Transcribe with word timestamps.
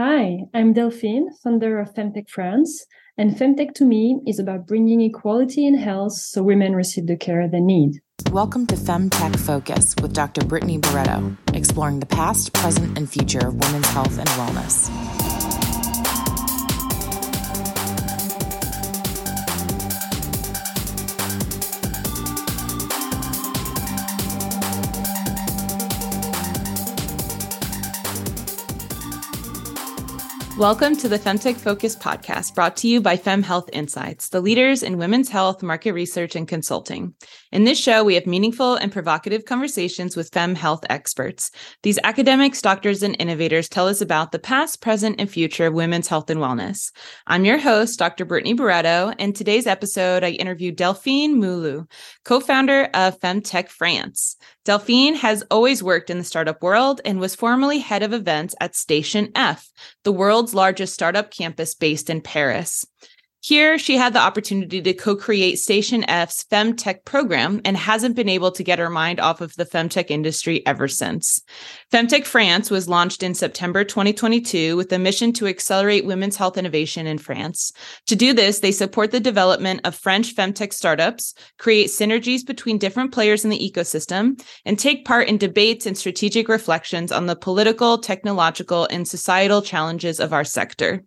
Hi, 0.00 0.44
I'm 0.54 0.74
Delphine, 0.74 1.26
founder 1.42 1.80
of 1.80 1.92
Femtech 1.92 2.30
France. 2.30 2.86
And 3.16 3.32
Femtech 3.32 3.74
to 3.74 3.84
me 3.84 4.20
is 4.28 4.38
about 4.38 4.64
bringing 4.64 5.00
equality 5.00 5.66
in 5.66 5.74
health 5.76 6.12
so 6.12 6.40
women 6.40 6.76
receive 6.76 7.08
the 7.08 7.16
care 7.16 7.48
they 7.48 7.58
need. 7.58 8.00
Welcome 8.30 8.64
to 8.68 8.76
Femtech 8.76 9.36
Focus 9.40 9.96
with 10.00 10.12
Dr. 10.12 10.44
Brittany 10.44 10.78
Barreto, 10.78 11.36
exploring 11.52 11.98
the 11.98 12.06
past, 12.06 12.52
present, 12.52 12.96
and 12.96 13.10
future 13.10 13.48
of 13.48 13.54
women's 13.56 13.88
health 13.88 14.16
and 14.20 14.28
wellness. 14.28 15.27
Welcome 30.58 30.96
to 30.96 31.08
the 31.08 31.20
Femtech 31.20 31.54
Focus 31.54 31.94
podcast 31.94 32.56
brought 32.56 32.76
to 32.78 32.88
you 32.88 33.00
by 33.00 33.16
Fem 33.16 33.44
Health 33.44 33.70
Insights, 33.72 34.30
the 34.30 34.40
leaders 34.40 34.82
in 34.82 34.98
women's 34.98 35.28
health 35.28 35.62
market 35.62 35.92
research 35.92 36.34
and 36.34 36.48
consulting. 36.48 37.14
In 37.52 37.62
this 37.62 37.78
show, 37.78 38.02
we 38.02 38.16
have 38.16 38.26
meaningful 38.26 38.74
and 38.74 38.90
provocative 38.90 39.44
conversations 39.44 40.16
with 40.16 40.32
Fem 40.32 40.56
health 40.56 40.84
experts. 40.90 41.52
These 41.84 42.00
academics, 42.02 42.60
doctors, 42.60 43.04
and 43.04 43.14
innovators 43.20 43.68
tell 43.68 43.86
us 43.86 44.00
about 44.00 44.32
the 44.32 44.40
past, 44.40 44.80
present, 44.80 45.20
and 45.20 45.30
future 45.30 45.66
of 45.66 45.74
women's 45.74 46.08
health 46.08 46.28
and 46.28 46.40
wellness. 46.40 46.90
I'm 47.28 47.44
your 47.44 47.58
host, 47.58 47.96
Dr. 47.96 48.24
Brittany 48.24 48.54
Barreto, 48.54 49.12
and 49.16 49.36
today's 49.36 49.68
episode, 49.68 50.24
I 50.24 50.30
interview 50.30 50.72
Delphine 50.72 51.36
Moulu, 51.36 51.88
co-founder 52.24 52.90
of 52.94 53.20
Femtech 53.20 53.68
France. 53.68 54.36
Delphine 54.64 55.14
has 55.14 55.42
always 55.50 55.82
worked 55.82 56.10
in 56.10 56.18
the 56.18 56.24
startup 56.24 56.62
world 56.62 57.00
and 57.04 57.20
was 57.20 57.34
formerly 57.34 57.78
head 57.78 58.02
of 58.02 58.12
events 58.12 58.54
at 58.60 58.74
Station 58.74 59.30
F, 59.34 59.70
the 60.04 60.12
world's 60.12 60.47
largest 60.54 60.94
startup 60.94 61.30
campus 61.30 61.74
based 61.74 62.10
in 62.10 62.20
Paris. 62.20 62.86
Here, 63.40 63.78
she 63.78 63.96
had 63.96 64.14
the 64.14 64.18
opportunity 64.18 64.82
to 64.82 64.92
co 64.92 65.14
create 65.14 65.60
Station 65.60 66.02
F's 66.10 66.44
Femtech 66.50 67.04
program 67.04 67.60
and 67.64 67.76
hasn't 67.76 68.16
been 68.16 68.28
able 68.28 68.50
to 68.50 68.64
get 68.64 68.80
her 68.80 68.90
mind 68.90 69.20
off 69.20 69.40
of 69.40 69.54
the 69.54 69.64
Femtech 69.64 70.10
industry 70.10 70.66
ever 70.66 70.88
since. 70.88 71.40
Femtech 71.92 72.24
France 72.24 72.68
was 72.68 72.88
launched 72.88 73.22
in 73.22 73.34
September 73.34 73.84
2022 73.84 74.76
with 74.76 74.92
a 74.92 74.98
mission 74.98 75.32
to 75.34 75.46
accelerate 75.46 76.04
women's 76.04 76.36
health 76.36 76.58
innovation 76.58 77.06
in 77.06 77.16
France. 77.16 77.72
To 78.08 78.16
do 78.16 78.32
this, 78.32 78.58
they 78.58 78.72
support 78.72 79.12
the 79.12 79.20
development 79.20 79.82
of 79.84 79.94
French 79.94 80.34
Femtech 80.34 80.72
startups, 80.72 81.32
create 81.58 81.90
synergies 81.90 82.44
between 82.44 82.76
different 82.76 83.12
players 83.12 83.44
in 83.44 83.50
the 83.50 83.72
ecosystem, 83.72 84.42
and 84.64 84.76
take 84.76 85.04
part 85.04 85.28
in 85.28 85.38
debates 85.38 85.86
and 85.86 85.96
strategic 85.96 86.48
reflections 86.48 87.12
on 87.12 87.26
the 87.26 87.36
political, 87.36 87.98
technological, 87.98 88.88
and 88.90 89.06
societal 89.06 89.62
challenges 89.62 90.18
of 90.18 90.32
our 90.32 90.44
sector. 90.44 91.04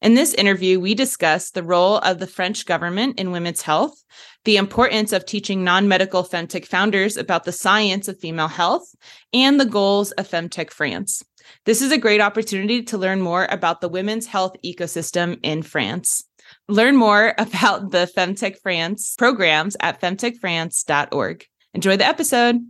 In 0.00 0.14
this 0.14 0.34
interview, 0.34 0.80
we 0.80 0.94
discuss 0.94 1.50
the 1.50 1.62
role 1.62 1.81
of 2.02 2.18
the 2.18 2.26
French 2.26 2.66
government 2.66 3.18
in 3.18 3.32
women's 3.32 3.62
health, 3.62 4.02
the 4.44 4.56
importance 4.56 5.12
of 5.12 5.26
teaching 5.26 5.64
non 5.64 5.88
medical 5.88 6.22
femtech 6.22 6.66
founders 6.66 7.16
about 7.16 7.44
the 7.44 7.52
science 7.52 8.08
of 8.08 8.18
female 8.18 8.48
health, 8.48 8.94
and 9.32 9.58
the 9.58 9.64
goals 9.64 10.12
of 10.12 10.28
Femtech 10.28 10.70
France. 10.70 11.22
This 11.64 11.82
is 11.82 11.92
a 11.92 11.98
great 11.98 12.20
opportunity 12.20 12.82
to 12.84 12.98
learn 12.98 13.20
more 13.20 13.46
about 13.50 13.80
the 13.80 13.88
women's 13.88 14.26
health 14.26 14.56
ecosystem 14.64 15.38
in 15.42 15.62
France. 15.62 16.24
Learn 16.68 16.96
more 16.96 17.34
about 17.38 17.90
the 17.90 18.10
Femtech 18.16 18.58
France 18.62 19.14
programs 19.18 19.76
at 19.80 20.00
femtechfrance.org. 20.00 21.46
Enjoy 21.74 21.96
the 21.96 22.06
episode. 22.06 22.60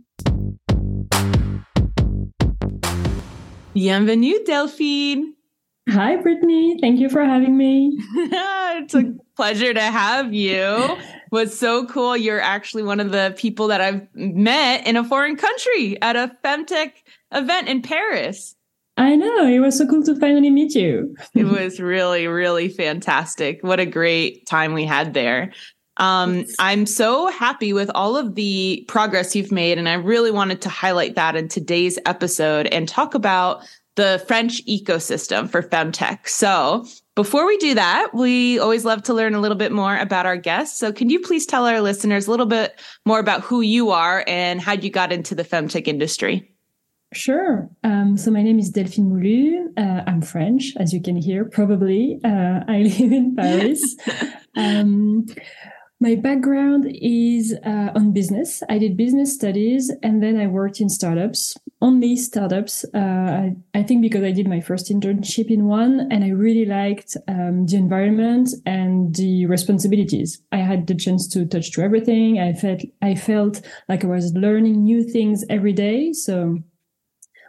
Bienvenue, 3.73 4.43
Delphine. 4.45 5.33
Hi, 5.89 6.15
Brittany. 6.15 6.77
Thank 6.79 6.99
you 6.99 7.09
for 7.09 7.23
having 7.23 7.57
me. 7.57 7.97
it's 8.15 8.95
a 8.95 9.13
pleasure 9.35 9.73
to 9.73 9.81
have 9.81 10.33
you. 10.33 10.97
What's 11.29 11.57
so 11.57 11.85
cool, 11.87 12.15
you're 12.15 12.39
actually 12.39 12.83
one 12.83 12.99
of 12.99 13.11
the 13.11 13.33
people 13.37 13.67
that 13.67 13.81
I've 13.81 14.07
met 14.13 14.87
in 14.87 14.95
a 14.95 15.03
foreign 15.03 15.35
country 15.35 16.01
at 16.01 16.15
a 16.15 16.35
Femtech 16.43 16.93
event 17.31 17.67
in 17.67 17.81
Paris. 17.81 18.55
I 18.95 19.15
know. 19.15 19.45
It 19.45 19.59
was 19.59 19.77
so 19.77 19.87
cool 19.87 20.03
to 20.03 20.17
finally 20.19 20.49
meet 20.49 20.75
you. 20.75 21.15
it 21.33 21.45
was 21.45 21.79
really, 21.79 22.27
really 22.27 22.69
fantastic. 22.69 23.61
What 23.61 23.79
a 23.79 23.85
great 23.85 24.45
time 24.45 24.73
we 24.73 24.85
had 24.85 25.13
there. 25.13 25.51
Um, 25.97 26.45
I'm 26.59 26.85
so 26.85 27.27
happy 27.27 27.73
with 27.73 27.91
all 27.93 28.15
of 28.15 28.35
the 28.35 28.85
progress 28.87 29.35
you've 29.35 29.51
made. 29.51 29.77
And 29.77 29.89
I 29.89 29.93
really 29.93 30.31
wanted 30.31 30.61
to 30.61 30.69
highlight 30.69 31.15
that 31.15 31.35
in 31.35 31.47
today's 31.49 31.99
episode 32.05 32.67
and 32.67 32.87
talk 32.87 33.13
about 33.13 33.63
the 33.95 34.23
French 34.27 34.65
ecosystem 34.65 35.49
for 35.49 35.61
femtech. 35.61 36.27
So 36.27 36.85
before 37.15 37.45
we 37.45 37.57
do 37.57 37.75
that, 37.75 38.09
we 38.13 38.57
always 38.59 38.85
love 38.85 39.03
to 39.03 39.13
learn 39.13 39.35
a 39.35 39.39
little 39.39 39.57
bit 39.57 39.71
more 39.71 39.95
about 39.97 40.25
our 40.25 40.37
guests. 40.37 40.79
So 40.79 40.91
can 40.91 41.09
you 41.09 41.19
please 41.19 41.45
tell 41.45 41.67
our 41.67 41.81
listeners 41.81 42.27
a 42.27 42.31
little 42.31 42.47
bit 42.47 42.79
more 43.05 43.19
about 43.19 43.41
who 43.41 43.61
you 43.61 43.91
are 43.91 44.23
and 44.27 44.59
how 44.59 44.73
you 44.73 44.89
got 44.89 45.11
into 45.11 45.35
the 45.35 45.43
femtech 45.43 45.87
industry? 45.87 46.49
Sure. 47.13 47.69
Um, 47.83 48.17
so 48.17 48.31
my 48.31 48.41
name 48.41 48.57
is 48.57 48.71
Delphine 48.71 49.05
Moulu. 49.05 49.67
Uh, 49.77 50.03
I'm 50.07 50.21
French, 50.21 50.73
as 50.77 50.93
you 50.93 51.01
can 51.01 51.15
hear, 51.15 51.45
probably. 51.45 52.19
Uh, 52.23 52.61
I 52.67 52.77
live 52.99 53.11
in 53.11 53.35
Paris. 53.35 53.95
um, 54.57 55.27
my 56.03 56.15
background 56.15 56.85
is 57.01 57.55
uh, 57.65 57.89
on 57.95 58.11
business. 58.11 58.61
I 58.67 58.77
did 58.77 58.97
business 58.97 59.33
studies 59.33 59.89
and 60.03 60.21
then 60.21 60.37
I 60.37 60.47
worked 60.47 60.81
in 60.81 60.89
startups, 60.89 61.55
only 61.81 62.17
startups. 62.17 62.83
Uh, 62.93 63.51
I, 63.73 63.83
think 63.83 64.01
because 64.01 64.21
I 64.21 64.31
did 64.31 64.45
my 64.45 64.59
first 64.59 64.91
internship 64.91 65.49
in 65.49 65.63
one 65.63 66.09
and 66.11 66.25
I 66.25 66.31
really 66.31 66.65
liked 66.65 67.15
um, 67.29 67.67
the 67.67 67.77
environment 67.77 68.49
and 68.65 69.15
the 69.15 69.45
responsibilities. 69.45 70.41
I 70.51 70.57
had 70.57 70.87
the 70.87 70.95
chance 70.95 71.25
to 71.29 71.45
touch 71.45 71.71
to 71.71 71.81
everything. 71.81 72.37
I 72.37 72.51
felt, 72.51 72.81
I 73.01 73.15
felt 73.15 73.61
like 73.87 74.03
I 74.03 74.07
was 74.07 74.33
learning 74.33 74.83
new 74.83 75.05
things 75.05 75.45
every 75.49 75.71
day. 75.71 76.11
So 76.11 76.59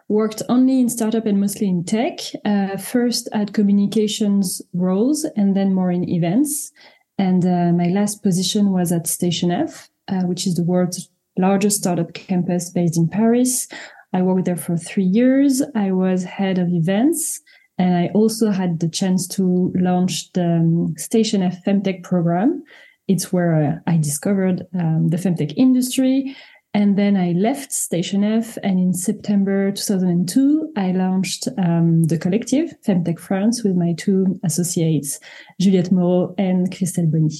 worked 0.09 0.43
only 0.49 0.79
in 0.79 0.89
startup 0.89 1.27
and 1.27 1.41
mostly 1.41 1.67
in 1.67 1.83
tech, 1.83 2.21
uh, 2.45 2.77
first 2.77 3.29
at 3.33 3.53
communications 3.53 4.63
roles 4.73 5.25
and 5.37 5.57
then 5.57 5.75
more 5.75 5.91
in 5.91 6.09
events. 6.09 6.71
And 7.19 7.45
uh, 7.45 7.73
my 7.73 7.89
last 7.89 8.23
position 8.23 8.73
was 8.73 8.93
at 8.93 9.07
Station 9.07 9.51
F, 9.51 9.89
uh, 10.09 10.23
which 10.23 10.47
is 10.47 10.55
the 10.55 10.65
world's 10.65 11.09
largest 11.39 11.79
startup 11.79 12.13
campus 12.15 12.71
based 12.71 12.97
in 12.97 13.09
Paris. 13.09 13.69
I 14.13 14.23
worked 14.23 14.45
there 14.45 14.57
for 14.57 14.77
three 14.77 15.05
years. 15.05 15.63
I 15.75 15.93
was 15.93 16.25
head 16.25 16.59
of 16.59 16.69
events. 16.69 17.41
And 17.79 17.97
I 17.97 18.09
also 18.15 18.51
had 18.51 18.79
the 18.79 18.89
chance 18.89 19.27
to 19.29 19.73
launch 19.75 20.33
the 20.33 20.45
um, 20.45 20.95
Station 20.97 21.43
F 21.43 21.65
Femtech 21.65 22.05
program. 22.05 22.63
It's 23.09 23.33
where 23.33 23.83
uh, 23.87 23.91
I 23.91 23.97
discovered 23.97 24.67
um, 24.79 25.09
the 25.09 25.17
Femtech 25.17 25.55
industry 25.57 26.37
and 26.75 26.99
then 26.99 27.17
I 27.17 27.33
left 27.33 27.73
Station 27.73 28.25
F, 28.25 28.59
and 28.65 28.81
in 28.81 28.93
September 28.93 29.71
2002, 29.71 30.73
I 30.77 30.91
launched 30.91 31.47
um, 31.57 32.05
the 32.05 32.19
collective 32.19 32.75
Femtech 32.85 33.21
France 33.21 33.63
with 33.63 33.77
my 33.77 33.95
two 33.97 34.41
associates, 34.43 35.21
Juliette 35.61 35.93
Moreau 35.93 36.35
and 36.37 36.71
Christelle 36.73 37.11
Bonny. 37.11 37.31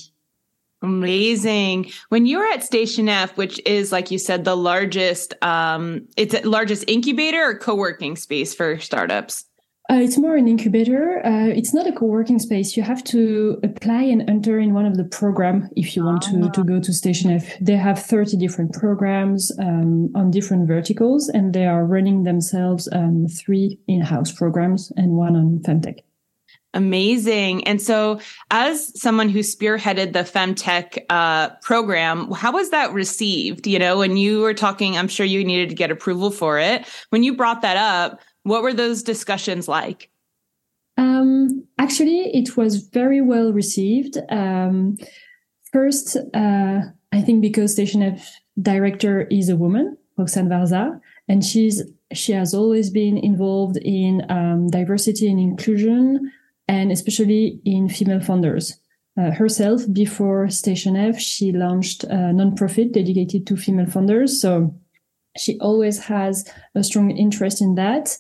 Amazing. 0.83 1.91
When 2.11 2.27
you 2.27 2.39
were 2.39 2.47
at 2.47 2.63
Station 2.63 3.09
F, 3.09 3.37
which 3.37 3.61
is 3.67 3.91
like 3.91 4.11
you 4.11 4.19
said, 4.19 4.45
the 4.45 4.55
largest, 4.55 5.35
um, 5.43 6.07
it's 6.17 6.39
the 6.39 6.49
largest 6.49 6.85
incubator 6.87 7.43
or 7.43 7.59
co-working 7.59 8.17
space 8.17 8.55
for 8.55 8.79
startups. 8.79 9.47
Uh, 9.91 9.97
it's 9.97 10.17
more 10.17 10.35
an 10.35 10.49
incubator. 10.49 11.21
Uh, 11.27 11.49
it's 11.49 11.75
not 11.75 11.87
a 11.87 11.93
co-working 11.93 12.39
space. 12.39 12.75
You 12.75 12.83
have 12.83 13.05
to 13.05 13.61
apply 13.63 14.05
and 14.05 14.29
enter 14.31 14.59
in 14.59 14.73
one 14.73 14.87
of 14.87 14.97
the 14.97 15.05
program 15.05 15.69
if 15.77 15.95
you 15.95 16.03
want 16.03 16.23
to, 16.23 16.51
to 16.51 16.65
go 16.65 16.81
to 16.81 16.93
Station 16.93 17.31
F. 17.31 17.59
They 17.61 17.77
have 17.77 18.03
30 18.03 18.39
different 18.39 18.73
programs 18.73 19.53
um, 19.59 20.11
on 20.15 20.31
different 20.31 20.69
verticals, 20.69 21.29
and 21.29 21.53
they 21.53 21.67
are 21.67 21.85
running 21.85 22.23
themselves 22.23 22.89
um, 22.93 23.27
three 23.29 23.79
in-house 23.87 24.33
programs 24.33 24.91
and 24.97 25.13
one 25.13 25.37
on 25.37 25.59
Femtech. 25.59 25.99
Amazing. 26.73 27.65
And 27.69 27.81
so, 27.81 28.21
as 28.51 29.01
someone 29.01 29.29
who 29.29 29.41
spearheaded 29.41 30.13
the 30.13 30.21
Femtech 30.21 31.05
uh, 31.09 31.51
program, 31.63 32.33
how 32.33 32.53
was 32.53 32.71
that 32.71 32.93
received? 32.93 33.69
You 33.69 33.79
know, 33.79 33.99
when 33.99 34.17
you 34.17 34.41
were 34.41 34.55
talking, 34.55 34.97
I'm 34.97 35.07
sure 35.07 35.25
you 35.25 35.45
needed 35.45 35.69
to 35.69 35.77
get 35.77 35.93
approval 35.93 36.33
for 36.33 36.59
it. 36.59 36.85
When 37.11 37.23
you 37.23 37.37
brought 37.37 37.63
that 37.63 37.77
up, 37.77 38.19
what 38.45 38.63
were 38.63 38.73
those 38.73 39.03
discussions 39.03 39.67
like? 39.69 40.11
Um, 40.97 41.67
actually, 41.79 42.31
it 42.35 42.57
was 42.57 42.77
very 42.77 43.21
well 43.21 43.53
received. 43.53 44.17
Um, 44.31 44.97
first, 45.73 46.17
uh, 46.33 46.81
I 47.13 47.21
think 47.23 47.41
because 47.41 47.73
Station 47.73 48.03
F 48.03 48.33
director 48.61 49.23
is 49.23 49.49
a 49.49 49.57
woman, 49.57 49.97
Roxane 50.17 50.49
Varza, 50.49 51.01
and 51.29 51.45
she's 51.45 51.83
she 52.13 52.33
has 52.33 52.55
always 52.55 52.91
been 52.91 53.19
involved 53.19 53.77
in 53.79 54.25
um, 54.31 54.69
diversity 54.69 55.29
and 55.29 55.41
inclusion, 55.41 56.31
and 56.69 56.93
especially 56.93 57.61
in 57.65 57.89
female 57.89 58.21
founders. 58.21 58.79
Uh, 59.17 59.31
herself, 59.31 59.83
before 59.93 60.49
Station 60.49 60.97
F, 60.97 61.19
she 61.19 61.53
launched 61.53 62.05
a 62.05 62.33
nonprofit 62.35 62.93
dedicated 62.93 63.47
to 63.47 63.57
female 63.57 63.87
founders. 63.87 64.41
So 64.41 64.75
she 65.37 65.59
always 65.61 65.99
has 66.05 66.49
a 66.75 66.83
strong 66.83 67.11
interest 67.11 67.63
in 67.63 67.77
that. 67.77 68.17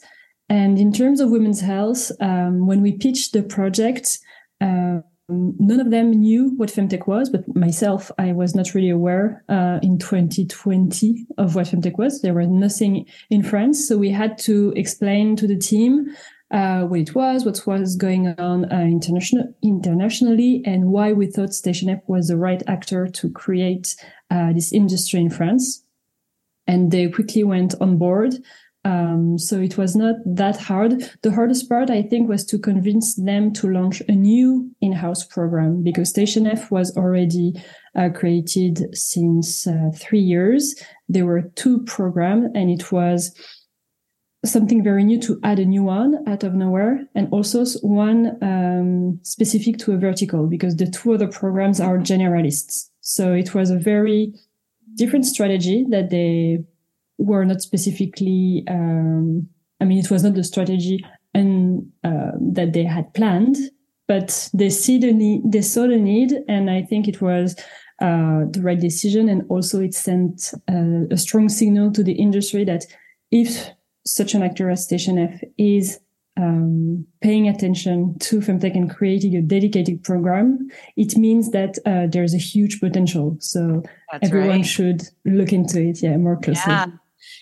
And 0.55 0.79
in 0.79 0.93
terms 0.93 1.19
of 1.19 1.31
women's 1.31 1.61
health, 1.61 2.13
um, 2.21 2.69
when 2.69 2.81
we 2.81 2.93
pitched 2.93 3.33
the 3.33 3.43
project, 3.43 4.21
uh, 4.61 4.99
none 5.29 5.81
of 5.81 5.91
them 5.91 6.13
knew 6.13 6.51
what 6.51 6.69
femtech 6.69 7.09
was, 7.09 7.29
but 7.29 7.43
myself, 7.57 8.09
I 8.19 8.31
was 8.31 8.55
not 8.55 8.73
really 8.73 8.91
aware 8.91 9.43
uh, 9.49 9.81
in 9.83 9.99
2020 9.99 11.27
of 11.39 11.57
what 11.57 11.67
femtech 11.67 11.99
was. 11.99 12.23
There 12.23 12.35
was 12.35 12.47
nothing 12.47 13.05
in 13.31 13.43
France, 13.43 13.89
so 13.89 13.99
we 13.99 14.11
had 14.11 14.39
to 14.47 14.73
explain 14.77 15.35
to 15.39 15.49
the 15.49 15.59
team 15.59 16.15
uh, 16.53 16.83
what 16.83 17.01
it 17.01 17.17
was, 17.17 17.45
what 17.45 17.61
was 17.67 17.97
going 17.97 18.29
on 18.39 18.73
uh, 18.73 18.79
international, 18.79 19.53
internationally, 19.61 20.63
and 20.65 20.93
why 20.93 21.13
we 21.13 21.27
thought 21.27 21.53
Station 21.53 21.89
F 21.89 21.99
was 22.07 22.29
the 22.29 22.37
right 22.37 22.63
actor 22.69 23.09
to 23.09 23.29
create 23.29 23.97
uh, 24.31 24.53
this 24.53 24.73
industry 24.73 25.19
in 25.19 25.31
France. 25.31 25.83
And 26.69 26.93
they 26.93 27.09
quickly 27.09 27.43
went 27.43 27.75
on 27.81 27.99
board. 27.99 28.37
Um, 28.85 29.39
so 29.39 29.61
it 29.61 29.79
was 29.79 29.97
not 29.97 30.17
that 30.27 30.61
hard. 30.61 31.11
The 31.23 31.33
hardest 31.33 31.69
part, 31.69 31.89
I 31.89 32.03
think, 32.03 32.29
was 32.29 32.45
to 32.47 32.59
convince 32.59 33.15
them 33.15 33.53
to 33.55 33.71
launch 33.71 34.03
a 34.09 34.13
new 34.13 34.71
in-house 34.83 35.25
program 35.25 35.83
because 35.83 36.11
Station 36.11 36.47
F 36.47 36.71
was 36.71 36.95
already 36.97 37.55
uh, 37.97 38.11
created 38.15 38.95
since 38.95 39.67
uh, 39.67 39.91
three 39.95 40.21
years. 40.21 40.75
There 41.09 41.25
were 41.25 41.51
two 41.55 41.83
programs 41.85 42.51
and 42.55 42.71
it 42.71 42.93
was 42.93 43.35
something 44.45 44.85
very 44.85 45.05
new 45.05 45.19
to 45.21 45.41
add 45.43 45.59
a 45.59 45.65
new 45.65 45.85
one 45.85 46.23
out 46.29 46.45
of 46.45 46.55
nowhere 46.55 47.07
and 47.15 47.29
also 47.33 47.65
one 47.81 48.37
um, 48.43 49.19
specific 49.23 49.79
to 49.79 49.93
a 49.93 49.97
vertical 49.97 50.47
because 50.47 50.77
the 50.77 50.91
two 50.91 51.15
other 51.15 51.29
programs 51.29 51.81
are 51.81 51.97
generalists. 51.97 52.91
So 53.01 53.33
it 53.33 53.55
was 53.55 53.71
a 53.71 53.79
very 53.79 54.35
different 54.97 55.25
strategy 55.25 55.87
that 55.89 56.11
they 56.11 56.65
were 57.19 57.45
not 57.45 57.61
specifically, 57.61 58.65
um, 58.69 59.49
I 59.81 59.85
mean, 59.85 59.99
it 59.99 60.11
was 60.11 60.25
not 60.25 60.35
the 60.35 60.45
strategy 60.45 61.05
and 61.33 61.91
uh, 62.05 62.33
that 62.41 62.73
they 62.73 62.85
had 62.85 63.13
planned, 63.15 63.57
but 64.07 64.49
they 64.55 64.71
see 64.71 64.99
the 64.99 65.13
need, 65.13 65.43
they 65.45 65.63
saw 65.63 65.87
the 65.87 65.97
need, 65.97 66.33
and 66.49 66.71
I 66.71 66.83
think 66.83 67.09
it 67.09 67.21
was 67.21 67.57
uh, 68.01 68.45
the 68.51 68.61
right 68.63 68.79
decision. 68.79 69.29
And 69.29 69.43
also, 69.49 69.81
it 69.81 69.95
sent 69.95 70.53
uh, 70.71 71.07
a 71.11 71.17
strong 71.17 71.49
signal 71.49 71.93
to 71.93 72.03
the 72.03 72.13
industry 72.13 72.65
that 72.65 72.85
if 73.31 73.71
such 74.07 74.35
an 74.35 74.43
actor 74.43 74.71
as 74.71 74.85
Station 74.85 75.19
F 75.19 75.41
is 75.57 75.99
um, 76.37 77.07
paying 77.21 77.49
attention 77.49 78.19
to 78.19 78.41
femtech 78.41 78.75
and 78.75 78.95
creating 78.95 79.37
a 79.37 79.43
dedicated 79.43 80.03
program, 80.03 80.69
it 80.97 81.17
means 81.17 81.51
that 81.51 81.79
uh, 81.87 82.07
there's 82.09 82.35
a 82.35 82.39
huge 82.39 82.81
potential. 82.81 83.37
So 83.41 83.83
That's 84.13 84.27
everyone 84.27 84.49
right. 84.49 84.67
should 84.67 85.03
look 85.25 85.53
into 85.53 85.81
it, 85.81 86.03
yeah, 86.03 86.17
more 86.17 86.37
closely. 86.37 86.73
Yeah. 86.73 86.87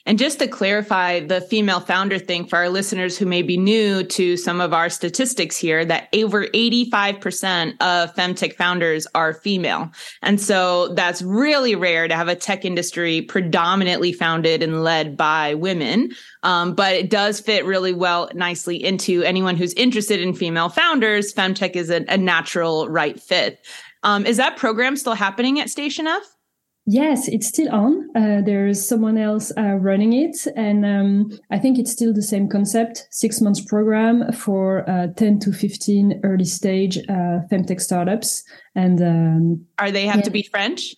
And 0.05 0.19
just 0.19 0.41
to 0.41 0.49
clarify 0.49 1.21
the 1.21 1.41
female 1.41 1.79
founder 1.79 2.19
thing 2.19 2.47
for 2.47 2.57
our 2.57 2.69
listeners 2.69 3.17
who 3.17 3.27
may 3.27 3.43
be 3.43 3.57
new 3.57 4.03
to 4.03 4.37
some 4.37 4.61
of 4.61 4.73
our 4.73 4.91
statistics 4.91 5.57
here, 5.57 5.85
that 5.85 6.09
over 6.15 6.47
85% 6.47 7.75
of 7.81 8.15
femtech 8.15 8.55
founders 8.55 9.07
are 9.15 9.33
female. 9.33 9.91
And 10.21 10.41
so 10.41 10.89
that's 10.95 11.23
really 11.23 11.77
rare 11.77 12.09
to 12.09 12.17
have 12.17 12.29
a 12.29 12.35
tech 12.35 12.65
industry 12.65 13.23
predominantly 13.23 14.13
founded 14.13 14.63
and 14.63 14.83
led 14.83 15.17
by 15.17 15.55
women. 15.55 16.11
Um, 16.43 16.75
but 16.75 16.95
it 16.95 17.09
does 17.09 17.39
fit 17.39 17.65
really 17.65 17.93
well, 17.93 18.29
nicely 18.35 18.83
into 18.83 19.23
anyone 19.23 19.57
who's 19.57 19.73
interested 19.75 20.21
in 20.21 20.35
female 20.35 20.69
founders. 20.69 21.33
Femtech 21.33 21.77
is 21.77 21.91
a, 21.91 22.05
a 22.09 22.17
natural 22.17 22.89
right 22.89 23.21
fit. 23.21 23.65
Um, 24.03 24.27
is 24.27 24.37
that 24.39 24.57
program 24.57 24.97
still 24.97 25.15
happening 25.15 25.61
at 25.61 25.71
Station 25.71 26.09
F? 26.09 26.23
Yes, 26.85 27.29
it's 27.29 27.47
still 27.47 27.73
on. 27.73 28.09
Uh, 28.17 28.43
there's 28.45 28.87
someone 28.87 29.17
else 29.17 29.53
uh, 29.57 29.75
running 29.75 30.13
it, 30.13 30.49
and 30.57 30.85
um, 30.85 31.31
I 31.49 31.59
think 31.59 31.79
it's 31.79 31.93
still 31.93 32.13
the 32.13 32.23
same 32.23 32.49
concept: 32.49 33.07
six 33.13 33.41
months 33.41 33.61
program 33.61 34.33
for 34.33 34.89
uh, 34.91 35.07
ten 35.17 35.39
to 35.41 35.53
fifteen 35.53 36.21
early 36.25 36.45
stage 36.45 36.99
uh, 37.09 37.47
femtech 37.51 37.81
startups. 37.81 38.43
And 38.75 39.01
um, 39.01 39.67
are 39.79 39.93
they 39.93 40.07
have 40.07 40.17
yeah. 40.17 40.23
to 40.23 40.31
be 40.31 40.43
French? 40.43 40.97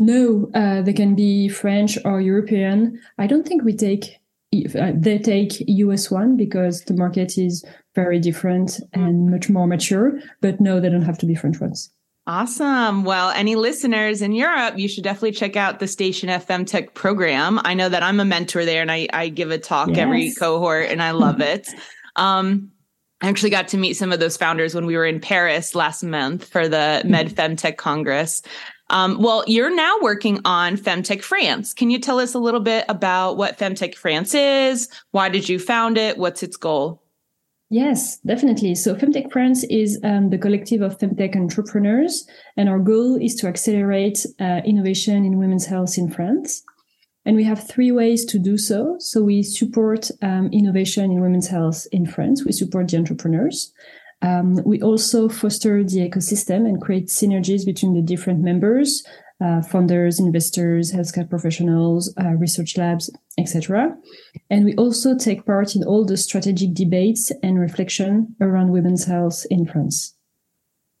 No, 0.00 0.50
uh, 0.54 0.82
they 0.82 0.92
can 0.92 1.14
be 1.14 1.48
French 1.48 1.96
or 2.04 2.20
European. 2.20 3.00
I 3.16 3.28
don't 3.28 3.46
think 3.46 3.62
we 3.62 3.74
take 3.74 4.18
uh, 4.52 4.92
they 4.94 5.18
take 5.18 5.60
US 5.60 6.10
one 6.10 6.36
because 6.36 6.82
the 6.82 6.94
market 6.94 7.38
is 7.38 7.64
very 7.94 8.18
different 8.18 8.70
mm-hmm. 8.70 9.04
and 9.04 9.30
much 9.30 9.48
more 9.48 9.68
mature. 9.68 10.18
But 10.40 10.60
no, 10.60 10.80
they 10.80 10.88
don't 10.88 11.02
have 11.02 11.18
to 11.18 11.26
be 11.26 11.36
French 11.36 11.60
ones. 11.60 11.90
Awesome. 12.32 13.04
Well, 13.04 13.28
any 13.28 13.56
listeners 13.56 14.22
in 14.22 14.32
Europe, 14.32 14.78
you 14.78 14.88
should 14.88 15.04
definitely 15.04 15.32
check 15.32 15.54
out 15.54 15.80
the 15.80 15.86
Station 15.86 16.30
F 16.30 16.46
Femtech 16.46 16.94
program. 16.94 17.60
I 17.62 17.74
know 17.74 17.90
that 17.90 18.02
I'm 18.02 18.20
a 18.20 18.24
mentor 18.24 18.64
there 18.64 18.80
and 18.80 18.90
I, 18.90 19.06
I 19.12 19.28
give 19.28 19.50
a 19.50 19.58
talk 19.58 19.90
yes. 19.90 19.98
every 19.98 20.32
cohort 20.32 20.86
and 20.88 21.02
I 21.02 21.10
love 21.10 21.42
it. 21.42 21.68
Um, 22.16 22.70
I 23.20 23.28
actually 23.28 23.50
got 23.50 23.68
to 23.68 23.76
meet 23.76 23.98
some 23.98 24.12
of 24.12 24.18
those 24.18 24.38
founders 24.38 24.74
when 24.74 24.86
we 24.86 24.96
were 24.96 25.04
in 25.04 25.20
Paris 25.20 25.74
last 25.74 26.02
month 26.02 26.48
for 26.48 26.68
the 26.68 27.02
Med 27.04 27.28
Femtech 27.28 27.76
Congress. 27.76 28.40
Um, 28.88 29.20
well, 29.20 29.44
you're 29.46 29.74
now 29.74 29.98
working 30.00 30.40
on 30.46 30.78
Femtech 30.78 31.20
France. 31.20 31.74
Can 31.74 31.90
you 31.90 31.98
tell 31.98 32.18
us 32.18 32.32
a 32.32 32.38
little 32.38 32.60
bit 32.60 32.86
about 32.88 33.36
what 33.36 33.58
Femtech 33.58 33.94
France 33.94 34.32
is? 34.32 34.88
Why 35.10 35.28
did 35.28 35.50
you 35.50 35.58
found 35.58 35.98
it? 35.98 36.16
What's 36.16 36.42
its 36.42 36.56
goal? 36.56 37.01
Yes, 37.72 38.18
definitely. 38.18 38.74
So 38.74 38.94
Femtech 38.94 39.32
France 39.32 39.64
is 39.70 39.98
um, 40.04 40.28
the 40.28 40.36
collective 40.36 40.82
of 40.82 40.98
Femtech 40.98 41.34
entrepreneurs, 41.34 42.28
and 42.54 42.68
our 42.68 42.78
goal 42.78 43.16
is 43.16 43.34
to 43.36 43.48
accelerate 43.48 44.26
uh, 44.38 44.60
innovation 44.66 45.24
in 45.24 45.38
women's 45.38 45.64
health 45.64 45.96
in 45.96 46.10
France. 46.10 46.62
And 47.24 47.34
we 47.34 47.44
have 47.44 47.66
three 47.66 47.90
ways 47.90 48.26
to 48.26 48.38
do 48.38 48.58
so. 48.58 48.96
So 48.98 49.22
we 49.22 49.42
support 49.42 50.10
um, 50.20 50.50
innovation 50.52 51.04
in 51.04 51.22
women's 51.22 51.48
health 51.48 51.86
in 51.92 52.04
France. 52.04 52.44
We 52.44 52.52
support 52.52 52.88
the 52.88 52.98
entrepreneurs. 52.98 53.72
Um, 54.20 54.60
we 54.66 54.82
also 54.82 55.30
foster 55.30 55.82
the 55.82 56.06
ecosystem 56.06 56.68
and 56.68 56.78
create 56.78 57.06
synergies 57.06 57.64
between 57.64 57.94
the 57.94 58.02
different 58.02 58.40
members 58.40 59.02
uh, 59.42 59.60
funders, 59.60 60.20
investors, 60.20 60.92
healthcare 60.92 61.28
professionals, 61.28 62.14
uh, 62.20 62.30
research 62.38 62.76
labs, 62.76 63.10
etc. 63.38 63.96
And 64.48 64.64
we 64.64 64.74
also 64.76 65.16
take 65.16 65.44
part 65.44 65.74
in 65.74 65.82
all 65.82 66.04
the 66.04 66.16
strategic 66.16 66.74
debates 66.74 67.32
and 67.42 67.58
reflection 67.58 68.36
around 68.40 68.70
women's 68.70 69.04
health 69.06 69.44
in 69.50 69.66
France. 69.66 70.14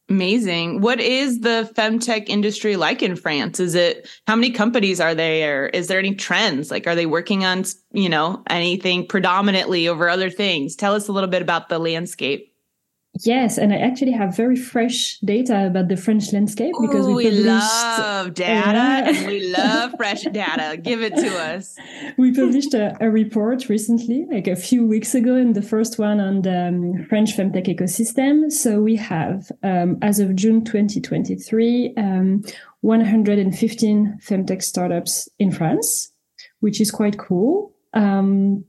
Amazing. 0.08 0.80
What 0.80 1.00
is 1.00 1.40
the 1.40 1.70
femtech 1.74 2.28
industry 2.28 2.76
like 2.76 3.02
in 3.02 3.16
France? 3.16 3.60
Is 3.60 3.74
it 3.74 4.08
how 4.26 4.34
many 4.34 4.50
companies 4.50 5.00
are 5.00 5.14
there? 5.14 5.68
Is 5.68 5.86
there 5.86 5.98
any 5.98 6.14
trends? 6.14 6.70
Like, 6.70 6.86
are 6.86 6.94
they 6.96 7.06
working 7.06 7.44
on, 7.44 7.64
you 7.92 8.08
know, 8.08 8.42
anything 8.50 9.06
predominantly 9.06 9.88
over 9.88 10.08
other 10.08 10.28
things? 10.28 10.74
Tell 10.74 10.94
us 10.94 11.08
a 11.08 11.12
little 11.12 11.30
bit 11.30 11.40
about 11.40 11.68
the 11.68 11.78
landscape. 11.78 12.51
Yes, 13.20 13.58
and 13.58 13.74
I 13.74 13.76
actually 13.76 14.12
have 14.12 14.34
very 14.34 14.56
fresh 14.56 15.18
data 15.18 15.66
about 15.66 15.88
the 15.88 15.98
French 15.98 16.32
landscape 16.32 16.72
because 16.80 17.06
Ooh, 17.06 17.14
we, 17.14 17.26
we 17.26 17.30
love 17.30 18.32
data 18.32 18.78
and 19.06 19.26
we 19.26 19.52
love 19.52 19.92
fresh 19.98 20.22
data. 20.22 20.78
Give 20.78 21.02
it 21.02 21.14
to 21.16 21.28
us. 21.38 21.76
We 22.16 22.34
published 22.34 22.74
a, 22.74 22.96
a, 23.00 23.10
report 23.10 23.68
recently, 23.68 24.26
like 24.30 24.46
a 24.46 24.56
few 24.56 24.86
weeks 24.86 25.14
ago, 25.14 25.34
and 25.34 25.54
the 25.54 25.62
first 25.62 25.98
one 25.98 26.20
on 26.20 26.42
the 26.42 26.68
um, 26.68 27.04
French 27.08 27.36
femtech 27.36 27.66
ecosystem. 27.66 28.50
So 28.50 28.80
we 28.80 28.96
have, 28.96 29.50
um, 29.62 29.98
as 30.02 30.18
of 30.18 30.34
June 30.34 30.64
2023, 30.64 31.94
um, 31.96 32.42
115 32.80 34.20
femtech 34.22 34.62
startups 34.62 35.28
in 35.38 35.52
France, 35.52 36.12
which 36.60 36.80
is 36.80 36.90
quite 36.90 37.18
cool. 37.18 37.74
Um, 37.94 38.64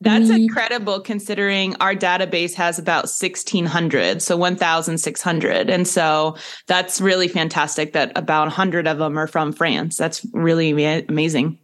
that's 0.00 0.28
we, 0.30 0.44
incredible 0.44 1.00
considering 1.00 1.76
our 1.76 1.94
database 1.94 2.54
has 2.54 2.78
about 2.78 3.04
1600, 3.04 4.22
so 4.22 4.36
1600. 4.36 5.70
And 5.70 5.86
so 5.86 6.36
that's 6.66 7.00
really 7.00 7.28
fantastic 7.28 7.92
that 7.92 8.16
about 8.16 8.46
100 8.46 8.86
of 8.86 8.98
them 8.98 9.18
are 9.18 9.26
from 9.26 9.52
France. 9.52 9.98
That's 9.98 10.26
really 10.32 10.70
amazing. 10.84 11.58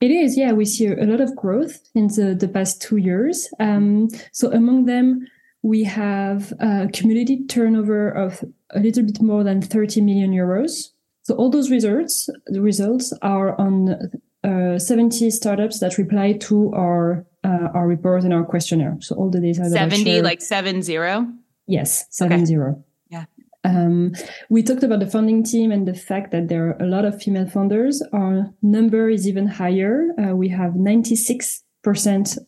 It 0.00 0.10
is, 0.10 0.36
yeah. 0.36 0.52
We 0.52 0.64
see 0.64 0.88
a 0.88 1.04
lot 1.04 1.20
of 1.20 1.34
growth 1.36 1.88
in 1.94 2.08
the, 2.08 2.36
the 2.38 2.48
past 2.48 2.82
two 2.82 2.96
years. 2.96 3.48
Um, 3.60 4.08
so 4.32 4.50
among 4.52 4.86
them, 4.86 5.26
we 5.62 5.84
have 5.84 6.52
a 6.60 6.88
cumulative 6.92 7.48
turnover 7.48 8.10
of 8.10 8.44
a 8.70 8.80
little 8.80 9.04
bit 9.04 9.22
more 9.22 9.42
than 9.42 9.62
30 9.62 10.00
million 10.00 10.32
euros. 10.32 10.90
So 11.22 11.34
all 11.34 11.50
those 11.50 11.70
results, 11.70 12.28
the 12.46 12.60
results 12.60 13.12
are 13.22 13.58
on 13.60 13.96
uh, 14.44 14.78
70 14.78 15.30
startups 15.30 15.80
that 15.80 15.98
reply 15.98 16.34
to 16.34 16.72
our 16.72 17.26
uh, 17.46 17.68
our 17.74 17.86
report 17.86 18.24
and 18.24 18.34
our 18.34 18.44
questionnaire. 18.44 18.96
So 19.00 19.14
all 19.16 19.30
the 19.30 19.40
data. 19.40 19.68
70, 19.70 20.22
like 20.22 20.42
seven 20.42 20.82
zero? 20.82 21.26
Yes, 21.66 22.06
seven 22.10 22.40
okay. 22.40 22.44
zero. 22.44 22.84
Yeah. 23.08 23.24
Um, 23.64 24.12
we 24.48 24.62
talked 24.62 24.82
about 24.82 25.00
the 25.00 25.06
funding 25.06 25.44
team 25.44 25.70
and 25.72 25.86
the 25.86 25.94
fact 25.94 26.32
that 26.32 26.48
there 26.48 26.68
are 26.68 26.76
a 26.80 26.86
lot 26.86 27.04
of 27.04 27.22
female 27.22 27.48
founders. 27.48 28.02
Our 28.12 28.52
number 28.62 29.08
is 29.08 29.26
even 29.28 29.46
higher. 29.46 30.08
Uh, 30.18 30.34
we 30.36 30.48
have 30.48 30.72
96% 30.72 31.62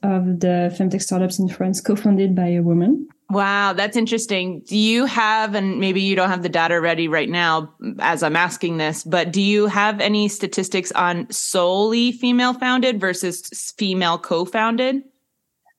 of 0.03 0.41
the 0.41 0.75
femtech 0.77 1.03
startups 1.03 1.39
in 1.39 1.49
France 1.49 1.81
co-founded 1.81 2.35
by 2.35 2.49
a 2.49 2.63
woman. 2.63 3.09
Wow, 3.31 3.75
that's 3.75 3.97
interesting. 3.97 4.61
Do 4.61 4.77
you 4.77 5.05
have, 5.05 5.55
and 5.55 5.79
maybe 5.79 6.01
you 6.01 6.17
don't 6.17 6.31
have 6.31 6.43
the 6.43 6.49
data 6.49 6.81
ready 6.81 7.09
right 7.09 7.29
now 7.29 7.75
as 7.99 8.23
I'm 8.23 8.37
asking 8.37 8.79
this, 8.79 9.05
but 9.05 9.33
do 9.33 9.43
you 9.43 9.67
have 9.67 10.01
any 10.01 10.29
statistics 10.29 10.91
on 10.93 11.31
solely 11.31 12.13
female 12.13 12.55
founded 12.55 12.99
versus 12.99 13.75
female 13.77 14.17
co 14.19 14.47
founded? 14.47 15.03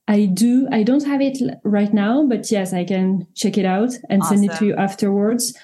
I 0.08 0.26
do. 0.26 0.68
I 0.72 0.84
don't 0.84 1.06
have 1.06 1.22
it 1.22 1.40
right 1.64 1.94
now, 1.94 2.26
but 2.28 2.52
yes, 2.52 2.72
I 2.72 2.84
can 2.84 3.28
check 3.34 3.58
it 3.58 3.66
out 3.66 3.94
and 4.10 4.22
awesome. 4.22 4.38
send 4.38 4.52
it 4.52 4.58
to 4.58 4.66
you 4.66 4.76
afterwards. 4.76 5.58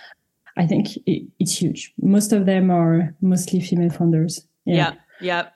I 0.57 0.65
think 0.65 0.97
it, 1.05 1.27
it's 1.39 1.61
huge. 1.61 1.93
Most 2.01 2.31
of 2.31 2.45
them 2.45 2.71
are 2.71 3.15
mostly 3.21 3.59
female 3.59 3.91
founders. 3.91 4.45
Yeah. 4.65 4.75
Yep. 4.75 4.97
Yep. 5.21 5.54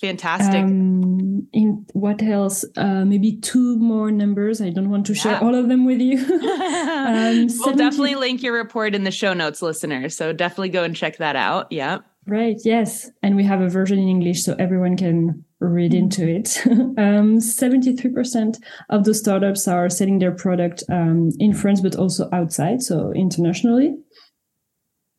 Fantastic. 0.00 0.62
Um, 0.62 1.46
in 1.52 1.86
what 1.92 2.22
else? 2.22 2.64
Uh, 2.76 3.04
maybe 3.04 3.36
two 3.36 3.76
more 3.78 4.10
numbers. 4.10 4.62
I 4.62 4.70
don't 4.70 4.88
want 4.88 5.06
to 5.06 5.12
yeah. 5.12 5.22
share 5.22 5.44
all 5.44 5.54
of 5.54 5.68
them 5.68 5.84
with 5.84 6.00
you. 6.00 6.18
um, 6.18 7.48
we'll 7.58 7.76
definitely 7.76 8.14
link 8.14 8.42
your 8.42 8.54
report 8.54 8.94
in 8.94 9.04
the 9.04 9.10
show 9.10 9.34
notes, 9.34 9.60
listeners. 9.60 10.16
So 10.16 10.32
definitely 10.32 10.70
go 10.70 10.84
and 10.84 10.96
check 10.96 11.18
that 11.18 11.36
out. 11.36 11.70
Yeah. 11.70 11.98
Right. 12.26 12.56
Yes. 12.64 13.10
And 13.22 13.36
we 13.36 13.44
have 13.44 13.60
a 13.60 13.68
version 13.68 13.98
in 13.98 14.08
English 14.08 14.44
so 14.44 14.54
everyone 14.58 14.96
can 14.96 15.44
read 15.58 15.92
into 15.92 16.26
it. 16.26 16.58
um, 16.66 17.38
73% 17.38 18.56
of 18.88 19.04
the 19.04 19.14
startups 19.14 19.68
are 19.68 19.90
selling 19.90 20.18
their 20.18 20.32
product 20.32 20.82
um, 20.88 21.30
in 21.38 21.52
France, 21.52 21.80
but 21.80 21.96
also 21.96 22.28
outside, 22.32 22.82
so 22.82 23.12
internationally. 23.12 23.96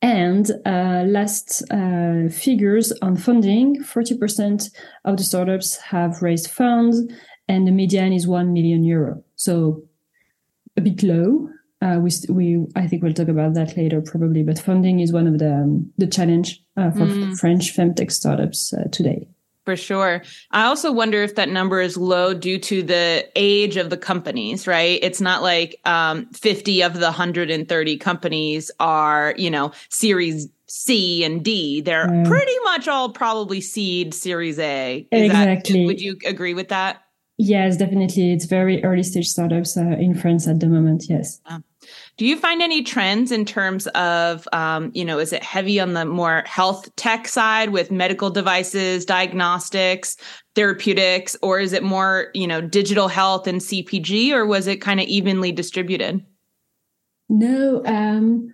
And 0.02 0.50
uh, 0.66 1.04
last 1.06 1.62
uh, 1.72 2.28
figures 2.30 2.92
on 3.04 3.16
funding 3.18 3.84
40% 3.84 4.72
of 5.06 5.18
the 5.18 5.24
startups 5.24 5.78
have 5.78 6.22
raised 6.24 6.50
funds, 6.50 7.02
and 7.48 7.68
the 7.68 7.72
median 7.72 8.12
is 8.12 8.28
1 8.28 8.52
million 8.52 8.84
euro. 8.84 9.24
So 9.36 9.84
a 10.76 10.82
bit 10.82 11.04
low. 11.04 11.50
Uh, 11.84 12.00
we, 12.00 12.12
we, 12.30 12.66
I 12.76 12.88
think 12.88 13.04
we'll 13.04 13.14
talk 13.14 13.28
about 13.28 13.54
that 13.56 13.76
later 13.76 14.02
probably, 14.02 14.44
but 14.44 14.60
funding 14.60 15.00
is 15.00 15.12
one 15.12 15.28
of 15.28 15.40
the, 15.40 15.54
um, 15.54 15.92
the 15.98 16.08
challenge 16.08 16.64
uh, 16.78 16.92
for 16.92 17.06
mm. 17.06 17.40
French 17.40 17.76
femtech 17.76 18.12
startups 18.12 18.74
uh, 18.74 18.88
today. 18.92 19.28
For 19.66 19.76
sure. 19.76 20.24
I 20.50 20.64
also 20.64 20.92
wonder 20.92 21.22
if 21.22 21.36
that 21.36 21.50
number 21.50 21.82
is 21.82 21.96
low 21.96 22.34
due 22.34 22.58
to 22.58 22.82
the 22.82 23.30
age 23.36 23.78
of 23.78 23.92
the 23.92 23.98
companies, 23.98 24.66
right? 24.66 25.00
It's 25.04 25.22
not 25.22 25.44
like 25.44 25.80
um, 25.86 26.26
50 26.34 26.82
of 26.82 26.96
the 26.96 27.02
130 27.02 27.98
companies 27.98 28.72
are, 28.80 29.36
you 29.38 29.52
know, 29.52 29.72
series 29.90 30.48
C 30.68 31.24
and 31.24 31.44
D. 31.44 31.82
They're 31.82 32.08
mm. 32.08 32.26
pretty 32.26 32.58
much 32.64 32.88
all 32.88 33.10
probably 33.10 33.62
seed 33.62 34.16
series 34.16 34.58
A. 34.58 35.08
Is 35.12 35.22
exactly. 35.24 35.82
That, 35.82 35.86
would 35.86 36.02
you 36.02 36.18
agree 36.26 36.56
with 36.56 36.70
that? 36.70 37.04
Yes, 37.38 37.78
definitely. 37.78 38.34
It's 38.34 38.46
very 38.46 38.84
early 38.84 39.04
stage 39.04 39.28
startups 39.28 39.78
uh, 39.78 39.82
in 39.82 40.16
France 40.16 40.48
at 40.48 40.60
the 40.60 40.68
moment. 40.68 41.06
Yes. 41.08 41.40
Do 42.22 42.28
you 42.28 42.38
find 42.38 42.62
any 42.62 42.84
trends 42.84 43.32
in 43.32 43.46
terms 43.46 43.88
of, 43.88 44.48
um, 44.54 44.92
you 44.94 45.04
know, 45.04 45.18
is 45.18 45.34
it 45.34 45.42
heavy 45.42 45.80
on 45.80 45.94
the 45.94 46.06
more 46.06 46.44
health 46.46 46.96
tech 46.96 47.28
side 47.28 47.72
with 47.72 47.90
medical 47.90 48.30
devices, 48.30 49.06
diagnostics, 49.06 50.18
therapeutics, 50.54 51.36
or 51.42 51.60
is 51.60 51.74
it 51.74 51.82
more, 51.82 52.28
you 52.36 52.46
know, 52.46 52.62
digital 52.62 53.08
health 53.08 53.48
and 53.48 53.60
CPG, 53.60 54.34
or 54.34 54.46
was 54.46 54.68
it 54.68 54.82
kind 54.82 55.00
of 55.00 55.08
evenly 55.08 55.52
distributed? 55.52 56.24
No, 57.28 57.82
um, 57.88 58.54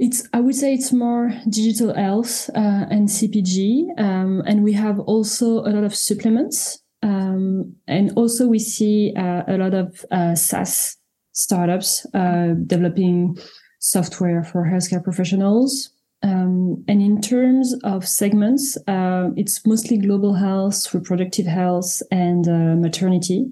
it's 0.00 0.28
I 0.32 0.40
would 0.40 0.56
say 0.56 0.74
it's 0.74 0.92
more 0.92 1.32
digital 1.48 1.94
health 1.94 2.50
uh, 2.52 2.86
and 2.90 3.08
CPG, 3.08 3.96
um, 3.96 4.42
and 4.44 4.64
we 4.64 4.72
have 4.72 4.98
also 4.98 5.60
a 5.60 5.70
lot 5.70 5.84
of 5.84 5.94
supplements, 5.94 6.82
um, 7.00 7.76
and 7.86 8.10
also 8.16 8.48
we 8.48 8.58
see 8.58 9.14
uh, 9.16 9.44
a 9.46 9.56
lot 9.56 9.72
of 9.72 10.04
uh, 10.10 10.34
SaaS 10.34 10.96
startups 11.32 12.06
uh, 12.14 12.54
developing 12.66 13.38
software 13.78 14.44
for 14.44 14.64
healthcare 14.64 15.02
professionals. 15.02 15.90
Um, 16.22 16.84
and 16.86 17.02
in 17.02 17.20
terms 17.20 17.74
of 17.82 18.06
segments, 18.06 18.76
uh, 18.86 19.30
it's 19.36 19.66
mostly 19.66 19.98
global 19.98 20.34
health, 20.34 20.94
reproductive 20.94 21.46
health, 21.46 22.00
and 22.12 22.46
uh, 22.46 22.76
maternity. 22.76 23.50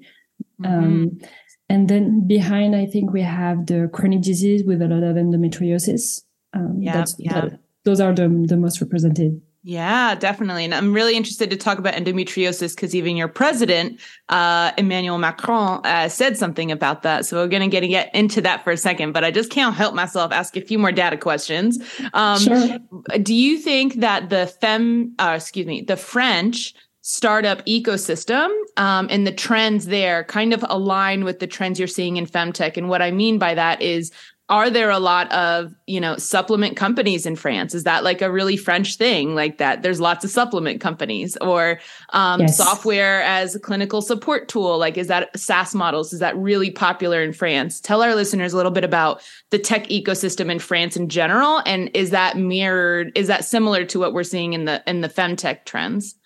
Mm-hmm. 0.62 0.72
Um, 0.72 1.20
and 1.68 1.88
then 1.88 2.26
behind, 2.26 2.76
I 2.76 2.86
think 2.86 3.12
we 3.12 3.22
have 3.22 3.66
the 3.66 3.90
chronic 3.92 4.22
disease 4.22 4.62
with 4.64 4.82
a 4.82 4.88
lot 4.88 5.02
of 5.02 5.16
endometriosis. 5.16 6.22
Um, 6.52 6.76
yeah, 6.80 7.04
yeah. 7.18 7.40
That, 7.40 7.60
those 7.84 8.00
are 8.00 8.14
the, 8.14 8.28
the 8.46 8.56
most 8.56 8.80
represented. 8.80 9.40
Yeah, 9.62 10.14
definitely. 10.14 10.64
And 10.64 10.74
I'm 10.74 10.94
really 10.94 11.14
interested 11.14 11.50
to 11.50 11.56
talk 11.56 11.78
about 11.78 11.92
endometriosis 11.92 12.74
because 12.74 12.94
even 12.94 13.14
your 13.14 13.28
president, 13.28 14.00
uh, 14.30 14.72
Emmanuel 14.78 15.18
Macron, 15.18 15.84
uh, 15.84 16.08
said 16.08 16.38
something 16.38 16.72
about 16.72 17.02
that. 17.02 17.26
So 17.26 17.36
we're 17.36 17.48
going 17.48 17.68
to 17.68 17.68
get, 17.68 17.86
get 17.86 18.14
into 18.14 18.40
that 18.40 18.64
for 18.64 18.70
a 18.70 18.76
second, 18.78 19.12
but 19.12 19.22
I 19.22 19.30
just 19.30 19.50
can't 19.50 19.74
help 19.74 19.94
myself 19.94 20.32
ask 20.32 20.56
a 20.56 20.62
few 20.62 20.78
more 20.78 20.92
data 20.92 21.18
questions. 21.18 21.78
Um, 22.14 22.38
sure. 22.38 22.78
Do 23.22 23.34
you 23.34 23.58
think 23.58 23.94
that 23.96 24.30
the 24.30 24.46
fem, 24.46 25.14
uh, 25.18 25.34
excuse 25.36 25.66
me, 25.66 25.82
the 25.82 25.96
French 25.96 26.74
startup 27.02 27.64
ecosystem 27.66 28.48
um, 28.78 29.08
and 29.10 29.26
the 29.26 29.32
trends 29.32 29.86
there 29.86 30.24
kind 30.24 30.54
of 30.54 30.64
align 30.70 31.22
with 31.22 31.38
the 31.38 31.46
trends 31.46 31.78
you're 31.78 31.86
seeing 31.86 32.16
in 32.16 32.24
femtech? 32.24 32.78
And 32.78 32.88
what 32.88 33.02
I 33.02 33.10
mean 33.10 33.38
by 33.38 33.54
that 33.54 33.82
is 33.82 34.10
are 34.50 34.68
there 34.68 34.90
a 34.90 34.98
lot 34.98 35.32
of 35.32 35.72
you 35.86 36.00
know 36.00 36.16
supplement 36.16 36.76
companies 36.76 37.24
in 37.24 37.36
france? 37.36 37.74
Is 37.74 37.84
that 37.84 38.04
like 38.04 38.20
a 38.20 38.30
really 38.30 38.56
french 38.56 38.96
thing 38.96 39.34
like 39.34 39.58
that 39.58 39.82
there's 39.82 40.00
lots 40.00 40.24
of 40.24 40.30
supplement 40.30 40.80
companies 40.80 41.38
or 41.40 41.80
um, 42.10 42.40
yes. 42.40 42.56
software 42.56 43.22
as 43.22 43.54
a 43.54 43.60
clinical 43.60 44.02
support 44.02 44.48
tool? 44.48 44.76
Like 44.76 44.98
is 44.98 45.06
that 45.06 45.38
saas 45.38 45.74
models 45.74 46.12
is 46.12 46.20
that 46.20 46.36
really 46.36 46.70
popular 46.70 47.22
in 47.22 47.32
france? 47.32 47.80
Tell 47.80 48.02
our 48.02 48.14
listeners 48.14 48.52
a 48.52 48.56
little 48.56 48.72
bit 48.72 48.84
about 48.84 49.22
the 49.50 49.58
tech 49.58 49.86
ecosystem 49.86 50.50
in 50.50 50.58
france 50.58 50.96
in 50.96 51.08
general 51.08 51.62
and 51.64 51.90
is 51.94 52.10
that 52.10 52.36
mirrored 52.36 53.12
is 53.14 53.28
that 53.28 53.44
similar 53.44 53.84
to 53.84 53.98
what 53.98 54.12
we're 54.12 54.24
seeing 54.24 54.52
in 54.52 54.64
the 54.64 54.82
in 54.86 55.00
the 55.00 55.08
femtech 55.08 55.64
trends 55.64 56.16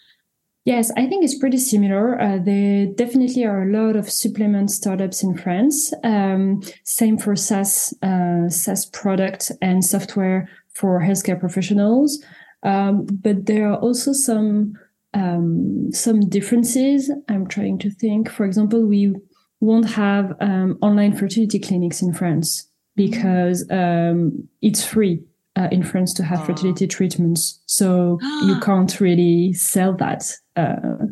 Yes, 0.65 0.91
I 0.97 1.07
think 1.07 1.25
it's 1.25 1.37
pretty 1.39 1.59
similar. 1.59 2.19
Uh, 2.19 2.39
there 2.39 2.87
definitely 2.87 3.45
are 3.45 3.65
a 3.65 3.71
lot 3.71 3.97
of 3.97 4.11
supplement 4.11 4.71
startups 4.71 5.23
in 5.23 5.37
France. 5.37 5.93
Um, 6.03 6.63
same 6.85 7.19
for 7.19 7.37
SaaS, 7.37 7.93
uh, 8.03 8.49
SaaS 8.49 8.87
product 8.87 9.53
and 9.61 9.85
software 9.85 10.49
for 10.73 11.01
healthcare 11.01 11.39
professionals. 11.39 12.25
Um, 12.63 13.05
but 13.05 13.45
there 13.45 13.71
are 13.71 13.77
also 13.77 14.15
some 14.15 14.73
um, 15.13 15.93
some 15.93 16.29
differences. 16.29 17.11
I'm 17.29 17.47
trying 17.47 17.79
to 17.81 17.91
think. 17.91 18.31
For 18.31 18.47
example, 18.47 18.87
we 18.87 19.15
won't 19.61 19.91
have 19.91 20.35
um, 20.41 20.79
online 20.81 21.15
fertility 21.15 21.59
clinics 21.59 22.01
in 22.01 22.15
France 22.15 22.69
because 22.97 23.67
um, 23.71 24.49
it's 24.63 24.85
free 24.85 25.23
uh, 25.57 25.69
in 25.71 25.83
France 25.83 26.13
to 26.15 26.25
have 26.25 26.45
fertility 26.45 26.87
treatments. 26.87 27.61
So 27.67 28.19
you 28.43 28.59
can't 28.63 29.01
really 29.01 29.53
sell 29.53 29.95
that. 29.95 30.25
Uh, 30.57 31.07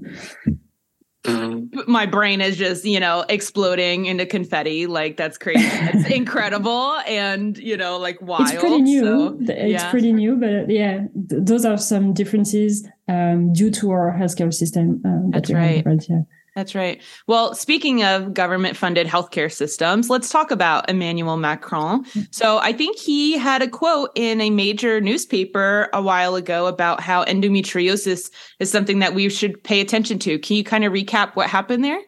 my 1.86 2.04
brain 2.04 2.40
is 2.40 2.56
just 2.56 2.84
you 2.84 2.98
know 2.98 3.24
exploding 3.28 4.06
into 4.06 4.26
confetti 4.26 4.88
like 4.88 5.16
that's 5.16 5.38
crazy 5.38 5.62
it's 5.64 6.10
incredible 6.14 6.96
and 7.06 7.56
you 7.58 7.76
know 7.76 7.96
like 7.96 8.20
wild 8.20 8.42
it's 8.42 8.58
pretty 8.58 8.80
new 8.80 9.04
so, 9.04 9.38
it's 9.40 9.82
yeah. 9.82 9.90
pretty 9.90 10.12
new 10.12 10.34
but 10.34 10.68
yeah 10.68 11.06
th- 11.28 11.42
those 11.44 11.64
are 11.64 11.78
some 11.78 12.12
differences 12.12 12.88
um, 13.06 13.52
due 13.52 13.70
to 13.70 13.92
our 13.92 14.12
healthcare 14.18 14.52
system 14.52 15.00
um, 15.04 15.30
that 15.30 15.46
that's 15.46 15.52
right 15.52 15.84
yeah. 16.08 16.22
That's 16.54 16.74
right. 16.74 17.02
Well, 17.26 17.54
speaking 17.54 18.04
of 18.04 18.34
government 18.34 18.76
funded 18.76 19.06
healthcare 19.06 19.50
systems, 19.50 20.10
let's 20.10 20.28
talk 20.28 20.50
about 20.50 20.90
Emmanuel 20.90 21.38
Macron. 21.38 22.04
Mm-hmm. 22.04 22.20
So 22.30 22.58
I 22.58 22.74
think 22.74 22.98
he 22.98 23.38
had 23.38 23.62
a 23.62 23.68
quote 23.68 24.10
in 24.14 24.40
a 24.40 24.50
major 24.50 25.00
newspaper 25.00 25.88
a 25.94 26.02
while 26.02 26.34
ago 26.34 26.66
about 26.66 27.00
how 27.00 27.24
endometriosis 27.24 28.30
is 28.60 28.70
something 28.70 28.98
that 28.98 29.14
we 29.14 29.30
should 29.30 29.64
pay 29.64 29.80
attention 29.80 30.18
to. 30.20 30.38
Can 30.38 30.56
you 30.56 30.64
kind 30.64 30.84
of 30.84 30.92
recap 30.92 31.36
what 31.36 31.48
happened 31.48 31.84
there? 31.84 32.00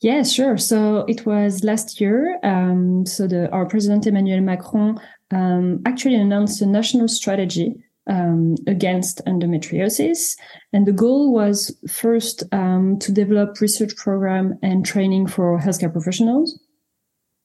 Yeah, 0.00 0.22
sure. 0.22 0.56
So 0.56 1.04
it 1.08 1.26
was 1.26 1.62
last 1.62 2.00
year. 2.00 2.38
Um, 2.42 3.04
so 3.04 3.26
the, 3.26 3.50
our 3.50 3.66
president 3.66 4.06
Emmanuel 4.06 4.40
Macron 4.40 4.98
um, 5.30 5.82
actually 5.84 6.14
announced 6.14 6.62
a 6.62 6.66
national 6.66 7.08
strategy 7.08 7.84
um, 8.08 8.56
against 8.66 9.24
endometriosis. 9.26 10.36
And 10.72 10.86
the 10.86 10.92
goal 10.92 11.32
was 11.32 11.76
first 11.88 12.42
um, 12.52 12.98
to 13.00 13.12
develop 13.12 13.60
research 13.60 13.94
program 13.96 14.58
and 14.62 14.84
training 14.84 15.26
for 15.26 15.58
healthcare 15.58 15.92
professionals, 15.92 16.58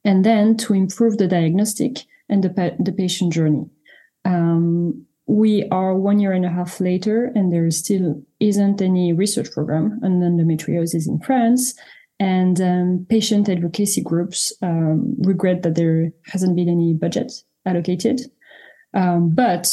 and 0.03 0.25
then 0.25 0.57
to 0.57 0.73
improve 0.73 1.17
the 1.17 1.27
diagnostic 1.27 1.99
and 2.29 2.43
the, 2.43 2.49
pa- 2.49 2.75
the 2.79 2.91
patient 2.91 3.33
journey. 3.33 3.65
Um, 4.25 5.05
we 5.25 5.67
are 5.69 5.95
one 5.95 6.19
year 6.19 6.33
and 6.33 6.45
a 6.45 6.49
half 6.49 6.79
later, 6.79 7.31
and 7.35 7.51
there 7.51 7.69
still 7.71 8.21
isn't 8.39 8.81
any 8.81 9.13
research 9.13 9.51
program 9.51 9.99
on 10.03 10.19
endometriosis 10.19 11.07
in 11.07 11.19
France. 11.19 11.73
And 12.19 12.61
um, 12.61 13.05
patient 13.09 13.49
advocacy 13.49 14.01
groups 14.01 14.53
um, 14.61 15.15
regret 15.19 15.63
that 15.63 15.75
there 15.75 16.11
hasn't 16.25 16.55
been 16.55 16.69
any 16.69 16.93
budget 16.93 17.31
allocated. 17.65 18.21
Um, 18.93 19.33
but 19.33 19.67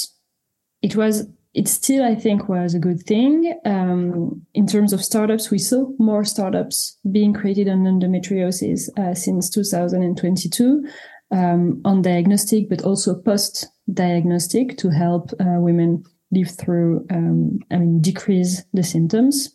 it 0.82 0.96
was 0.96 1.26
it 1.52 1.66
still 1.66 2.04
i 2.04 2.14
think 2.14 2.48
was 2.48 2.74
a 2.74 2.78
good 2.78 3.02
thing 3.02 3.58
um, 3.64 4.40
in 4.54 4.66
terms 4.66 4.92
of 4.92 5.04
startups 5.04 5.50
we 5.50 5.58
saw 5.58 5.86
more 5.98 6.24
startups 6.24 6.98
being 7.10 7.32
created 7.32 7.68
on 7.68 7.84
endometriosis 7.84 8.88
uh, 8.98 9.14
since 9.14 9.50
2022 9.50 10.84
um, 11.32 11.80
on 11.84 12.02
diagnostic 12.02 12.68
but 12.68 12.82
also 12.82 13.14
post 13.14 13.68
diagnostic 13.92 14.76
to 14.76 14.90
help 14.90 15.30
uh, 15.40 15.58
women 15.58 16.02
live 16.30 16.50
through 16.50 17.04
um, 17.10 17.58
i 17.70 17.76
mean 17.76 18.00
decrease 18.00 18.62
the 18.72 18.82
symptoms 18.82 19.54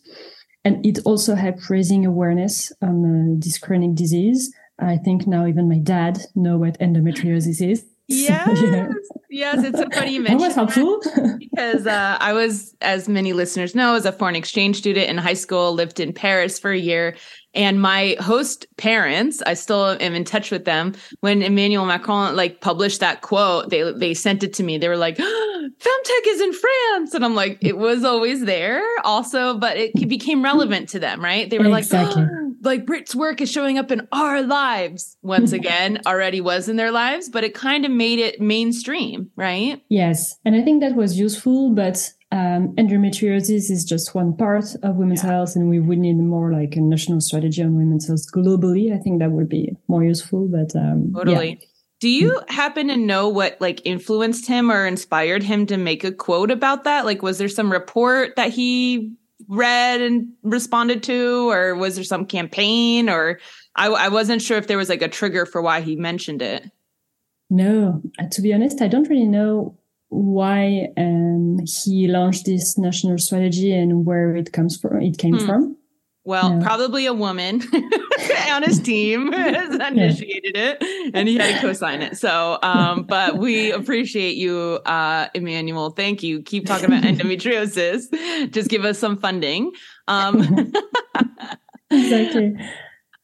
and 0.66 0.84
it 0.84 0.98
also 1.04 1.36
helped 1.36 1.70
raising 1.70 2.04
awareness 2.04 2.72
on 2.82 3.04
uh, 3.04 3.38
this 3.38 3.56
chronic 3.56 3.94
disease. 3.94 4.52
I 4.80 4.96
think 4.96 5.24
now 5.24 5.46
even 5.46 5.68
my 5.68 5.78
dad 5.78 6.18
know 6.34 6.58
what 6.58 6.76
endometriosis 6.80 7.62
is. 7.62 7.86
Yes, 8.08 8.60
yeah. 8.62 8.88
yes, 9.30 9.64
it's 9.64 9.78
so 9.78 9.88
funny 9.92 10.14
you 10.14 10.22
mentioned 10.22 10.40
that 10.40 10.46
was 10.46 10.54
helpful 10.76 11.00
because 11.38 11.86
uh, 11.86 12.16
I 12.20 12.32
was, 12.32 12.74
as 12.80 13.08
many 13.08 13.32
listeners 13.32 13.74
know, 13.74 13.94
as 13.94 14.04
a 14.04 14.12
foreign 14.12 14.36
exchange 14.36 14.76
student 14.76 15.08
in 15.08 15.18
high 15.18 15.34
school, 15.34 15.72
lived 15.72 15.98
in 15.98 16.12
Paris 16.12 16.58
for 16.58 16.70
a 16.70 16.78
year, 16.78 17.16
and 17.56 17.80
my 17.80 18.16
host 18.20 18.66
parents, 18.76 19.42
I 19.46 19.54
still 19.54 19.96
am 20.00 20.14
in 20.14 20.24
touch 20.24 20.50
with 20.50 20.66
them. 20.66 20.94
When 21.20 21.42
Emmanuel 21.42 21.86
Macron 21.86 22.36
like 22.36 22.60
published 22.60 23.00
that 23.00 23.22
quote, 23.22 23.70
they 23.70 23.90
they 23.92 24.14
sent 24.14 24.42
it 24.42 24.52
to 24.54 24.62
me. 24.62 24.78
They 24.78 24.88
were 24.88 24.96
like, 24.96 25.16
oh, 25.18 25.68
"Femtech 25.78 26.26
is 26.26 26.40
in 26.40 26.52
France," 26.52 27.14
and 27.14 27.24
I'm 27.24 27.34
like, 27.34 27.58
"It 27.62 27.78
was 27.78 28.04
always 28.04 28.44
there, 28.44 28.82
also, 29.04 29.58
but 29.58 29.76
it 29.76 30.08
became 30.08 30.44
relevant 30.44 30.90
to 30.90 30.98
them, 30.98 31.24
right?" 31.24 31.48
They 31.48 31.58
were 31.58 31.76
exactly. 31.76 32.22
like, 32.22 32.30
oh, 32.34 32.54
"Like 32.62 32.86
Brit's 32.86 33.14
work 33.14 33.40
is 33.40 33.50
showing 33.50 33.78
up 33.78 33.90
in 33.90 34.06
our 34.12 34.42
lives 34.42 35.16
once 35.22 35.50
mm-hmm. 35.50 35.60
again. 35.60 36.00
already 36.06 36.42
was 36.42 36.68
in 36.68 36.76
their 36.76 36.92
lives, 36.92 37.30
but 37.30 37.42
it 37.42 37.54
kind 37.54 37.84
of 37.84 37.90
made 37.90 38.18
it 38.18 38.40
mainstream, 38.40 39.30
right?" 39.34 39.82
Yes, 39.88 40.36
and 40.44 40.54
I 40.54 40.62
think 40.62 40.82
that 40.82 40.94
was 40.94 41.18
useful, 41.18 41.74
but 41.74 42.12
um, 42.36 42.74
endometriosis 42.76 43.70
is 43.70 43.84
just 43.84 44.14
one 44.14 44.36
part 44.36 44.66
of 44.82 44.96
women's 44.96 45.24
yeah. 45.24 45.30
health, 45.30 45.56
and 45.56 45.70
we 45.70 45.80
would 45.80 45.98
need 45.98 46.18
more 46.18 46.52
like 46.52 46.76
a 46.76 46.80
national 46.80 47.20
strategy 47.22 47.62
on 47.62 47.76
women's 47.76 48.06
health 48.06 48.30
globally. 48.30 48.94
I 48.94 48.98
think 48.98 49.20
that 49.20 49.30
would 49.30 49.48
be 49.48 49.74
more 49.88 50.04
useful. 50.04 50.46
But 50.46 50.76
um, 50.76 51.12
totally. 51.14 51.48
Yeah. 51.48 51.66
Do 52.00 52.10
you 52.10 52.42
happen 52.48 52.88
to 52.88 52.96
know 52.96 53.28
what 53.28 53.56
like 53.58 53.80
influenced 53.86 54.46
him 54.46 54.70
or 54.70 54.86
inspired 54.86 55.42
him 55.42 55.64
to 55.66 55.78
make 55.78 56.04
a 56.04 56.12
quote 56.12 56.50
about 56.50 56.84
that? 56.84 57.06
Like, 57.06 57.22
was 57.22 57.38
there 57.38 57.48
some 57.48 57.72
report 57.72 58.36
that 58.36 58.50
he 58.50 59.14
read 59.48 60.02
and 60.02 60.32
responded 60.42 61.02
to, 61.04 61.50
or 61.50 61.74
was 61.74 61.94
there 61.94 62.04
some 62.04 62.26
campaign? 62.26 63.08
Or 63.08 63.40
I, 63.74 63.86
I 63.86 64.08
wasn't 64.08 64.42
sure 64.42 64.58
if 64.58 64.66
there 64.66 64.78
was 64.78 64.90
like 64.90 65.02
a 65.02 65.08
trigger 65.08 65.46
for 65.46 65.62
why 65.62 65.80
he 65.80 65.96
mentioned 65.96 66.42
it. 66.42 66.70
No, 67.48 68.02
uh, 68.18 68.26
to 68.32 68.42
be 68.42 68.52
honest, 68.52 68.82
I 68.82 68.88
don't 68.88 69.08
really 69.08 69.24
know 69.28 69.78
why 70.08 70.88
um, 70.96 71.58
he 71.84 72.08
launched 72.08 72.46
this 72.46 72.78
national 72.78 73.18
strategy 73.18 73.72
and 73.72 74.06
where 74.06 74.36
it 74.36 74.52
comes 74.52 74.76
from. 74.76 75.02
It 75.02 75.18
came 75.18 75.38
hmm. 75.38 75.46
from. 75.46 75.76
Well, 76.26 76.60
probably 76.60 77.06
a 77.06 77.14
woman 77.14 77.62
on 78.50 78.64
his 78.64 78.80
team 78.80 79.30
has 79.32 79.72
initiated 79.72 80.56
yeah. 80.56 80.74
it, 80.80 81.10
and 81.14 81.28
he 81.28 81.36
had 81.36 81.54
to 81.54 81.60
co-sign 81.60 82.02
it. 82.02 82.18
So, 82.18 82.58
um, 82.64 83.02
but 83.08 83.38
we 83.38 83.70
appreciate 83.70 84.34
you, 84.34 84.80
uh, 84.84 85.28
Emmanuel. 85.34 85.90
Thank 85.90 86.24
you. 86.24 86.42
Keep 86.42 86.66
talking 86.66 86.86
about 86.86 87.04
endometriosis. 87.04 88.50
Just 88.50 88.68
give 88.68 88.84
us 88.84 88.98
some 88.98 89.18
funding. 89.18 89.70
Um, 90.08 90.72
exactly. 91.92 92.56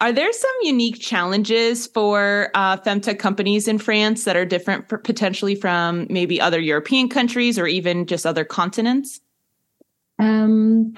Are 0.03 0.13
there 0.13 0.33
some 0.33 0.51
unique 0.63 0.99
challenges 0.99 1.87
for 1.87 2.51
uh, 2.55 2.77
femtech 2.79 3.21
companies 3.21 3.69
in 3.69 3.79
France 3.79 4.25
that 4.25 4.35
are 4.35 4.45
different 4.45 4.89
potentially 4.89 5.55
from 5.55 6.09
maybe 6.11 6.41
other 6.41 6.59
European 6.59 7.09
countries 7.09 7.57
or 7.57 7.69
even 7.69 8.07
just 8.07 8.27
other 8.27 8.45
continents? 8.45 9.21
Um, 10.19 10.95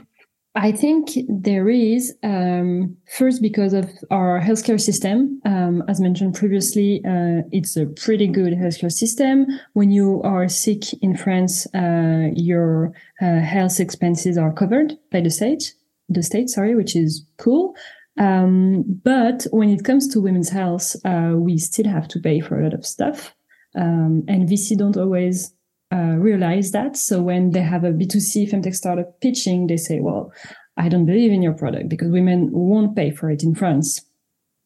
I 0.55 0.73
think 0.73 1.19
there 1.29 1.69
is 1.69 2.15
um, 2.23 2.97
first 3.07 3.43
because 3.43 3.75
of 3.75 3.91
our 4.11 4.41
healthcare 4.41 4.81
system. 4.81 5.39
Um, 5.45 5.85
as 5.87 6.01
mentioned 6.01 6.35
previously, 6.35 7.03
uh, 7.05 7.43
it's 7.53 7.77
a 7.77 7.85
pretty 7.85 8.27
good 8.27 8.55
healthcare 8.55 8.91
system. 8.91 9.47
When 9.75 9.91
you 9.91 10.23
are 10.23 10.49
sick 10.49 10.95
in 11.03 11.15
France, 11.15 11.67
uh, 11.75 12.31
your 12.35 12.95
uh, 13.21 13.41
health 13.41 13.81
expenses 13.81 14.39
are 14.39 14.53
covered 14.53 14.95
by 15.13 15.21
the 15.21 15.31
state. 15.31 15.75
The 16.09 16.23
state, 16.23 16.49
sorry, 16.49 16.75
which 16.75 16.97
is 16.97 17.27
cool. 17.37 17.75
Um, 18.19 18.85
but 19.03 19.47
when 19.51 19.71
it 19.71 19.85
comes 19.85 20.09
to 20.09 20.21
women's 20.21 20.51
health, 20.51 20.95
uh, 21.05 21.33
we 21.35 21.59
still 21.59 21.89
have 21.89 22.09
to 22.09 22.21
pay 22.21 22.41
for 22.41 22.61
a 22.61 22.65
lot 22.65 22.75
of 22.75 22.87
stuff. 22.87 23.35
Um, 23.77 24.25
and 24.29 24.49
VC 24.49 24.77
don't 24.77 24.97
always 24.97 25.53
uh, 25.93 26.17
realize 26.19 26.71
that. 26.73 26.97
So 26.97 27.23
when 27.23 27.51
they 27.51 27.61
have 27.61 27.85
a 27.85 27.93
B2C 27.93 28.51
femtech 28.51 28.75
startup 28.75 29.21
pitching, 29.21 29.67
they 29.67 29.77
say, 29.77 30.01
well, 30.01 30.33
I 30.77 30.89
don't 30.89 31.07
believe 31.07 31.33
in 31.33 31.43
your 31.43 31.55
product 31.55 31.89
because 31.89 32.11
women 32.11 32.51
won't 32.53 32.97
pay 32.97 33.11
for 33.11 33.31
it 33.31 33.43
in 33.43 33.55
France. 33.55 34.01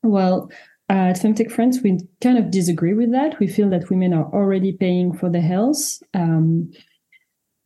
Well, 0.03 0.51
at 0.89 1.17
Femtech 1.17 1.51
France, 1.51 1.81
we 1.83 1.99
kind 2.23 2.39
of 2.39 2.51
disagree 2.51 2.95
with 2.95 3.13
that. 3.13 3.39
We 3.39 3.47
feel 3.47 3.69
that 3.71 3.91
women 3.91 4.15
are 4.15 4.25
already 4.33 4.73
paying 4.73 5.13
for 5.13 5.29
their 5.29 5.43
health. 5.43 6.03
Um, 6.15 6.71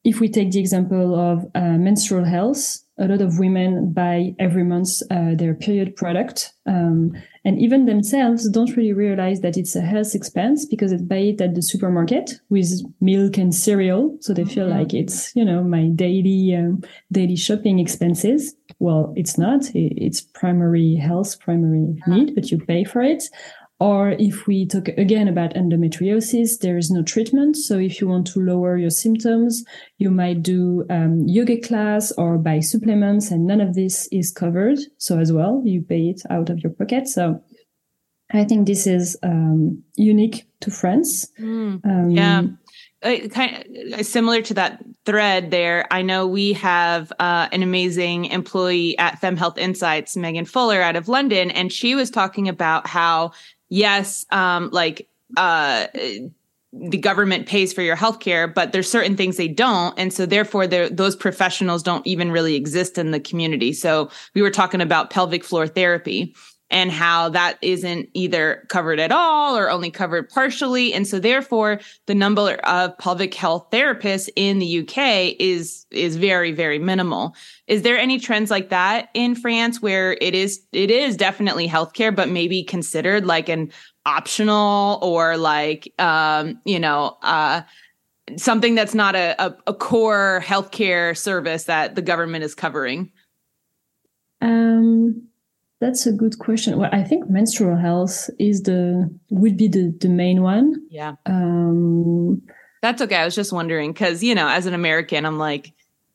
if 0.02 0.18
we 0.18 0.28
take 0.28 0.50
the 0.50 0.58
example 0.58 1.14
of 1.14 1.46
uh, 1.54 1.78
menstrual 1.78 2.24
health, 2.24 2.78
a 3.02 3.08
lot 3.08 3.20
of 3.20 3.38
women 3.38 3.92
buy 3.92 4.34
every 4.38 4.62
month 4.62 5.02
uh, 5.10 5.34
their 5.34 5.54
period 5.54 5.96
product. 5.96 6.52
Um, 6.66 7.12
and 7.44 7.58
even 7.58 7.86
themselves 7.86 8.48
don't 8.48 8.76
really 8.76 8.92
realize 8.92 9.40
that 9.40 9.56
it's 9.56 9.74
a 9.74 9.80
health 9.80 10.14
expense 10.14 10.64
because 10.64 10.92
they 10.92 10.98
buy 10.98 11.16
it 11.16 11.40
at 11.40 11.56
the 11.56 11.62
supermarket 11.62 12.40
with 12.48 12.70
milk 13.00 13.36
and 13.36 13.52
cereal. 13.52 14.16
So 14.20 14.32
they 14.32 14.44
feel 14.44 14.68
mm-hmm. 14.68 14.78
like 14.78 14.94
it's, 14.94 15.34
you 15.34 15.44
know, 15.44 15.64
my 15.64 15.88
daily, 15.88 16.54
um, 16.54 16.82
daily 17.10 17.36
shopping 17.36 17.80
expenses. 17.80 18.54
Well, 18.78 19.12
it's 19.16 19.36
not. 19.36 19.62
It's 19.74 20.20
primary 20.20 20.94
health, 20.94 21.40
primary 21.40 22.00
need, 22.06 22.36
but 22.36 22.50
you 22.52 22.58
pay 22.58 22.84
for 22.84 23.02
it. 23.02 23.24
Or 23.82 24.10
if 24.12 24.46
we 24.46 24.64
talk 24.64 24.86
again 24.86 25.26
about 25.26 25.54
endometriosis, 25.54 26.60
there 26.60 26.78
is 26.78 26.88
no 26.88 27.02
treatment. 27.02 27.56
So 27.56 27.80
if 27.80 28.00
you 28.00 28.06
want 28.06 28.28
to 28.28 28.38
lower 28.38 28.76
your 28.76 28.90
symptoms, 28.90 29.64
you 29.98 30.08
might 30.08 30.40
do 30.44 30.86
um, 30.88 31.24
yoga 31.26 31.60
class 31.60 32.12
or 32.12 32.38
buy 32.38 32.60
supplements, 32.60 33.32
and 33.32 33.44
none 33.44 33.60
of 33.60 33.74
this 33.74 34.08
is 34.12 34.30
covered. 34.30 34.78
So 34.98 35.18
as 35.18 35.32
well, 35.32 35.62
you 35.64 35.82
pay 35.82 36.10
it 36.10 36.22
out 36.30 36.48
of 36.48 36.60
your 36.60 36.70
pocket. 36.70 37.08
So 37.08 37.42
I 38.32 38.44
think 38.44 38.68
this 38.68 38.86
is 38.86 39.16
um, 39.24 39.82
unique 39.96 40.46
to 40.60 40.70
France. 40.70 41.26
Mm, 41.40 41.84
um, 41.84 42.10
yeah. 42.10 42.42
Uh, 43.02 43.26
kind 43.30 43.66
of 43.66 43.98
uh, 43.98 44.02
similar 44.04 44.42
to 44.42 44.54
that 44.54 44.80
thread 45.04 45.50
there. 45.50 45.88
I 45.90 46.02
know 46.02 46.28
we 46.28 46.52
have 46.52 47.12
uh, 47.18 47.48
an 47.50 47.64
amazing 47.64 48.26
employee 48.26 48.96
at 48.96 49.18
Fem 49.18 49.36
Health 49.36 49.58
Insights, 49.58 50.16
Megan 50.16 50.44
Fuller 50.44 50.80
out 50.80 50.94
of 50.94 51.08
London, 51.08 51.50
and 51.50 51.72
she 51.72 51.96
was 51.96 52.10
talking 52.10 52.48
about 52.48 52.86
how 52.86 53.32
yes, 53.72 54.26
um, 54.30 54.68
like 54.70 55.08
uh, 55.36 55.86
the 56.74 56.98
government 56.98 57.46
pays 57.46 57.72
for 57.72 57.80
your 57.80 57.96
healthcare, 57.96 58.52
but 58.52 58.72
there's 58.72 58.88
certain 58.88 59.16
things 59.16 59.38
they 59.38 59.48
don't, 59.48 59.98
and 59.98 60.12
so 60.12 60.26
therefore 60.26 60.66
those 60.66 61.16
professionals 61.16 61.82
don't 61.82 62.06
even 62.06 62.30
really 62.30 62.54
exist 62.54 62.98
in 62.98 63.12
the 63.12 63.20
community. 63.20 63.72
So 63.72 64.10
we 64.34 64.42
were 64.42 64.50
talking 64.50 64.82
about 64.82 65.10
pelvic 65.10 65.42
floor 65.42 65.66
therapy 65.66 66.34
and 66.72 66.90
how 66.90 67.28
that 67.28 67.58
isn't 67.60 68.08
either 68.14 68.66
covered 68.68 68.98
at 68.98 69.12
all 69.12 69.56
or 69.56 69.70
only 69.70 69.90
covered 69.90 70.28
partially. 70.30 70.94
And 70.94 71.06
so 71.06 71.20
therefore 71.20 71.80
the 72.06 72.14
number 72.14 72.54
of 72.64 72.96
pelvic 72.98 73.34
health 73.34 73.68
therapists 73.70 74.30
in 74.34 74.58
the 74.58 74.80
UK 74.80 75.36
is, 75.38 75.86
is 75.90 76.16
very, 76.16 76.50
very 76.50 76.78
minimal. 76.78 77.36
Is 77.66 77.82
there 77.82 77.98
any 77.98 78.18
trends 78.18 78.50
like 78.50 78.70
that 78.70 79.10
in 79.12 79.34
France 79.34 79.82
where 79.82 80.16
it 80.20 80.34
is, 80.34 80.62
it 80.72 80.90
is 80.90 81.16
definitely 81.16 81.68
healthcare, 81.68 82.14
but 82.14 82.30
maybe 82.30 82.64
considered 82.64 83.26
like 83.26 83.50
an 83.50 83.70
optional 84.06 84.98
or 85.02 85.36
like, 85.36 85.92
um, 86.00 86.58
you 86.64 86.80
know, 86.80 87.18
uh, 87.22 87.60
something 88.36 88.74
that's 88.74 88.94
not 88.94 89.14
a, 89.14 89.34
a, 89.38 89.56
a 89.66 89.74
core 89.74 90.42
healthcare 90.42 91.16
service 91.16 91.64
that 91.64 91.96
the 91.96 92.02
government 92.02 92.44
is 92.44 92.54
covering? 92.54 93.12
Um, 94.40 95.28
that's 95.82 96.06
a 96.06 96.12
good 96.12 96.38
question. 96.38 96.78
Well, 96.78 96.90
I 96.92 97.02
think 97.02 97.28
menstrual 97.28 97.76
health 97.76 98.30
is 98.38 98.62
the 98.62 99.12
would 99.30 99.56
be 99.56 99.66
the 99.66 99.92
the 100.00 100.08
main 100.08 100.40
one. 100.40 100.76
Yeah. 100.88 101.14
Um, 101.26 102.40
that's 102.80 103.02
okay. 103.02 103.16
I 103.16 103.24
was 103.24 103.34
just 103.34 103.52
wondering 103.52 103.92
because 103.92 104.22
you 104.22 104.34
know, 104.34 104.46
as 104.46 104.66
an 104.66 104.74
American, 104.74 105.26
I'm 105.26 105.38
like, 105.38 105.72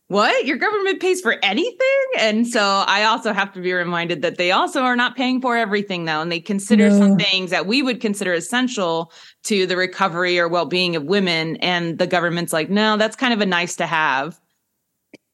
what? 0.08 0.46
Your 0.46 0.56
government 0.56 1.02
pays 1.02 1.20
for 1.20 1.36
anything? 1.44 2.06
And 2.18 2.48
so 2.48 2.62
I 2.62 3.04
also 3.04 3.34
have 3.34 3.52
to 3.54 3.62
be 3.62 3.74
reminded 3.74 4.22
that 4.22 4.38
they 4.38 4.52
also 4.52 4.84
are 4.84 4.96
not 4.96 5.18
paying 5.18 5.42
for 5.42 5.58
everything 5.58 6.06
though, 6.06 6.22
and 6.22 6.32
they 6.32 6.40
consider 6.40 6.90
no. 6.90 6.98
some 6.98 7.18
things 7.18 7.52
that 7.52 7.66
we 7.66 7.82
would 7.82 8.00
consider 8.00 8.32
essential 8.32 9.12
to 9.44 9.68
the 9.68 9.76
recovery 9.76 10.40
or 10.40 10.48
well 10.48 10.66
being 10.66 10.96
of 10.96 11.04
women, 11.04 11.58
and 11.58 12.00
the 12.00 12.08
government's 12.08 12.54
like, 12.54 12.70
no, 12.70 12.96
that's 12.96 13.18
kind 13.18 13.34
of 13.34 13.42
a 13.42 13.46
nice 13.46 13.76
to 13.76 13.86
have. 13.86 14.40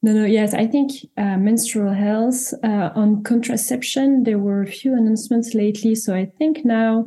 No, 0.04 0.12
no, 0.12 0.26
yes. 0.26 0.54
I 0.54 0.68
think 0.68 0.92
uh, 1.18 1.38
menstrual 1.38 1.94
health 1.94 2.54
uh, 2.62 2.90
on 2.94 3.24
contraception, 3.24 4.24
there 4.24 4.38
were 4.38 4.62
a 4.62 4.68
few 4.68 4.94
announcements 4.94 5.54
lately. 5.54 5.96
So 5.96 6.14
I 6.14 6.26
think 6.38 6.66
now 6.66 7.06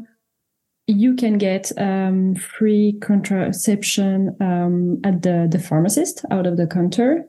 you 0.86 1.14
can 1.14 1.36
get 1.36 1.70
um, 1.78 2.34
free 2.36 2.98
contraception 3.02 4.34
um, 4.40 4.98
at 5.04 5.20
the, 5.20 5.46
the 5.50 5.58
pharmacist 5.58 6.24
out 6.30 6.46
of 6.46 6.56
the 6.56 6.66
counter. 6.66 7.28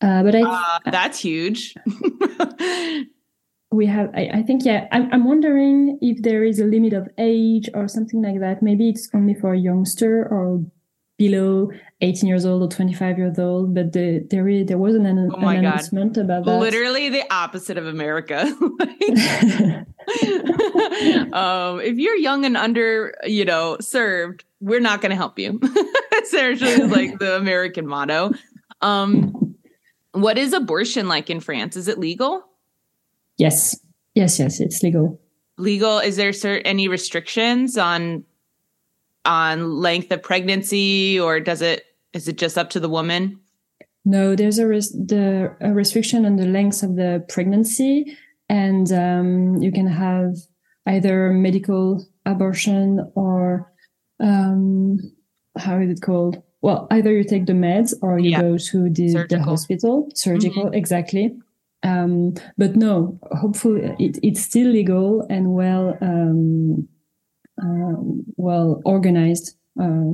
Uh, 0.00 0.22
but 0.22 0.36
I 0.36 0.42
uh, 0.42 0.78
that's 0.92 1.18
huge. 1.18 1.74
we 3.72 3.86
have, 3.86 4.10
I, 4.14 4.30
I 4.32 4.42
think, 4.44 4.64
yeah, 4.64 4.86
I'm, 4.92 5.12
I'm 5.12 5.24
wondering 5.24 5.98
if 6.00 6.22
there 6.22 6.44
is 6.44 6.60
a 6.60 6.64
limit 6.64 6.92
of 6.92 7.08
age 7.18 7.68
or 7.74 7.88
something 7.88 8.22
like 8.22 8.38
that. 8.38 8.62
Maybe 8.62 8.90
it's 8.90 9.08
only 9.12 9.34
for 9.34 9.54
a 9.54 9.58
youngster 9.58 10.24
or 10.30 10.64
below 11.18 11.70
18 12.00 12.28
years 12.28 12.46
old 12.46 12.62
or 12.62 12.68
25 12.74 13.18
years 13.18 13.38
old, 13.38 13.74
but 13.74 13.92
the, 13.92 14.24
there 14.30 14.64
there 14.64 14.78
was 14.78 14.94
an, 14.94 15.04
an, 15.04 15.30
oh 15.34 15.46
an 15.46 15.58
announcement 15.58 16.16
about 16.16 16.44
that. 16.44 16.58
Literally 16.58 17.08
the 17.08 17.24
opposite 17.32 17.76
of 17.76 17.86
America. 17.86 18.42
um, 21.36 21.80
if 21.80 21.98
you're 21.98 22.16
young 22.16 22.44
and 22.44 22.56
under, 22.56 23.14
you 23.24 23.44
know, 23.44 23.76
served, 23.80 24.44
we're 24.60 24.80
not 24.80 25.00
going 25.00 25.10
to 25.10 25.16
help 25.16 25.38
you. 25.38 25.60
Essentially, 26.22 26.70
is 26.70 26.90
like 26.90 27.18
the 27.18 27.36
American 27.36 27.86
motto. 27.86 28.32
Um, 28.80 29.56
what 30.12 30.38
is 30.38 30.52
abortion 30.52 31.08
like 31.08 31.30
in 31.30 31.40
France? 31.40 31.76
Is 31.76 31.88
it 31.88 31.98
legal? 31.98 32.44
Yes, 33.38 33.78
yes, 34.14 34.38
yes. 34.38 34.60
It's 34.60 34.82
legal. 34.82 35.20
Legal. 35.56 35.98
Is 35.98 36.16
there 36.16 36.32
certain 36.32 36.66
any 36.66 36.86
restrictions 36.86 37.76
on 37.76 38.24
on 39.24 39.76
length 39.76 40.10
of 40.10 40.22
pregnancy, 40.22 41.18
or 41.18 41.40
does 41.40 41.62
it 41.62 41.84
is 42.12 42.28
it 42.28 42.38
just 42.38 42.56
up 42.56 42.70
to 42.70 42.80
the 42.80 42.88
woman? 42.88 43.40
No, 44.04 44.34
there's 44.34 44.58
a, 44.58 44.66
res- 44.66 44.92
the, 44.92 45.54
a 45.60 45.70
restriction 45.72 46.24
on 46.24 46.36
the 46.36 46.46
length 46.46 46.82
of 46.82 46.96
the 46.96 47.24
pregnancy, 47.28 48.16
and 48.48 48.90
um, 48.90 49.56
you 49.56 49.70
can 49.70 49.86
have 49.86 50.36
either 50.86 51.30
medical 51.30 52.06
abortion 52.24 53.12
or 53.14 53.70
um, 54.20 54.98
how 55.58 55.78
is 55.78 55.90
it 55.90 56.00
called? 56.00 56.42
Well, 56.62 56.86
either 56.90 57.12
you 57.12 57.24
take 57.24 57.46
the 57.46 57.52
meds 57.52 57.94
or 58.02 58.18
you 58.18 58.30
yeah. 58.30 58.40
go 58.40 58.56
to 58.56 58.90
the, 58.90 59.26
the 59.28 59.42
hospital, 59.42 60.08
surgical, 60.14 60.64
mm-hmm. 60.64 60.74
exactly. 60.74 61.36
Um, 61.82 62.34
but 62.56 62.74
no, 62.74 63.18
hopefully 63.32 63.94
it, 63.98 64.18
it's 64.22 64.42
still 64.42 64.68
legal 64.68 65.24
and 65.30 65.52
well 65.52 65.96
um, 66.00 66.88
well 68.36 68.82
organized 68.84 69.56
uh, 69.80 70.12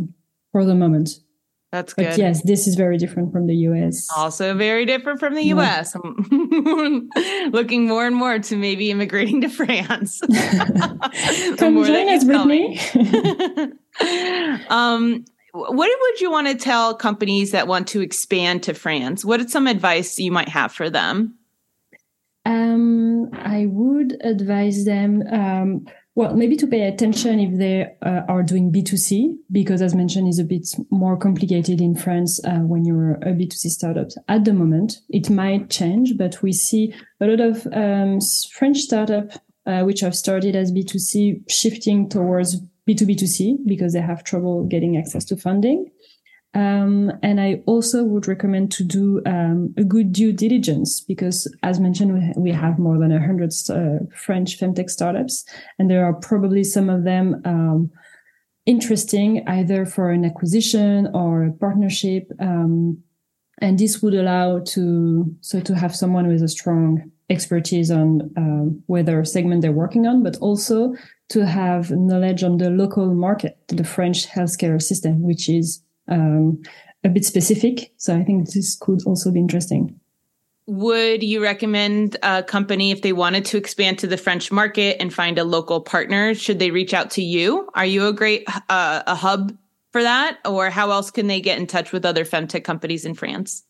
for 0.53 0.65
the 0.65 0.75
moment. 0.75 1.11
That's 1.75 1.93
good. 1.93 2.11
But 2.11 2.19
yes, 2.19 2.43
this 2.43 2.69
is 2.69 2.77
very 2.77 2.99
different 2.99 3.33
from 3.33 3.49
the 3.49 3.57
US. 3.69 4.09
Also, 4.17 4.55
very 4.55 4.87
different 4.87 5.19
from 5.19 5.35
the 5.35 5.43
US. 5.55 5.97
I'm 5.97 7.11
looking 7.51 7.89
more 7.89 8.07
and 8.07 8.15
more 8.15 8.39
to 8.39 8.57
maybe 8.57 8.93
immigrating 8.93 9.41
to 9.41 9.49
France. 9.49 10.21
Come 11.57 11.85
join 11.85 12.09
us, 12.11 12.23
Brittany. 12.23 12.79
um, 14.71 15.25
what 15.53 15.91
would 16.01 16.21
you 16.21 16.31
want 16.31 16.47
to 16.47 16.55
tell 16.55 16.95
companies 16.95 17.51
that 17.51 17.67
want 17.67 17.89
to 17.89 18.03
expand 18.03 18.63
to 18.65 18.75
France? 18.75 19.25
What 19.25 19.41
is 19.41 19.51
some 19.51 19.67
advice 19.67 20.17
you 20.21 20.31
might 20.31 20.49
have 20.49 20.73
for 20.73 20.89
them? 20.91 21.37
Um, 22.45 23.31
I 23.33 23.67
would 23.67 24.17
advise 24.23 24.85
them. 24.85 25.25
Um, 25.29 25.87
well, 26.17 26.35
maybe 26.35 26.57
to 26.57 26.67
pay 26.67 26.83
attention 26.83 27.41
if 27.41 27.59
they 27.59 27.93
uh, 28.03 28.23
are 28.29 28.43
doing 28.43 28.71
B2C, 28.71 29.37
because 29.51 29.83
as 29.83 29.95
mentioned, 29.95 30.29
is 30.29 30.39
a 30.39 30.45
bit 30.45 30.69
more 30.91 31.17
complicated 31.17 31.81
in 31.81 31.97
France 31.97 32.41
uh, 32.45 32.61
when 32.61 32.85
you're 32.85 33.15
a 33.15 33.33
B2C 33.33 33.69
startup. 33.71 34.09
At 34.29 34.45
the 34.45 34.53
moment, 34.53 35.01
it 35.09 35.29
might 35.29 35.71
change, 35.71 36.17
but 36.17 36.41
we 36.41 36.53
see 36.53 36.95
a 37.21 37.27
lot 37.27 37.41
of 37.41 37.67
um, 37.73 38.21
French 38.53 38.79
startup 38.79 39.33
uh, 39.67 39.83
which 39.83 40.01
have 40.01 40.15
started 40.15 40.55
as 40.55 40.73
B2C 40.73 41.51
shifting 41.51 42.09
towards 42.09 42.61
B2B2C 42.89 43.67
because 43.67 43.95
they 43.95 44.01
have 44.01 44.25
trouble 44.25 44.65
getting 44.65 44.97
access 44.97 45.25
to 45.27 45.37
funding. 45.37 45.91
Um, 46.55 47.11
and 47.23 47.41
I 47.41 47.63
also 47.67 48.05
would 48.05 48.29
recommend 48.29 48.71
to 48.73 48.85
do 48.85 49.21
um, 49.27 49.75
a 49.77 49.83
good 49.83 50.13
due 50.13 50.33
diligence 50.33 51.01
because, 51.01 51.53
as 51.65 51.81
mentioned, 51.81 52.35
we, 52.37 52.53
have 52.53 52.79
more 52.79 52.97
than 52.97 53.11
100 53.11 53.53
uh, 53.71 54.07
French 54.15 54.59
femtech 54.59 54.89
startups, 54.89 55.45
and 55.79 55.91
there 55.91 56.05
are 56.05 56.13
probably 56.13 56.63
some 56.63 56.89
of 56.89 57.03
them 57.03 57.43
um, 57.45 57.91
interesting 58.67 59.47
either 59.49 59.85
for 59.85 60.11
an 60.11 60.25
acquisition 60.25 61.09
or 61.13 61.47
a 61.47 61.53
partnership. 61.53 62.31
Um, 62.39 63.03
and 63.59 63.79
this 63.79 64.03
would 64.03 64.15
allow 64.15 64.61
to 64.61 65.35
so 65.41 65.61
to 65.61 65.75
have 65.75 65.95
someone 65.95 66.29
with 66.29 66.43
a 66.43 66.49
strong 66.49 67.11
expertise 67.31 67.91
on 67.91 68.31
um, 68.37 68.83
whether 68.87 69.25
segment 69.25 69.63
they're 69.63 69.73
working 69.73 70.07
on, 70.07 70.23
but 70.23 70.37
also 70.39 70.95
to 71.31 71.47
have 71.47 71.91
knowledge 71.91 72.43
on 72.43 72.59
the 72.59 72.71
local 72.71 73.15
market, 73.15 73.59
the 73.69 73.85
French 73.85 74.29
healthcare 74.29 74.81
system, 74.81 75.23
which 75.23 75.49
is 75.49 75.83
um, 76.09 76.63
a 77.03 77.09
bit 77.09 77.25
specific. 77.25 77.93
So 77.97 78.17
I 78.17 78.25
think 78.25 78.51
this 78.51 78.77
could 78.77 79.03
also 79.07 79.31
be 79.31 79.41
interesting. 79.41 80.01
Would 80.67 81.23
you 81.23 81.43
recommend 81.43 82.17
a 82.23 82.43
company 82.43 82.91
if 82.91 83.03
they 83.03 83.13
wanted 83.13 83.45
to 83.47 83.59
expand 83.59 83.99
to 83.99 84.07
the 84.07 84.17
French 84.17 84.51
market 84.51 84.97
and 84.99 85.13
find 85.13 85.39
a 85.39 85.45
local 85.45 85.83
partner? 85.83 86.35
Should 86.35 86.59
they 86.59 86.71
reach 86.71 86.95
out 86.95 87.11
to 87.13 87.23
you? 87.23 87.69
Are 87.75 87.85
you 87.85 88.07
a 88.07 88.15
great 88.15 88.45
uh, 88.71 89.03
a 89.07 89.15
hub 89.15 89.55
for 89.93 90.03
that, 90.03 90.39
or 90.47 90.71
how 90.71 90.91
else 90.91 91.11
can 91.11 91.27
they 91.27 91.43
get 91.43 91.59
in 91.59 91.67
touch 91.67 91.93
with 91.93 92.07
other 92.07 92.25
femtech 92.25 92.65
companies 92.65 93.05
in 93.05 93.15
France? 93.15 93.63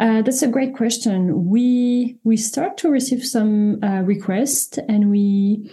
Uh, 0.00 0.22
that's 0.22 0.42
a 0.42 0.48
great 0.48 0.74
question. 0.74 1.48
We 1.48 2.18
we 2.24 2.36
start 2.36 2.76
to 2.78 2.90
receive 2.90 3.24
some 3.24 3.78
uh, 3.84 4.02
requests, 4.02 4.78
and 4.88 5.08
we 5.08 5.70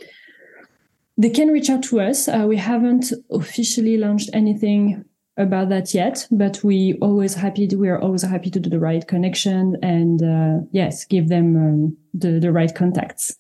they 1.18 1.32
can 1.32 1.48
reach 1.48 1.72
out 1.72 1.82
to 1.86 2.02
us. 2.02 2.28
Uh, 2.28 2.46
we 2.48 2.58
haven't 2.58 3.12
officially 3.32 3.98
launched 3.98 4.30
anything 4.32 5.06
about 5.40 5.70
that 5.70 5.94
yet, 5.94 6.28
but 6.30 6.64
we 6.64 6.96
always 7.02 7.34
happy 7.34 7.68
to, 7.68 7.76
we 7.78 7.90
are 7.90 8.00
always 8.00 8.22
happy 8.22 8.50
to 8.52 8.60
do 8.60 8.70
the 8.70 8.80
right 8.80 9.08
connection 9.08 9.78
and 9.82 10.22
uh, 10.22 10.66
yes, 10.72 11.06
give 11.06 11.30
them 11.30 11.56
um, 11.56 11.98
the 12.14 12.40
the 12.40 12.52
right 12.52 12.74
contacts. 12.76 13.36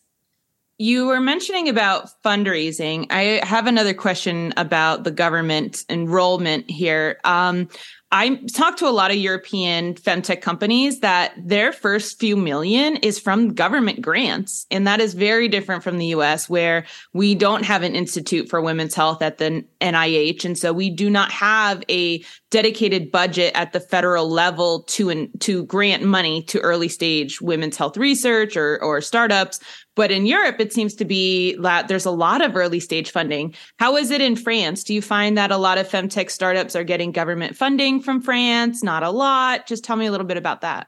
You 0.82 1.08
were 1.08 1.20
mentioning 1.20 1.68
about 1.68 2.10
fundraising. 2.24 3.08
I 3.10 3.46
have 3.46 3.68
another 3.68 3.94
question 3.94 4.54
about 4.56 5.04
the 5.04 5.12
government 5.12 5.84
enrollment 5.90 6.70
here. 6.72 7.20
Um, 7.26 7.68
I 8.12 8.38
talked 8.54 8.80
to 8.80 8.88
a 8.88 8.90
lot 8.90 9.12
of 9.12 9.18
European 9.18 9.94
femtech 9.94 10.42
companies 10.42 11.02
that 11.02 11.34
their 11.38 11.72
first 11.72 12.20
few 12.20 12.36
million 12.36 12.96
is 12.98 13.20
from 13.20 13.54
government 13.54 14.02
grants. 14.02 14.66
And 14.72 14.88
that 14.88 15.00
is 15.00 15.14
very 15.14 15.48
different 15.48 15.84
from 15.84 16.00
the 16.00 16.08
US, 16.08 16.50
where 16.50 16.86
we 17.14 17.36
don't 17.36 17.64
have 17.66 17.84
an 17.84 17.96
institute 17.96 18.50
for 18.50 18.62
women's 18.62 18.96
health 18.96 19.22
at 19.22 19.38
the 19.38 19.64
NIH. 19.80 20.44
And 20.44 20.58
so 20.58 20.74
we 20.74 20.90
do 20.90 21.08
not 21.08 21.32
have 21.32 21.84
a 21.88 22.24
dedicated 22.52 23.12
budget 23.12 23.52
at 23.56 23.74
the 23.74 23.80
federal 23.80 24.30
level 24.30 24.84
to, 24.84 25.28
to 25.40 25.66
grant 25.66 26.04
money 26.04 26.44
to 26.44 26.60
early 26.62 26.90
stage 26.90 27.42
women's 27.42 27.78
health 27.78 27.96
research 27.96 28.58
or, 28.58 28.82
or 28.84 29.02
startups. 29.02 29.60
But 29.96 30.12
in 30.12 30.26
Europe, 30.26 30.56
it 30.60 30.74
seems 30.74 30.96
to 30.96 31.06
be 31.06 31.56
that 31.58 31.88
there's 31.88 32.06
a 32.06 32.12
lot 32.12 32.44
of 32.44 32.56
early 32.56 32.80
stage 32.80 33.12
funding. 33.12 33.54
How 33.78 33.98
is 33.98 34.12
it 34.12 34.22
in 34.22 34.36
France? 34.36 34.84
Do 34.84 34.94
you 34.94 35.02
find 35.02 35.38
that 35.38 35.52
a 35.52 35.58
lot 35.58 35.78
of 35.78 35.88
femtech 35.88 36.32
startups 36.32 36.76
are 36.76 36.84
getting 36.84 37.12
government 37.12 37.56
funding 37.56 38.02
from 38.02 38.22
France? 38.22 38.82
Not 38.82 39.04
a 39.04 39.12
lot. 39.12 39.68
Just 39.68 39.84
tell 39.84 39.96
me 39.96 40.06
a 40.06 40.12
little 40.12 40.28
bit 40.28 40.38
about 40.38 40.62
that. 40.62 40.88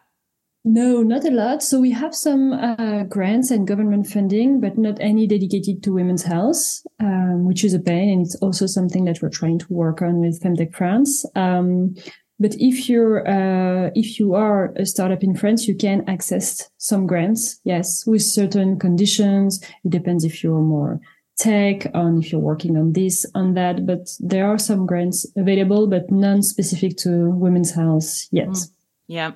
No, 0.63 1.01
not 1.01 1.25
a 1.25 1.31
lot. 1.31 1.63
So 1.63 1.79
we 1.79 1.89
have 1.91 2.13
some 2.13 2.53
uh, 2.53 3.03
grants 3.03 3.49
and 3.49 3.67
government 3.67 4.05
funding, 4.05 4.61
but 4.61 4.77
not 4.77 4.99
any 4.99 5.25
dedicated 5.25 5.81
to 5.83 5.93
women's 5.93 6.21
health, 6.21 6.85
um, 6.99 7.45
which 7.45 7.63
is 7.63 7.73
a 7.73 7.79
pain. 7.79 8.09
And 8.09 8.21
it's 8.21 8.35
also 8.35 8.67
something 8.67 9.05
that 9.05 9.21
we're 9.21 9.29
trying 9.29 9.57
to 9.59 9.73
work 9.73 10.03
on 10.03 10.19
with 10.19 10.39
Femtech 10.41 10.75
France. 10.75 11.25
Um, 11.35 11.95
but 12.39 12.55
if 12.59 12.89
you're 12.89 13.27
uh, 13.27 13.89
if 13.95 14.19
you 14.19 14.35
are 14.35 14.73
a 14.75 14.85
startup 14.85 15.23
in 15.23 15.35
France, 15.35 15.67
you 15.67 15.75
can 15.75 16.07
access 16.07 16.69
some 16.77 17.07
grants, 17.07 17.59
yes, 17.63 18.05
with 18.05 18.21
certain 18.21 18.77
conditions. 18.77 19.63
It 19.83 19.89
depends 19.89 20.23
if 20.23 20.43
you're 20.43 20.61
more 20.61 20.99
tech 21.37 21.87
on 21.95 22.19
if 22.19 22.31
you're 22.31 22.41
working 22.41 22.77
on 22.77 22.93
this 22.93 23.25
on 23.33 23.55
that 23.55 23.85
but 23.85 24.07
there 24.19 24.45
are 24.45 24.59
some 24.59 24.85
grants 24.85 25.25
available 25.35 25.87
but 25.87 26.11
none 26.11 26.43
specific 26.43 26.95
to 26.97 27.31
women's 27.31 27.71
health 27.71 28.27
yet 28.31 28.49
mm. 28.49 28.69
yeah 29.07 29.31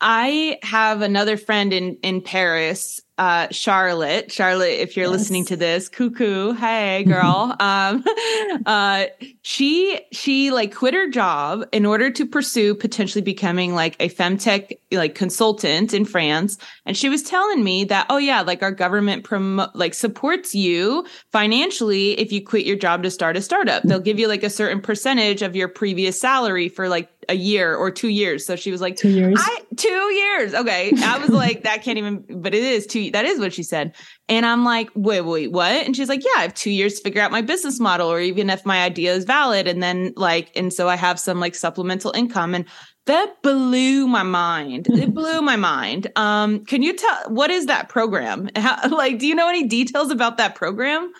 I 0.00 0.58
have 0.62 1.02
another 1.02 1.36
friend 1.36 1.72
in 1.72 1.96
in 2.02 2.20
Paris, 2.20 3.00
uh, 3.18 3.48
Charlotte. 3.50 4.30
Charlotte, 4.30 4.80
if 4.80 4.96
you're 4.96 5.06
yes. 5.06 5.18
listening 5.18 5.44
to 5.46 5.56
this, 5.56 5.88
cuckoo, 5.88 6.52
hey 6.52 7.02
girl. 7.02 7.56
um, 7.60 8.04
uh, 8.66 9.06
she 9.42 10.00
she 10.12 10.52
like 10.52 10.74
quit 10.74 10.94
her 10.94 11.08
job 11.08 11.64
in 11.72 11.84
order 11.84 12.10
to 12.10 12.26
pursue 12.26 12.76
potentially 12.76 13.22
becoming 13.22 13.74
like 13.74 13.96
a 13.98 14.08
femtech 14.08 14.78
like 14.92 15.16
consultant 15.16 15.92
in 15.92 16.04
France, 16.04 16.58
and 16.86 16.96
she 16.96 17.08
was 17.08 17.24
telling 17.24 17.64
me 17.64 17.82
that 17.84 18.06
oh 18.08 18.18
yeah, 18.18 18.42
like 18.42 18.62
our 18.62 18.72
government 18.72 19.24
promote 19.24 19.74
like 19.74 19.94
supports 19.94 20.54
you 20.54 21.04
financially 21.32 22.12
if 22.20 22.30
you 22.30 22.44
quit 22.44 22.64
your 22.64 22.76
job 22.76 23.02
to 23.02 23.10
start 23.10 23.36
a 23.36 23.42
startup. 23.42 23.82
They'll 23.82 23.98
give 23.98 24.20
you 24.20 24.28
like 24.28 24.44
a 24.44 24.50
certain 24.50 24.80
percentage 24.80 25.42
of 25.42 25.56
your 25.56 25.66
previous 25.66 26.20
salary 26.20 26.68
for 26.68 26.88
like 26.88 27.10
a 27.28 27.34
year 27.34 27.74
or 27.76 27.90
two 27.90 28.08
years. 28.08 28.46
So 28.46 28.56
she 28.56 28.70
was 28.70 28.80
like, 28.80 28.96
two 28.96 29.10
years. 29.10 29.38
I, 29.38 29.60
two 29.76 29.88
years. 29.88 30.54
Okay. 30.54 30.92
I 30.96 31.18
was 31.18 31.30
like, 31.44 31.62
that 31.64 31.82
can't 31.82 31.98
even, 31.98 32.24
but 32.40 32.54
it 32.54 32.62
is 32.62 32.86
two. 32.86 33.10
That 33.10 33.24
is 33.24 33.38
what 33.38 33.52
she 33.52 33.62
said. 33.62 33.94
And 34.28 34.44
I'm 34.44 34.64
like, 34.64 34.90
wait, 34.94 35.22
wait, 35.22 35.52
what? 35.52 35.70
And 35.70 35.94
she's 35.94 36.08
like, 36.08 36.24
yeah, 36.24 36.38
I 36.38 36.42
have 36.42 36.54
two 36.54 36.70
years 36.70 36.94
to 36.94 37.02
figure 37.02 37.22
out 37.22 37.30
my 37.30 37.42
business 37.42 37.78
model 37.80 38.10
or 38.10 38.20
even 38.20 38.50
if 38.50 38.64
my 38.64 38.82
idea 38.82 39.14
is 39.14 39.24
valid. 39.24 39.66
And 39.66 39.82
then 39.82 40.12
like, 40.16 40.50
and 40.56 40.72
so 40.72 40.88
I 40.88 40.96
have 40.96 41.18
some 41.20 41.40
like 41.40 41.54
supplemental 41.54 42.12
income 42.12 42.54
and 42.54 42.64
that 43.08 43.42
blew 43.42 44.06
my 44.06 44.22
mind. 44.22 44.86
It 44.98 45.14
blew 45.14 45.40
my 45.40 45.56
mind. 45.56 46.08
Um, 46.16 46.64
can 46.64 46.82
you 46.82 46.94
tell, 46.94 47.30
what 47.30 47.50
is 47.50 47.66
that 47.66 47.88
program? 47.88 48.50
How, 48.56 48.88
like, 48.90 49.18
do 49.18 49.26
you 49.26 49.34
know 49.34 49.48
any 49.48 49.66
details 49.66 50.10
about 50.10 50.36
that 50.36 50.54
program? 50.54 51.10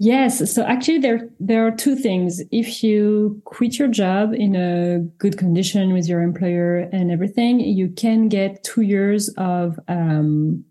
Yes. 0.00 0.52
So 0.52 0.62
actually, 0.62 0.98
there 0.98 1.28
there 1.40 1.66
are 1.66 1.72
two 1.72 1.96
things. 1.96 2.40
If 2.52 2.84
you 2.84 3.42
quit 3.44 3.78
your 3.78 3.88
job 3.88 4.32
in 4.32 4.54
a 4.54 5.00
good 5.18 5.36
condition 5.36 5.92
with 5.92 6.08
your 6.08 6.22
employer 6.22 6.88
and 6.92 7.10
everything, 7.10 7.58
you 7.58 7.88
can 7.88 8.28
get 8.28 8.62
two 8.62 8.82
years 8.82 9.28
of 9.36 9.80
um, 9.88 10.64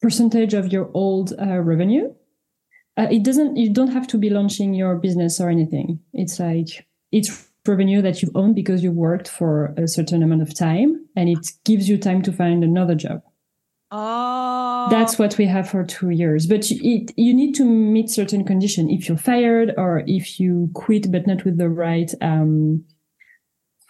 percentage 0.00 0.54
of 0.54 0.72
your 0.72 0.90
old 0.92 1.34
uh, 1.40 1.60
revenue. 1.60 2.12
Uh, 2.96 3.06
it 3.10 3.22
doesn't. 3.22 3.56
You 3.56 3.72
don't 3.72 3.92
have 3.92 4.08
to 4.08 4.18
be 4.18 4.28
launching 4.28 4.74
your 4.74 4.96
business 4.96 5.40
or 5.40 5.48
anything. 5.48 6.00
It's 6.12 6.40
like 6.40 6.86
it's 7.12 7.48
revenue 7.64 8.02
that 8.02 8.20
you've 8.22 8.36
owned 8.36 8.56
because 8.56 8.82
you 8.82 8.90
worked 8.90 9.28
for 9.28 9.72
a 9.76 9.86
certain 9.86 10.20
amount 10.20 10.42
of 10.42 10.52
time, 10.52 11.06
and 11.14 11.28
it 11.28 11.46
gives 11.64 11.88
you 11.88 11.96
time 11.96 12.22
to 12.22 12.32
find 12.32 12.64
another 12.64 12.96
job. 12.96 13.22
Oh, 13.92 14.61
That's 14.90 15.18
what 15.18 15.38
we 15.38 15.46
have 15.46 15.68
for 15.68 15.84
two 15.84 16.10
years. 16.10 16.46
But 16.46 16.70
you, 16.70 16.78
it, 16.82 17.12
you 17.16 17.34
need 17.34 17.54
to 17.56 17.64
meet 17.64 18.10
certain 18.10 18.44
conditions. 18.44 18.90
If 18.90 19.08
you're 19.08 19.18
fired 19.18 19.72
or 19.76 20.02
if 20.06 20.38
you 20.40 20.70
quit, 20.74 21.10
but 21.10 21.26
not 21.26 21.44
with 21.44 21.58
the 21.58 21.68
right 21.68 22.12
um, 22.20 22.84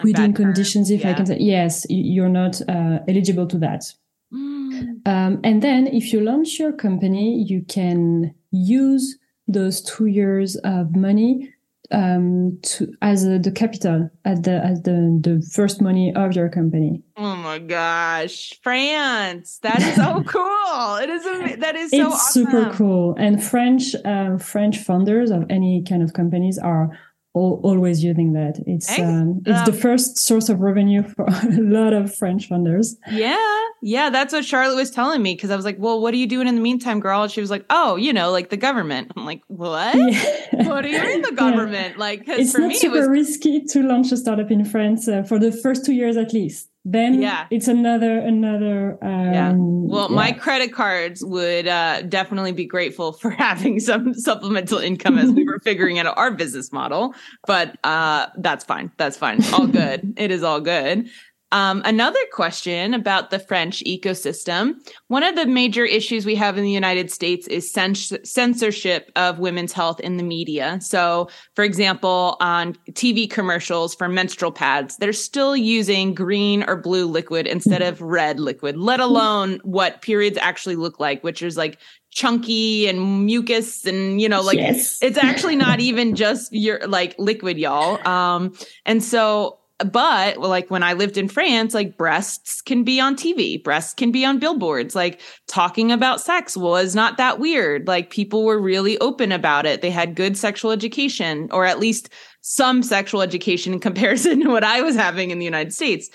quitting 0.00 0.34
conditions, 0.34 0.90
if 0.90 1.02
yeah. 1.02 1.10
I 1.10 1.14
can 1.14 1.26
say, 1.26 1.38
yes, 1.38 1.86
you're 1.88 2.28
not 2.28 2.60
uh, 2.68 3.00
eligible 3.08 3.46
to 3.48 3.58
that. 3.58 3.84
Mm. 4.32 5.06
Um, 5.06 5.40
and 5.44 5.62
then 5.62 5.86
if 5.86 6.12
you 6.12 6.20
launch 6.20 6.58
your 6.58 6.72
company, 6.72 7.44
you 7.46 7.62
can 7.68 8.34
use 8.50 9.18
those 9.46 9.82
two 9.82 10.06
years 10.06 10.56
of 10.56 10.96
money 10.96 11.52
um, 11.92 12.58
to 12.62 12.92
as 13.02 13.24
a, 13.24 13.38
the 13.38 13.50
capital 13.52 14.10
at 14.24 14.42
the 14.42 14.64
as 14.64 14.82
the 14.82 15.18
the 15.22 15.46
first 15.52 15.80
money 15.80 16.12
of 16.14 16.34
your 16.34 16.48
company. 16.48 17.02
Oh 17.16 17.36
my 17.36 17.58
gosh, 17.58 18.58
France! 18.62 19.58
That 19.62 19.80
is 19.80 19.96
so 19.96 20.22
cool. 20.26 20.96
It 20.96 21.10
is. 21.10 21.26
Ama- 21.26 21.56
that 21.58 21.76
is 21.76 21.90
so 21.90 22.06
it's 22.06 22.14
awesome. 22.14 22.44
super 22.44 22.70
cool. 22.72 23.14
And 23.18 23.42
French 23.42 23.94
um, 24.04 24.38
French 24.38 24.78
founders 24.78 25.30
of 25.30 25.44
any 25.50 25.84
kind 25.88 26.02
of 26.02 26.12
companies 26.12 26.58
are 26.58 26.90
all, 27.34 27.60
always 27.64 28.04
using 28.04 28.32
that. 28.34 28.58
It's 28.66 28.98
um, 28.98 29.42
it's 29.46 29.64
the 29.64 29.72
um, 29.72 29.78
first 29.78 30.18
source 30.18 30.48
of 30.48 30.60
revenue 30.60 31.02
for 31.02 31.24
a 31.28 31.60
lot 31.60 31.92
of 31.92 32.14
French 32.14 32.48
founders. 32.48 32.96
Yeah, 33.10 33.61
yeah, 33.82 34.10
that's 34.10 34.32
what 34.32 34.44
Charlotte 34.44 34.76
was 34.76 34.90
telling 34.90 35.20
me 35.22 35.34
because 35.34 35.50
I 35.50 35.56
was 35.56 35.64
like, 35.64 35.76
"Well, 35.78 36.00
what 36.00 36.14
are 36.14 36.16
you 36.16 36.26
doing 36.28 36.46
in 36.48 36.54
the 36.54 36.60
meantime, 36.60 37.00
girl?" 37.00 37.22
And 37.24 37.30
she 37.32 37.40
was 37.40 37.50
like, 37.50 37.64
"Oh, 37.68 37.96
you 37.96 38.12
know, 38.12 38.30
like 38.30 38.48
the 38.48 38.56
government." 38.56 39.10
I'm 39.16 39.24
like, 39.26 39.42
"What? 39.48 39.94
Yeah. 39.96 40.68
What 40.68 40.82
do 40.82 40.88
you 40.88 41.00
mean 41.02 41.22
the 41.22 41.28
Yeah. 41.36 41.50
government?" 41.50 41.98
Like, 41.98 42.20
because 42.20 42.38
It's 42.38 42.52
for 42.52 42.60
not 42.60 42.68
me, 42.68 42.74
it 42.74 42.80
super 42.80 42.98
was 43.00 43.08
risky 43.08 43.64
to 43.72 43.82
launch 43.82 44.12
a 44.12 44.16
startup 44.16 44.50
in 44.50 44.64
France 44.64 45.08
uh, 45.08 45.24
for 45.24 45.38
the 45.38 45.50
first 45.50 45.84
two 45.84 45.92
years 45.92 46.16
at 46.16 46.32
least. 46.32 46.68
Then 46.84 47.22
Yeah. 47.22 47.46
it's 47.50 47.68
another 47.68 48.18
another. 48.18 48.98
Um, 49.02 49.32
Yeah. 49.32 49.52
Well, 49.56 50.08
yeah. 50.10 50.16
my 50.16 50.32
credit 50.32 50.72
cards 50.72 51.24
would 51.24 51.68
uh, 51.68 52.02
definitely 52.02 52.52
be 52.52 52.64
grateful 52.66 53.12
for 53.12 53.30
having 53.48 53.78
some 53.80 54.14
supplemental 54.14 54.78
income 54.78 55.18
as 55.18 55.30
we 55.30 55.44
were 55.44 55.60
figuring 55.64 55.98
out 55.98 56.06
our 56.16 56.30
business 56.32 56.72
model. 56.72 57.14
But 57.46 57.76
uh, 57.84 58.26
that's 58.38 58.64
fine. 58.64 58.90
That's 58.96 59.16
fine. 59.16 59.40
All 59.52 59.66
good. 59.66 60.14
it 60.16 60.30
is 60.30 60.42
all 60.42 60.60
good. 60.60 61.08
Um, 61.52 61.82
another 61.84 62.18
question 62.32 62.94
about 62.94 63.30
the 63.30 63.38
French 63.38 63.84
ecosystem. 63.84 64.74
One 65.08 65.22
of 65.22 65.36
the 65.36 65.46
major 65.46 65.84
issues 65.84 66.24
we 66.24 66.34
have 66.36 66.56
in 66.56 66.64
the 66.64 66.70
United 66.70 67.10
States 67.10 67.46
is 67.46 67.70
cens- 67.70 68.26
censorship 68.26 69.12
of 69.16 69.38
women's 69.38 69.72
health 69.72 70.00
in 70.00 70.16
the 70.16 70.22
media. 70.22 70.78
So, 70.80 71.28
for 71.54 71.62
example, 71.62 72.38
on 72.40 72.74
TV 72.92 73.30
commercials 73.30 73.94
for 73.94 74.08
menstrual 74.08 74.50
pads, 74.50 74.96
they're 74.96 75.12
still 75.12 75.54
using 75.54 76.14
green 76.14 76.64
or 76.66 76.76
blue 76.76 77.06
liquid 77.06 77.46
instead 77.46 77.82
of 77.82 78.00
red 78.00 78.40
liquid, 78.40 78.78
let 78.78 79.00
alone 79.00 79.60
what 79.62 80.00
periods 80.00 80.38
actually 80.38 80.76
look 80.76 80.98
like, 80.98 81.22
which 81.22 81.42
is 81.42 81.58
like 81.58 81.78
chunky 82.10 82.88
and 82.88 83.26
mucus 83.26 83.84
and, 83.86 84.20
you 84.20 84.28
know, 84.28 84.40
like 84.40 84.58
yes. 84.58 84.98
it's 85.02 85.18
actually 85.18 85.56
not 85.56 85.80
even 85.80 86.14
just 86.14 86.52
your 86.52 86.86
like 86.86 87.14
liquid 87.18 87.58
y'all 87.58 88.06
um 88.06 88.54
and 88.84 89.02
so 89.02 89.58
but 89.90 90.38
like 90.38 90.70
when 90.70 90.82
i 90.82 90.92
lived 90.92 91.16
in 91.16 91.28
france 91.28 91.74
like 91.74 91.96
breasts 91.96 92.62
can 92.62 92.84
be 92.84 93.00
on 93.00 93.16
tv 93.16 93.62
breasts 93.62 93.94
can 93.94 94.12
be 94.12 94.24
on 94.24 94.38
billboards 94.38 94.94
like 94.94 95.20
talking 95.48 95.90
about 95.90 96.20
sex 96.20 96.56
was 96.56 96.94
not 96.94 97.16
that 97.16 97.38
weird 97.38 97.86
like 97.88 98.10
people 98.10 98.44
were 98.44 98.60
really 98.60 98.98
open 98.98 99.32
about 99.32 99.66
it 99.66 99.82
they 99.82 99.90
had 99.90 100.14
good 100.14 100.36
sexual 100.36 100.70
education 100.70 101.48
or 101.50 101.64
at 101.64 101.78
least 101.80 102.08
some 102.42 102.82
sexual 102.82 103.22
education 103.22 103.72
in 103.72 103.80
comparison 103.80 104.40
to 104.40 104.48
what 104.50 104.64
i 104.64 104.80
was 104.82 104.94
having 104.94 105.30
in 105.30 105.38
the 105.38 105.44
united 105.44 105.72
states 105.72 106.08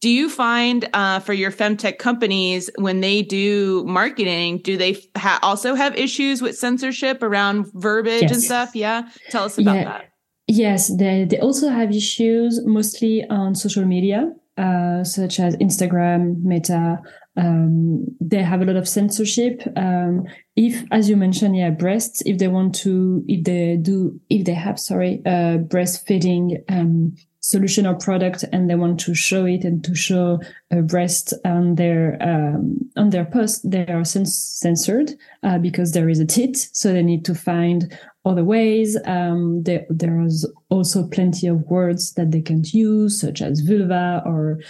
do 0.00 0.08
you 0.08 0.30
find 0.30 0.88
uh, 0.94 1.20
for 1.20 1.34
your 1.34 1.50
femtech 1.52 1.98
companies 1.98 2.70
when 2.76 3.00
they 3.02 3.20
do 3.20 3.84
marketing, 3.84 4.56
do 4.62 4.78
they 4.78 4.96
ha- 5.14 5.38
also 5.42 5.74
have 5.74 5.94
issues 5.94 6.40
with 6.40 6.56
censorship 6.56 7.22
around 7.22 7.66
verbiage 7.74 8.30
and 8.30 8.42
stuff? 8.42 8.74
Yeah, 8.74 9.10
tell 9.28 9.44
us 9.44 9.58
about 9.58 9.74
Yeah. 9.76 9.84
that. 9.84 10.09
Yes, 10.52 10.88
they, 10.88 11.26
they 11.26 11.38
also 11.38 11.68
have 11.68 11.94
issues 11.94 12.66
mostly 12.66 13.24
on 13.30 13.54
social 13.54 13.84
media, 13.84 14.32
uh, 14.58 15.04
such 15.04 15.38
as 15.38 15.54
Instagram, 15.58 16.42
Meta. 16.42 16.98
Um, 17.36 18.04
they 18.20 18.42
have 18.42 18.60
a 18.60 18.64
lot 18.64 18.74
of 18.74 18.88
censorship. 18.88 19.62
Um, 19.76 20.24
if, 20.56 20.82
as 20.90 21.08
you 21.08 21.16
mentioned, 21.16 21.56
yeah, 21.56 21.70
breasts, 21.70 22.20
if 22.26 22.38
they 22.38 22.48
want 22.48 22.74
to, 22.82 23.24
if 23.28 23.44
they 23.44 23.76
do, 23.80 24.20
if 24.28 24.44
they 24.44 24.54
have, 24.54 24.80
sorry, 24.80 25.22
uh, 25.24 25.58
breastfeeding, 25.70 26.64
um, 26.68 27.14
solution 27.40 27.86
or 27.86 27.94
product 27.94 28.44
and 28.52 28.68
they 28.68 28.74
want 28.74 29.00
to 29.00 29.14
show 29.14 29.44
it 29.46 29.64
and 29.64 29.82
to 29.84 29.94
show 29.94 30.38
a 30.70 30.82
breast 30.82 31.32
on 31.44 31.74
their, 31.74 32.16
um, 32.20 32.78
on 32.96 33.10
their 33.10 33.24
post, 33.24 33.68
they 33.68 33.86
are 33.86 34.02
cens- 34.02 34.58
censored, 34.60 35.12
uh, 35.42 35.58
because 35.58 35.92
there 35.92 36.08
is 36.08 36.20
a 36.20 36.26
tit. 36.26 36.56
So 36.72 36.92
they 36.92 37.02
need 37.02 37.24
to 37.24 37.34
find 37.34 37.96
other 38.24 38.44
ways. 38.44 38.98
Um, 39.06 39.62
there, 39.62 39.86
there's 39.88 40.46
also 40.68 41.08
plenty 41.08 41.46
of 41.46 41.62
words 41.62 42.12
that 42.14 42.30
they 42.30 42.42
can't 42.42 42.70
use, 42.72 43.20
such 43.20 43.40
as 43.40 43.60
vulva 43.60 44.22
or 44.26 44.60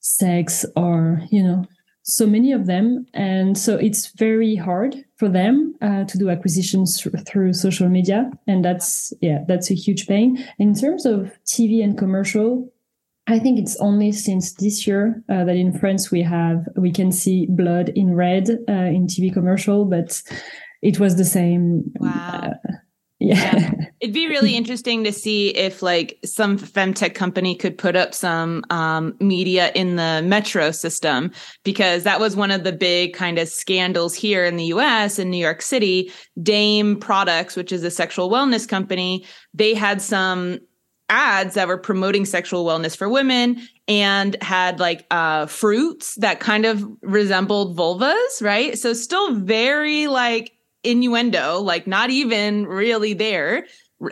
sex, 0.00 0.66
or 0.74 1.22
you 1.30 1.42
know, 1.42 1.64
so 2.02 2.26
many 2.26 2.52
of 2.52 2.66
them. 2.66 3.06
And 3.14 3.56
so 3.56 3.76
it's 3.76 4.12
very 4.16 4.56
hard 4.56 4.96
for 5.22 5.28
them 5.28 5.72
uh, 5.80 6.02
to 6.02 6.18
do 6.18 6.30
acquisitions 6.30 7.00
through, 7.00 7.52
social 7.52 7.88
media, 7.88 8.28
and 8.48 8.64
that's 8.64 9.12
yeah, 9.20 9.44
that's 9.46 9.70
a 9.70 9.74
huge 9.74 10.08
pain. 10.08 10.44
In 10.58 10.74
terms 10.74 11.06
of 11.06 11.30
TV 11.46 11.80
and 11.80 11.96
commercial, 11.96 12.68
I 13.28 13.38
think 13.38 13.60
it's 13.60 13.76
only 13.76 14.10
since 14.10 14.54
this 14.54 14.84
year 14.84 15.22
uh, 15.28 15.44
that 15.44 15.54
in 15.54 15.78
France 15.78 16.10
we 16.10 16.22
have 16.22 16.66
we 16.74 16.90
can 16.90 17.12
see 17.12 17.46
blood 17.48 17.90
in 17.90 18.16
red 18.16 18.50
uh, 18.68 18.90
in 18.96 19.06
TV 19.06 19.32
commercial, 19.32 19.84
but 19.84 20.20
it 20.82 20.98
was 20.98 21.14
the 21.14 21.24
same. 21.24 21.84
Wow. 22.00 22.10
uh, 22.10 22.72
yeah. 23.22 23.70
It'd 24.00 24.14
be 24.14 24.26
really 24.26 24.56
interesting 24.56 25.04
to 25.04 25.12
see 25.12 25.50
if 25.50 25.80
like 25.80 26.18
some 26.24 26.58
femtech 26.58 27.14
company 27.14 27.54
could 27.54 27.78
put 27.78 27.94
up 27.94 28.14
some 28.14 28.64
um, 28.68 29.14
media 29.20 29.70
in 29.76 29.94
the 29.94 30.22
metro 30.24 30.72
system 30.72 31.30
because 31.62 32.02
that 32.02 32.18
was 32.18 32.34
one 32.34 32.50
of 32.50 32.64
the 32.64 32.72
big 32.72 33.14
kind 33.14 33.38
of 33.38 33.48
scandals 33.48 34.14
here 34.14 34.44
in 34.44 34.56
the 34.56 34.64
US 34.64 35.20
in 35.20 35.30
New 35.30 35.38
York 35.38 35.62
City. 35.62 36.10
Dame 36.42 36.98
Products, 36.98 37.54
which 37.54 37.70
is 37.70 37.84
a 37.84 37.90
sexual 37.90 38.28
wellness 38.28 38.68
company, 38.68 39.24
they 39.54 39.72
had 39.72 40.02
some 40.02 40.58
ads 41.08 41.54
that 41.54 41.68
were 41.68 41.78
promoting 41.78 42.24
sexual 42.24 42.64
wellness 42.64 42.96
for 42.96 43.08
women 43.08 43.60
and 43.86 44.42
had 44.42 44.80
like 44.80 45.04
uh 45.10 45.46
fruits 45.46 46.14
that 46.16 46.40
kind 46.40 46.64
of 46.64 46.84
resembled 47.02 47.76
vulvas, 47.76 48.42
right? 48.42 48.76
So 48.78 48.94
still 48.94 49.34
very 49.34 50.08
like 50.08 50.52
innuendo, 50.84 51.60
like 51.60 51.86
not 51.86 52.10
even 52.10 52.66
really 52.66 53.14
there. 53.14 53.66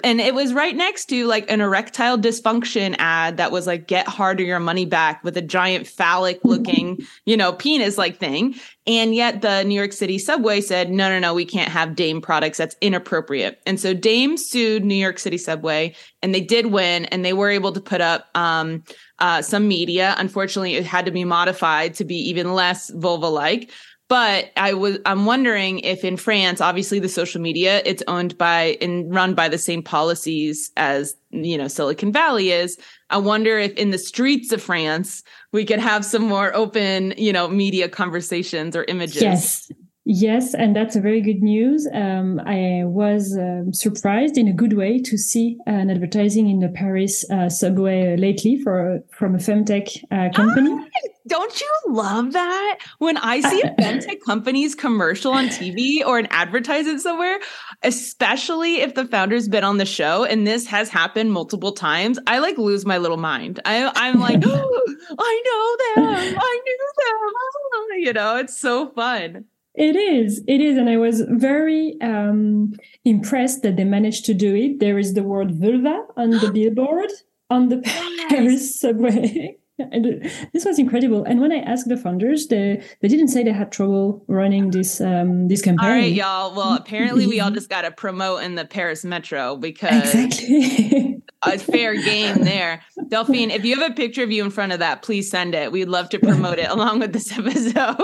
And 0.05 0.21
it 0.21 0.35
was 0.35 0.53
right 0.53 0.77
next 0.77 1.07
to 1.07 1.27
like 1.27 1.51
an 1.51 1.61
erectile 1.61 2.17
dysfunction 2.17 2.95
ad 2.99 3.39
that 3.39 3.51
was 3.51 3.67
like 3.67 3.89
get 3.89 4.07
harder 4.07 4.45
your 4.45 4.61
money 4.61 4.85
back 4.85 5.25
with 5.25 5.37
a 5.37 5.43
giant 5.43 5.87
phallic 5.87 6.39
looking, 6.45 6.99
you 7.25 7.37
know, 7.37 7.53
penis 7.53 7.99
like 7.99 8.19
thing. 8.19 8.55
And 8.87 9.15
yet 9.15 9.43
the 9.43 9.65
New 9.65 9.75
York 9.75 9.93
City 9.93 10.19
subway 10.19 10.61
said, 10.61 10.91
no, 10.91 11.09
no, 11.09 11.19
no, 11.19 11.35
we 11.35 11.45
can't 11.45 11.71
have 11.71 11.97
Dame 11.97 12.21
products. 12.21 12.59
That's 12.59 12.77
inappropriate. 12.81 13.61
And 13.67 13.81
so 13.81 13.93
Dame 13.93 14.37
sued 14.37 14.85
New 14.85 14.95
York 14.95 15.19
City 15.19 15.39
subway 15.39 15.95
and 16.23 16.33
they 16.33 16.41
did 16.41 16.67
win 16.67 17.07
and 17.07 17.25
they 17.25 17.33
were 17.33 17.51
able 17.51 17.73
to 17.73 17.81
put 17.81 18.01
up, 18.01 18.29
um, 18.37 18.85
uh, 19.19 19.43
some 19.43 19.69
media. 19.69 20.15
Unfortunately, 20.19 20.75
it 20.75 20.87
had 20.87 21.05
to 21.05 21.11
be 21.11 21.25
modified 21.25 21.95
to 21.95 22.05
be 22.05 22.17
even 22.17 22.55
less 22.55 22.91
vulva 22.91 23.29
like. 23.29 23.71
But 24.11 24.51
I 24.57 24.75
was 24.75 24.99
I'm 25.07 25.25
wondering 25.25 25.79
if 25.79 26.05
in 26.05 26.17
France, 26.17 26.61
obviously 26.61 26.99
the 26.99 27.09
social 27.09 27.41
media, 27.41 27.81
it's 27.85 28.03
owned 28.09 28.37
by 28.37 28.77
and 28.81 29.15
run 29.15 29.35
by 29.35 29.49
the 29.49 29.57
same 29.57 29.85
policies 29.85 30.73
as 30.77 31.15
you 31.31 31.57
know 31.57 31.69
Silicon 31.69 32.13
Valley 32.13 32.51
is. 32.51 32.77
I 33.11 33.19
wonder 33.19 33.57
if 33.57 33.73
in 33.75 33.91
the 33.91 33.99
streets 33.99 34.51
of 34.51 34.61
France 34.61 35.23
we 35.53 35.65
could 35.65 35.79
have 35.79 36.05
some 36.05 36.23
more 36.23 36.53
open, 36.57 37.15
you 37.19 37.33
know, 37.33 37.47
media 37.47 37.89
conversations 37.89 38.75
or 38.75 38.85
images. 38.89 39.23
Yes. 39.23 39.71
Yes, 40.13 40.55
and 40.55 40.75
that's 40.75 40.97
a 40.97 41.01
very 41.01 41.21
good 41.21 41.41
news. 41.41 41.87
Um, 41.95 42.41
I 42.45 42.83
was 42.85 43.39
um, 43.39 43.73
surprised 43.73 44.37
in 44.37 44.49
a 44.49 44.53
good 44.53 44.73
way 44.73 44.99
to 45.03 45.17
see 45.17 45.57
an 45.67 45.89
advertising 45.89 46.49
in 46.49 46.59
the 46.59 46.69
Paris 46.69 47.25
uh, 47.31 47.49
subway 47.49 48.17
lately 48.17 48.61
for 48.61 49.05
from 49.13 49.37
a 49.37 49.39
femtech 49.39 50.03
uh, 50.11 50.35
company. 50.35 50.73
Ah, 50.73 51.09
don't 51.29 51.61
you 51.61 51.73
love 51.87 52.33
that 52.33 52.79
when 52.99 53.19
I 53.19 53.41
see 53.41 53.63
a 53.63 53.71
femtech 53.81 54.19
company's 54.27 54.75
commercial 54.75 55.31
on 55.31 55.47
TV 55.47 56.05
or 56.05 56.19
an 56.19 56.27
advertisement 56.33 57.01
somewhere, 57.01 57.39
especially 57.85 58.81
if 58.81 58.97
the 58.97 59.05
founder's 59.05 59.49
been 59.49 59.63
on 59.63 59.77
the 59.77 59.87
show, 59.87 60.25
and 60.25 60.45
this 60.45 60.67
has 60.67 60.89
happened 60.89 61.31
multiple 61.31 61.71
times, 61.71 62.19
I 62.27 62.41
like 62.41 62.59
lose 62.59 62.85
my 62.85 62.99
little 62.99 63.17
mind. 63.17 63.61
I, 63.65 63.93
I'm 63.95 64.19
like, 64.19 64.43
oh, 64.45 64.97
I 65.21 65.43
know 65.47 66.03
them, 66.03 66.37
I 66.37 66.61
knew 66.65 66.79
them, 66.99 67.99
you 68.01 68.13
know, 68.13 68.39
it's 68.39 68.59
so 68.59 68.89
fun. 68.89 69.45
It 69.81 69.97
is. 69.97 70.43
It 70.47 70.61
is. 70.61 70.77
And 70.77 70.91
I 70.91 70.99
was 70.99 71.23
very 71.23 71.97
um, 72.03 72.75
impressed 73.07 73.63
that 73.63 73.77
they 73.77 73.85
managed 73.85 74.27
to 74.27 74.35
do 74.35 74.55
it. 74.55 74.79
There 74.79 74.99
is 74.99 75.15
the 75.15 75.23
word 75.23 75.53
vulva 75.53 76.05
on 76.19 76.31
the 76.31 76.51
billboard 76.55 77.11
on 77.49 77.71
the 77.71 77.79
Paris 78.29 78.79
subway. 78.79 79.57
and 79.79 80.31
this 80.53 80.67
was 80.67 80.79
incredible. 80.79 81.25
And 81.25 81.41
when 81.41 81.51
I 81.51 81.61
asked 81.61 81.89
the 81.89 81.97
founders, 81.97 82.49
they, 82.49 82.85
they 83.01 83.09
didn't 83.09 83.29
say 83.29 83.43
they 83.43 83.53
had 83.53 83.73
trouble 83.73 84.23
running 84.29 84.71
this 84.71 85.01
um, 85.01 85.49
this 85.49 85.63
campaign. 85.63 85.89
All 85.89 85.97
right, 85.97 86.13
y'all. 86.13 86.55
Well, 86.55 86.75
apparently 86.75 87.27
we 87.27 87.41
all 87.41 87.51
just 87.51 87.71
got 87.71 87.83
to 87.83 87.91
promote 87.91 88.43
in 88.43 88.57
the 88.57 88.67
Paris 88.67 89.03
metro 89.03 89.57
because 89.57 90.15
exactly. 90.15 91.23
a 91.43 91.59
fair 91.59 91.95
game 91.95 92.45
there. 92.45 92.83
Delphine, 93.09 93.51
if 93.51 93.65
you 93.65 93.81
have 93.81 93.91
a 93.91 93.95
picture 93.95 94.23
of 94.23 94.31
you 94.31 94.45
in 94.45 94.51
front 94.51 94.73
of 94.73 94.81
that, 94.81 95.01
please 95.01 95.31
send 95.31 95.55
it. 95.55 95.73
We'd 95.73 95.89
love 95.89 96.11
to 96.11 96.19
promote 96.19 96.59
it 96.59 96.69
along 96.69 97.01
with 97.01 97.15
this 97.15 97.33
episode. 97.39 97.97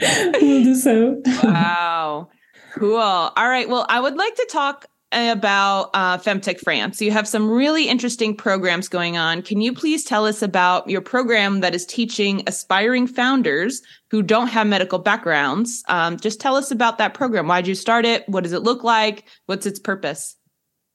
We'll 0.00 0.64
do 0.64 0.74
so. 0.74 1.22
wow. 1.42 2.28
Cool. 2.74 2.98
All 2.98 3.48
right. 3.48 3.68
Well, 3.68 3.86
I 3.88 4.00
would 4.00 4.16
like 4.16 4.34
to 4.34 4.48
talk 4.50 4.86
about 5.12 5.90
uh, 5.94 6.18
Femtech 6.18 6.60
France. 6.60 7.00
You 7.00 7.12
have 7.12 7.28
some 7.28 7.48
really 7.48 7.88
interesting 7.88 8.36
programs 8.36 8.88
going 8.88 9.16
on. 9.16 9.42
Can 9.42 9.60
you 9.60 9.72
please 9.72 10.04
tell 10.04 10.26
us 10.26 10.42
about 10.42 10.88
your 10.88 11.00
program 11.00 11.60
that 11.60 11.74
is 11.74 11.86
teaching 11.86 12.42
aspiring 12.46 13.06
founders 13.06 13.80
who 14.10 14.22
don't 14.22 14.48
have 14.48 14.66
medical 14.66 14.98
backgrounds? 14.98 15.82
Um, 15.88 16.18
just 16.18 16.40
tell 16.40 16.56
us 16.56 16.70
about 16.70 16.98
that 16.98 17.14
program. 17.14 17.46
Why 17.46 17.60
did 17.60 17.68
you 17.68 17.74
start 17.74 18.04
it? 18.04 18.28
What 18.28 18.42
does 18.42 18.52
it 18.52 18.62
look 18.62 18.82
like? 18.82 19.24
What's 19.46 19.66
its 19.66 19.78
purpose? 19.78 20.36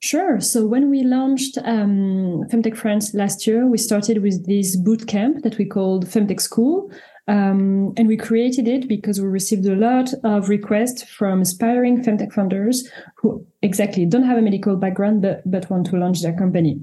Sure. 0.02 0.40
So 0.40 0.66
when 0.66 0.88
we 0.88 1.02
launched 1.02 1.58
um, 1.58 2.44
Femtech 2.50 2.76
France 2.76 3.12
last 3.12 3.46
year, 3.46 3.66
we 3.66 3.76
started 3.76 4.22
with 4.22 4.46
this 4.46 4.76
boot 4.76 5.06
camp 5.06 5.42
that 5.42 5.58
we 5.58 5.66
called 5.66 6.06
Femtech 6.06 6.40
School, 6.40 6.90
um, 7.30 7.92
and 7.96 8.08
we 8.08 8.16
created 8.16 8.66
it 8.66 8.88
because 8.88 9.20
we 9.20 9.28
received 9.28 9.64
a 9.64 9.76
lot 9.76 10.12
of 10.24 10.48
requests 10.48 11.04
from 11.04 11.42
aspiring 11.42 12.02
femtech 12.02 12.32
founders 12.32 12.88
who 13.14 13.46
exactly 13.62 14.04
don't 14.04 14.24
have 14.24 14.36
a 14.36 14.42
medical 14.42 14.74
background 14.74 15.22
but, 15.22 15.48
but 15.48 15.70
want 15.70 15.86
to 15.86 15.96
launch 15.96 16.22
their 16.22 16.36
company. 16.36 16.80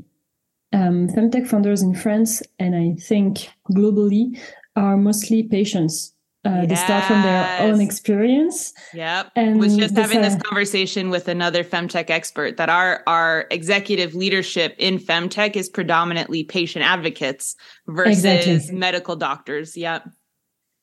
Um, 0.72 1.10
femtech 1.10 1.48
founders 1.48 1.82
in 1.82 1.94
France 1.96 2.42
and 2.60 2.76
I 2.76 2.96
think 2.98 3.50
globally 3.74 4.40
are 4.78 4.96
mostly 4.96 5.44
patients. 5.44 6.14
Uh, 6.46 6.62
yes. 6.62 6.70
They 6.70 6.76
start 6.76 7.04
from 7.04 7.24
their 7.24 7.62
own 7.64 7.82
experience. 7.82 8.72
Yep. 8.94 9.32
And 9.36 9.60
was 9.60 9.76
just 9.76 9.98
having 9.98 10.22
this 10.22 10.36
conversation 10.44 11.10
with 11.10 11.28
another 11.28 11.66
femtech 11.66 12.10
expert 12.10 12.56
that 12.56 12.70
our 12.70 13.04
our 13.06 13.48
executive 13.52 14.16
leadership 14.16 14.76
in 14.78 14.98
femtech 14.98 15.58
is 15.58 15.68
predominantly 15.68 16.46
patient 16.46 16.86
advocates 16.86 17.58
versus 17.88 18.24
exactly. 18.24 18.78
medical 18.78 19.18
doctors. 19.18 19.76
Yep 19.76 20.08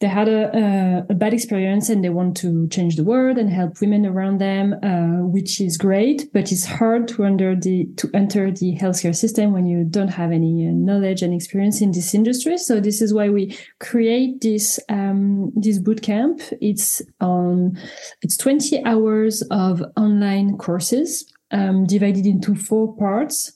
they 0.04 0.10
had 0.10 0.28
a, 0.28 0.54
a, 0.54 1.06
a, 1.08 1.14
bad 1.14 1.32
experience 1.32 1.88
and 1.88 2.04
they 2.04 2.10
want 2.10 2.36
to 2.36 2.68
change 2.68 2.96
the 2.96 3.04
world 3.04 3.38
and 3.38 3.48
help 3.48 3.80
women 3.80 4.04
around 4.04 4.36
them, 4.36 4.74
uh, 4.82 5.24
which 5.26 5.62
is 5.62 5.78
great. 5.78 6.30
But 6.34 6.52
it's 6.52 6.66
hard 6.66 7.08
to 7.08 7.24
enter 7.24 7.56
the 7.56 7.86
to 7.96 8.10
enter 8.12 8.50
the 8.50 8.76
healthcare 8.76 9.16
system 9.16 9.52
when 9.52 9.64
you 9.64 9.82
don't 9.82 10.08
have 10.08 10.30
any 10.30 10.68
uh, 10.68 10.72
knowledge 10.72 11.22
and 11.22 11.32
experience 11.32 11.80
in 11.80 11.92
this 11.92 12.14
industry. 12.14 12.58
So 12.58 12.80
this 12.80 13.00
is 13.00 13.14
why 13.14 13.30
we 13.30 13.56
create 13.80 14.42
this 14.42 14.78
um, 14.90 15.50
this 15.56 15.78
boot 15.78 16.02
camp. 16.02 16.42
It's 16.60 17.00
on 17.22 17.78
it's 18.20 18.36
twenty 18.36 18.84
hours 18.84 19.40
of 19.50 19.82
online 19.96 20.58
courses 20.58 21.32
um, 21.50 21.86
divided 21.86 22.26
into 22.26 22.54
four 22.54 22.94
parts. 22.98 23.53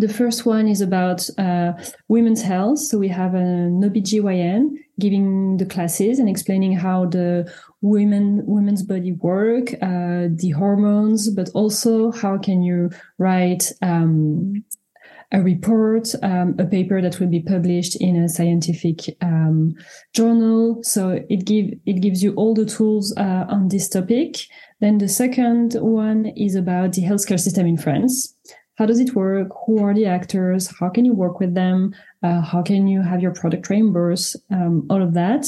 The 0.00 0.08
first 0.08 0.46
one 0.46 0.66
is 0.66 0.80
about 0.80 1.28
uh, 1.36 1.74
women's 2.08 2.40
health. 2.40 2.78
So 2.78 2.96
we 2.96 3.08
have 3.08 3.34
an 3.34 3.82
OBGYN 3.82 4.76
giving 4.98 5.58
the 5.58 5.66
classes 5.66 6.18
and 6.18 6.26
explaining 6.26 6.74
how 6.74 7.04
the 7.04 7.52
women 7.82 8.42
women's 8.46 8.82
body 8.82 9.12
work, 9.12 9.74
uh, 9.82 10.28
the 10.30 10.54
hormones, 10.56 11.28
but 11.28 11.50
also 11.52 12.12
how 12.12 12.38
can 12.38 12.62
you 12.62 12.88
write 13.18 13.72
um, 13.82 14.64
a 15.32 15.42
report, 15.42 16.14
um, 16.22 16.56
a 16.58 16.64
paper 16.64 17.02
that 17.02 17.20
will 17.20 17.28
be 17.28 17.40
published 17.40 18.00
in 18.00 18.16
a 18.16 18.28
scientific 18.28 19.16
um, 19.20 19.74
journal. 20.14 20.82
So 20.82 21.22
it 21.28 21.44
give 21.44 21.66
it 21.84 22.00
gives 22.00 22.22
you 22.22 22.32
all 22.36 22.54
the 22.54 22.64
tools 22.64 23.14
uh, 23.18 23.44
on 23.50 23.68
this 23.68 23.86
topic. 23.86 24.36
Then 24.80 24.96
the 24.96 25.08
second 25.08 25.74
one 25.74 26.32
is 26.36 26.54
about 26.54 26.94
the 26.94 27.02
healthcare 27.02 27.38
system 27.38 27.66
in 27.66 27.76
France. 27.76 28.34
How 28.80 28.86
does 28.86 28.98
it 28.98 29.14
work? 29.14 29.48
Who 29.66 29.84
are 29.84 29.92
the 29.92 30.06
actors? 30.06 30.72
How 30.80 30.88
can 30.88 31.04
you 31.04 31.12
work 31.12 31.38
with 31.38 31.54
them? 31.54 31.94
Uh, 32.22 32.40
how 32.40 32.62
can 32.62 32.86
you 32.86 33.02
have 33.02 33.20
your 33.20 33.34
product 33.34 33.68
reimbursed? 33.68 34.36
Um, 34.50 34.86
all 34.88 35.02
of 35.02 35.12
that. 35.12 35.44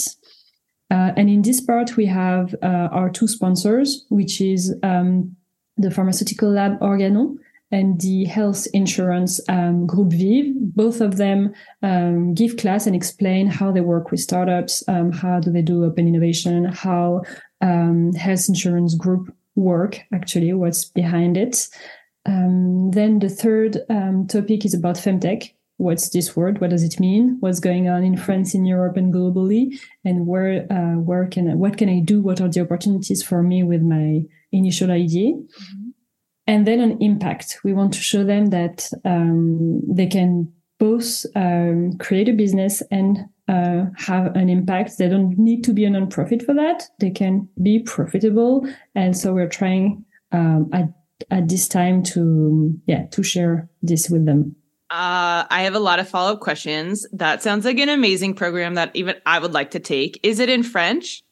Uh, 0.91 1.13
and 1.17 1.31
in 1.31 1.41
this 1.41 1.59
part, 1.59 1.97
we 1.97 2.05
have 2.05 2.55
uh, 2.63 2.91
our 2.93 3.09
two 3.09 3.27
sponsors, 3.27 4.05
which 4.11 4.43
is 4.43 4.75
um, 4.83 5.35
the 5.79 5.91
pharmaceutical 5.91 6.51
lab 6.51 6.77
Organon 6.83 7.39
and 7.71 7.99
the 8.03 8.27
health 8.27 8.67
insurance 8.75 9.41
um, 9.49 9.87
Groupe 9.87 10.13
VYV. 10.13 10.53
Both 10.75 11.01
of 11.01 11.17
them 11.17 11.55
um, 11.83 12.35
give 12.35 12.59
class 12.59 12.87
and 12.87 12.95
explain 12.95 13.47
how 13.47 13.73
they 13.73 13.81
work 13.81 14.11
with 14.11 14.21
startups, 14.21 14.85
um, 14.89 15.11
how 15.11 15.41
do 15.41 15.51
they 15.51 15.63
do 15.63 15.87
open 15.87 16.07
innovation, 16.07 16.67
how 16.67 17.23
um, 17.63 18.13
health 18.13 18.45
insurance 18.47 18.95
group 18.95 19.35
work, 19.55 20.01
actually, 20.13 20.53
what's 20.53 20.85
behind 20.85 21.39
it. 21.39 21.67
Um, 22.27 22.91
then 22.93 23.19
the 23.19 23.29
third 23.29 23.79
um, 23.89 24.27
topic 24.27 24.65
is 24.65 24.75
about 24.75 24.97
femtech. 24.97 25.53
What's 25.79 26.11
this 26.11 26.37
word? 26.37 26.61
What 26.61 26.71
does 26.71 26.85
it 26.85 27.01
mean? 27.01 27.39
What's 27.41 27.59
going 27.59 27.89
on 27.89 28.05
in 28.05 28.17
France, 28.17 28.55
in 28.55 28.65
Europe, 28.65 28.97
and 28.97 29.13
globally? 29.13 29.79
And 30.05 30.27
where 30.27 30.67
uh, 30.71 31.01
where 31.01 31.27
can 31.27 31.51
I, 31.51 31.55
what 31.55 31.77
can 31.77 31.89
I 31.89 32.01
do? 32.01 32.21
What 32.21 32.41
are 32.41 32.49
the 32.49 32.61
opportunities 32.61 33.23
for 33.23 33.43
me 33.43 33.63
with 33.63 33.83
my 33.83 34.23
initial 34.53 34.93
idea? 34.93 35.33
Mm-hmm. 35.33 35.89
And 36.47 36.67
then 36.67 36.81
on 36.81 37.01
impact, 37.01 37.59
we 37.65 37.73
want 37.73 37.95
to 37.95 38.01
show 38.01 38.25
them 38.25 38.47
that 38.47 38.91
um, 39.05 39.81
they 39.89 40.07
can 40.07 40.53
both 40.79 41.25
um, 41.37 41.97
create 41.99 42.29
a 42.29 42.33
business 42.33 42.83
and 42.91 43.19
uh, 43.49 43.87
have 43.97 44.35
an 44.35 44.49
impact. 44.49 44.99
They 44.99 45.09
don't 45.09 45.39
need 45.39 45.63
to 45.65 45.73
be 45.73 45.85
a 45.85 45.91
nonprofit 45.91 46.45
for 46.45 46.55
that. 46.55 46.89
They 46.99 47.11
can 47.11 47.49
be 47.63 47.79
profitable. 47.81 48.67
And 48.95 49.17
so 49.17 49.33
we're 49.33 49.49
trying 49.49 50.05
um, 50.33 50.71
at 50.73 50.89
at 51.31 51.49
this 51.49 51.69
time 51.69 52.03
to 52.03 52.79
yeah 52.87 53.07
to 53.07 53.23
share 53.23 53.69
this 53.83 54.09
with 54.11 54.27
them 54.27 54.57
uh, 54.93 55.47
I 55.49 55.63
have 55.63 55.75
a 55.75 55.79
lot 55.79 56.01
of 56.01 56.09
follow 56.09 56.33
up 56.33 56.41
questions. 56.41 57.07
That 57.15 57.43
sounds 57.43 57.65
like 57.65 57.79
an 57.79 57.89
amazing 57.89 58.35
program 58.35 58.75
that 58.75 58.91
even 58.93 59.15
I 59.25 59.39
would 59.39 59.55
like 59.55 59.71
to 59.71 59.81
take. 59.81 60.21
Is 60.23 60.39
it 60.39 60.51
in 60.51 60.63
French? 60.63 61.23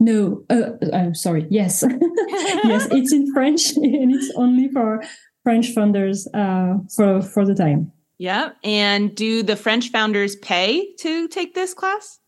No, 0.00 0.42
uh, 0.48 0.70
I'm 0.94 1.14
sorry. 1.14 1.46
Yes, 1.50 1.84
yes, 2.64 2.88
it's 2.90 3.12
in 3.12 3.30
French 3.34 3.72
and 3.76 4.14
it's 4.14 4.32
only 4.36 4.68
for 4.68 5.02
French 5.42 5.74
founders 5.74 6.26
uh, 6.32 6.76
for 6.96 7.20
for 7.20 7.44
the 7.44 7.54
time. 7.54 7.92
Yeah, 8.16 8.52
and 8.64 9.14
do 9.14 9.42
the 9.42 9.56
French 9.56 9.90
founders 9.90 10.36
pay 10.36 10.94
to 11.00 11.28
take 11.28 11.54
this 11.54 11.74
class? 11.74 12.20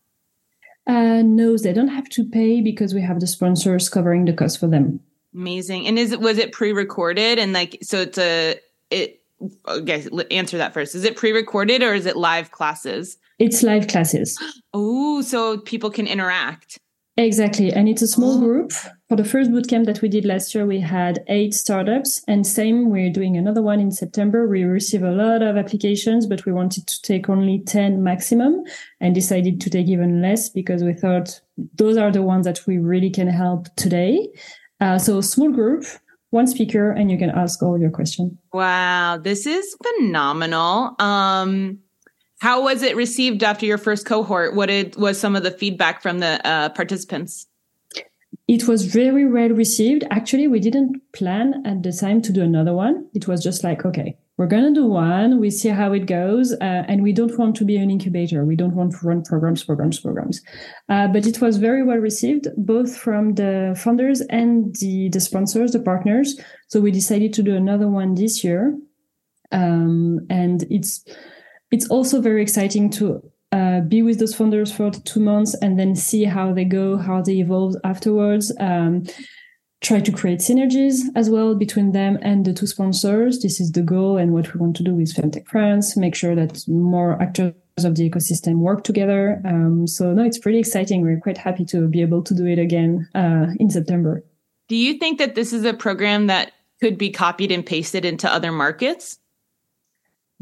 Uh, 0.85 1.23
no, 1.23 1.57
they 1.57 1.73
don't 1.73 1.87
have 1.87 2.09
to 2.09 2.29
pay 2.29 2.61
because 2.61 2.93
we 2.93 3.01
have 3.01 3.19
the 3.19 3.27
sponsors 3.27 3.89
covering 3.89 4.25
the 4.25 4.33
cost 4.33 4.59
for 4.59 4.67
them. 4.67 4.99
Amazing. 5.33 5.87
And 5.87 5.97
is 5.97 6.11
it 6.11 6.19
was 6.19 6.37
it 6.37 6.51
pre-recorded 6.51 7.39
and 7.39 7.53
like 7.53 7.77
so 7.81 8.01
it's 8.01 8.17
a 8.17 8.59
it 8.89 9.21
okay 9.67 10.07
answer 10.29 10.57
that 10.57 10.73
first. 10.73 10.95
Is 10.95 11.05
it 11.05 11.15
pre-recorded 11.15 11.81
or 11.81 11.93
is 11.93 12.05
it 12.05 12.17
live 12.17 12.51
classes? 12.51 13.17
It's 13.39 13.63
live 13.63 13.87
classes. 13.87 14.37
Oh, 14.73 15.21
so 15.21 15.57
people 15.57 15.91
can 15.91 16.07
interact. 16.07 16.79
Exactly. 17.17 17.73
And 17.73 17.89
it's 17.89 18.01
a 18.01 18.07
small 18.07 18.37
oh. 18.37 18.39
group. 18.39 18.71
For 19.09 19.17
the 19.17 19.25
first 19.25 19.51
bootcamp 19.51 19.85
that 19.85 20.01
we 20.01 20.07
did 20.07 20.23
last 20.23 20.55
year, 20.55 20.65
we 20.65 20.79
had 20.79 21.23
eight 21.27 21.53
startups. 21.53 22.21
And 22.27 22.47
same, 22.47 22.89
we're 22.89 23.11
doing 23.11 23.35
another 23.35 23.61
one 23.61 23.81
in 23.81 23.91
September. 23.91 24.47
We 24.47 24.63
receive 24.63 25.03
a 25.03 25.11
lot 25.11 25.41
of 25.41 25.57
applications, 25.57 26.25
but 26.25 26.45
we 26.45 26.53
wanted 26.53 26.87
to 26.87 27.01
take 27.01 27.29
only 27.29 27.59
10 27.59 28.01
maximum 28.01 28.63
and 29.01 29.13
decided 29.13 29.59
to 29.61 29.69
take 29.69 29.87
even 29.87 30.21
less 30.21 30.47
because 30.47 30.83
we 30.83 30.93
thought 30.93 31.41
those 31.75 31.97
are 31.97 32.11
the 32.11 32.21
ones 32.21 32.45
that 32.45 32.65
we 32.65 32.77
really 32.77 33.09
can 33.09 33.27
help 33.27 33.67
today. 33.75 34.29
Uh, 34.81 34.97
so 34.97 35.21
small 35.21 35.51
group, 35.51 35.85
one 36.31 36.47
speaker, 36.47 36.91
and 36.91 37.09
you 37.11 37.17
can 37.17 37.29
ask 37.29 37.61
all 37.63 37.79
your 37.79 37.91
questions. 37.91 38.33
Wow, 38.51 39.17
this 39.17 39.45
is 39.45 39.77
phenomenal. 39.81 40.95
Um, 40.99 41.79
how 42.39 42.63
was 42.63 42.81
it 42.81 42.95
received 42.95 43.43
after 43.43 43.65
your 43.65 43.77
first 43.77 44.05
cohort? 44.05 44.55
What 44.55 44.65
did, 44.65 44.95
was 44.95 45.19
some 45.19 45.35
of 45.35 45.43
the 45.43 45.51
feedback 45.51 46.01
from 46.01 46.19
the 46.19 46.45
uh, 46.45 46.69
participants? 46.69 47.47
it 48.47 48.67
was 48.67 48.85
very 48.85 49.25
well 49.25 49.49
received. 49.49 50.03
Actually, 50.11 50.47
we 50.47 50.59
didn't 50.59 51.01
plan 51.13 51.63
at 51.65 51.83
the 51.83 51.91
time 51.93 52.21
to 52.21 52.33
do 52.33 52.41
another 52.41 52.73
one. 52.73 53.07
It 53.13 53.25
was 53.27 53.41
just 53.41 53.63
like, 53.63 53.85
okay, 53.85 54.17
we're 54.37 54.47
going 54.47 54.73
to 54.73 54.81
do 54.81 54.87
one. 54.87 55.39
We 55.39 55.51
see 55.51 55.69
how 55.69 55.93
it 55.93 56.05
goes. 56.05 56.53
Uh, 56.53 56.83
and 56.87 57.03
we 57.03 57.13
don't 57.13 57.37
want 57.37 57.55
to 57.57 57.65
be 57.65 57.77
an 57.77 57.91
incubator. 57.91 58.45
We 58.45 58.55
don't 58.55 58.75
want 58.75 58.93
to 58.93 59.05
run 59.05 59.23
programs, 59.23 59.63
programs, 59.63 59.99
programs. 59.99 60.41
Uh, 60.89 61.07
but 61.07 61.27
it 61.27 61.41
was 61.41 61.57
very 61.57 61.83
well 61.83 61.97
received, 61.97 62.47
both 62.57 62.95
from 62.95 63.35
the 63.35 63.75
funders 63.75 64.21
and 64.29 64.75
the, 64.79 65.09
the 65.09 65.19
sponsors, 65.19 65.73
the 65.73 65.79
partners. 65.79 66.39
So 66.67 66.79
we 66.79 66.91
decided 66.91 67.33
to 67.33 67.43
do 67.43 67.55
another 67.55 67.87
one 67.87 68.15
this 68.15 68.43
year. 68.43 68.77
Um, 69.51 70.25
and 70.29 70.63
it's, 70.71 71.05
it's 71.71 71.87
also 71.89 72.21
very 72.21 72.41
exciting 72.41 72.89
to 72.91 73.21
uh, 73.51 73.81
be 73.81 74.01
with 74.01 74.17
those 74.19 74.35
funders 74.35 74.73
for 74.73 74.91
two 74.91 75.19
months 75.19 75.53
and 75.61 75.77
then 75.77 75.95
see 75.95 76.23
how 76.23 76.53
they 76.53 76.63
go, 76.63 76.97
how 76.97 77.21
they 77.21 77.33
evolve 77.33 77.75
afterwards. 77.83 78.51
Um, 78.59 79.03
try 79.81 79.99
to 79.99 80.11
create 80.11 80.39
synergies 80.39 80.99
as 81.15 81.29
well 81.29 81.55
between 81.55 81.91
them 81.91 82.17
and 82.21 82.45
the 82.45 82.53
two 82.53 82.67
sponsors. 82.67 83.39
This 83.39 83.59
is 83.59 83.71
the 83.71 83.81
goal 83.81 84.17
and 84.17 84.31
what 84.31 84.53
we 84.53 84.59
want 84.59 84.75
to 84.77 84.83
do 84.83 84.93
with 84.93 85.13
Femtech 85.13 85.47
France, 85.47 85.97
make 85.97 86.15
sure 86.15 86.35
that 86.35 86.63
more 86.67 87.19
actors 87.21 87.53
of 87.83 87.95
the 87.95 88.07
ecosystem 88.07 88.57
work 88.57 88.83
together. 88.83 89.41
Um, 89.43 89.87
so 89.87 90.13
no, 90.13 90.23
it's 90.23 90.37
pretty 90.37 90.59
exciting. 90.59 91.01
We're 91.01 91.19
quite 91.19 91.37
happy 91.37 91.65
to 91.65 91.87
be 91.87 92.01
able 92.01 92.21
to 92.23 92.35
do 92.35 92.45
it 92.45 92.59
again 92.59 93.09
uh, 93.15 93.47
in 93.59 93.71
September. 93.71 94.23
Do 94.67 94.75
you 94.75 94.99
think 94.99 95.17
that 95.17 95.33
this 95.35 95.51
is 95.51 95.65
a 95.65 95.73
program 95.73 96.27
that 96.27 96.51
could 96.79 96.97
be 96.97 97.09
copied 97.09 97.51
and 97.51 97.65
pasted 97.65 98.05
into 98.05 98.31
other 98.31 98.51
markets? 98.51 99.17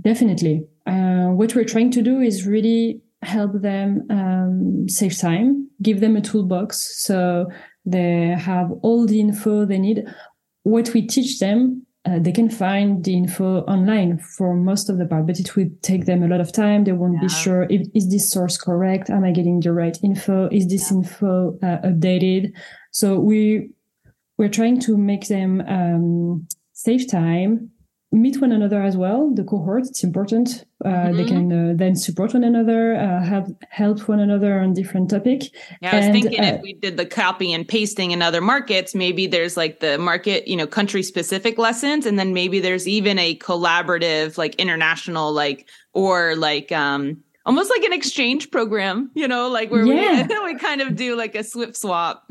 Definitely. 0.01 0.67
Uh, 0.85 1.27
what 1.27 1.55
we're 1.55 1.65
trying 1.65 1.91
to 1.91 2.01
do 2.01 2.19
is 2.19 2.45
really 2.45 3.01
help 3.21 3.61
them 3.61 4.05
um, 4.09 4.87
save 4.87 5.17
time, 5.17 5.69
give 5.81 5.99
them 5.99 6.15
a 6.15 6.21
toolbox. 6.21 7.03
So 7.03 7.47
they 7.91 8.35
have 8.37 8.71
all 8.81 9.05
the 9.05 9.19
info 9.19 9.65
they 9.65 9.79
need. 9.79 10.05
What 10.63 10.93
we 10.93 11.05
teach 11.05 11.39
them, 11.39 11.85
uh, 12.05 12.19
they 12.19 12.31
can 12.31 12.49
find 12.49 13.03
the 13.03 13.15
info 13.15 13.61
online 13.61 14.17
for 14.17 14.55
most 14.55 14.89
of 14.89 14.97
the 14.97 15.05
part, 15.05 15.27
but 15.27 15.39
it 15.39 15.55
would 15.55 15.81
take 15.83 16.05
them 16.05 16.23
a 16.23 16.27
lot 16.27 16.41
of 16.41 16.51
time. 16.51 16.83
They 16.83 16.91
won't 16.91 17.15
yeah. 17.15 17.21
be 17.21 17.29
sure 17.29 17.63
if 17.69 17.87
is 17.93 18.09
this 18.09 18.31
source 18.31 18.57
correct? 18.57 19.09
Am 19.09 19.23
I 19.23 19.31
getting 19.31 19.59
the 19.59 19.73
right 19.73 19.97
info? 20.03 20.49
Is 20.51 20.67
this 20.67 20.91
yeah. 20.91 20.97
info 20.97 21.57
uh, 21.61 21.77
updated? 21.87 22.51
So 22.91 23.19
we 23.19 23.71
we're 24.37 24.49
trying 24.49 24.79
to 24.79 24.97
make 24.97 25.27
them 25.27 25.61
um, 25.67 26.47
save 26.73 27.09
time 27.09 27.69
meet 28.11 28.41
one 28.41 28.51
another 28.51 28.81
as 28.81 28.97
well 28.97 29.31
the 29.35 29.43
cohort 29.43 29.83
it's 29.85 30.03
important 30.03 30.65
mm-hmm. 30.86 31.17
they 31.17 31.25
can 31.25 31.51
uh, 31.51 31.73
then 31.75 31.95
support 31.95 32.34
one 32.34 32.43
another 32.43 32.95
uh, 32.95 33.23
help 33.23 33.47
help 33.69 34.07
one 34.07 34.19
another 34.19 34.59
on 34.59 34.73
different 34.73 35.09
topic 35.09 35.43
yeah 35.82 35.91
i 35.91 35.97
was 35.97 36.05
and, 36.05 36.13
thinking 36.13 36.43
if 36.43 36.55
uh, 36.55 36.59
we 36.61 36.73
did 36.73 36.97
the 36.97 37.05
copy 37.05 37.51
and 37.53 37.67
pasting 37.67 38.11
in 38.11 38.21
other 38.21 38.41
markets 38.41 38.95
maybe 38.95 39.27
there's 39.27 39.57
like 39.57 39.80
the 39.80 39.97
market 39.97 40.47
you 40.47 40.55
know 40.55 40.67
country 40.67 41.03
specific 41.03 41.57
lessons 41.57 42.05
and 42.05 42.17
then 42.17 42.34
maybe 42.34 42.59
there's 42.59 42.88
even 42.88 43.19
a 43.19 43.38
collaborative 43.38 44.38
like 44.38 44.55
international 44.55 45.34
like 45.34 45.67
or 45.93 46.36
like 46.36 46.71
um 46.71 47.21
almost 47.45 47.69
like 47.69 47.83
an 47.83 47.93
exchange 47.93 48.51
program 48.51 49.09
you 49.15 49.27
know 49.27 49.49
like 49.49 49.71
where 49.71 49.85
yeah. 49.85 50.27
we, 50.27 50.39
we 50.53 50.59
kind 50.59 50.81
of 50.81 50.95
do 50.95 51.15
like 51.15 51.35
a 51.35 51.43
swift 51.43 51.75
swap 51.75 52.27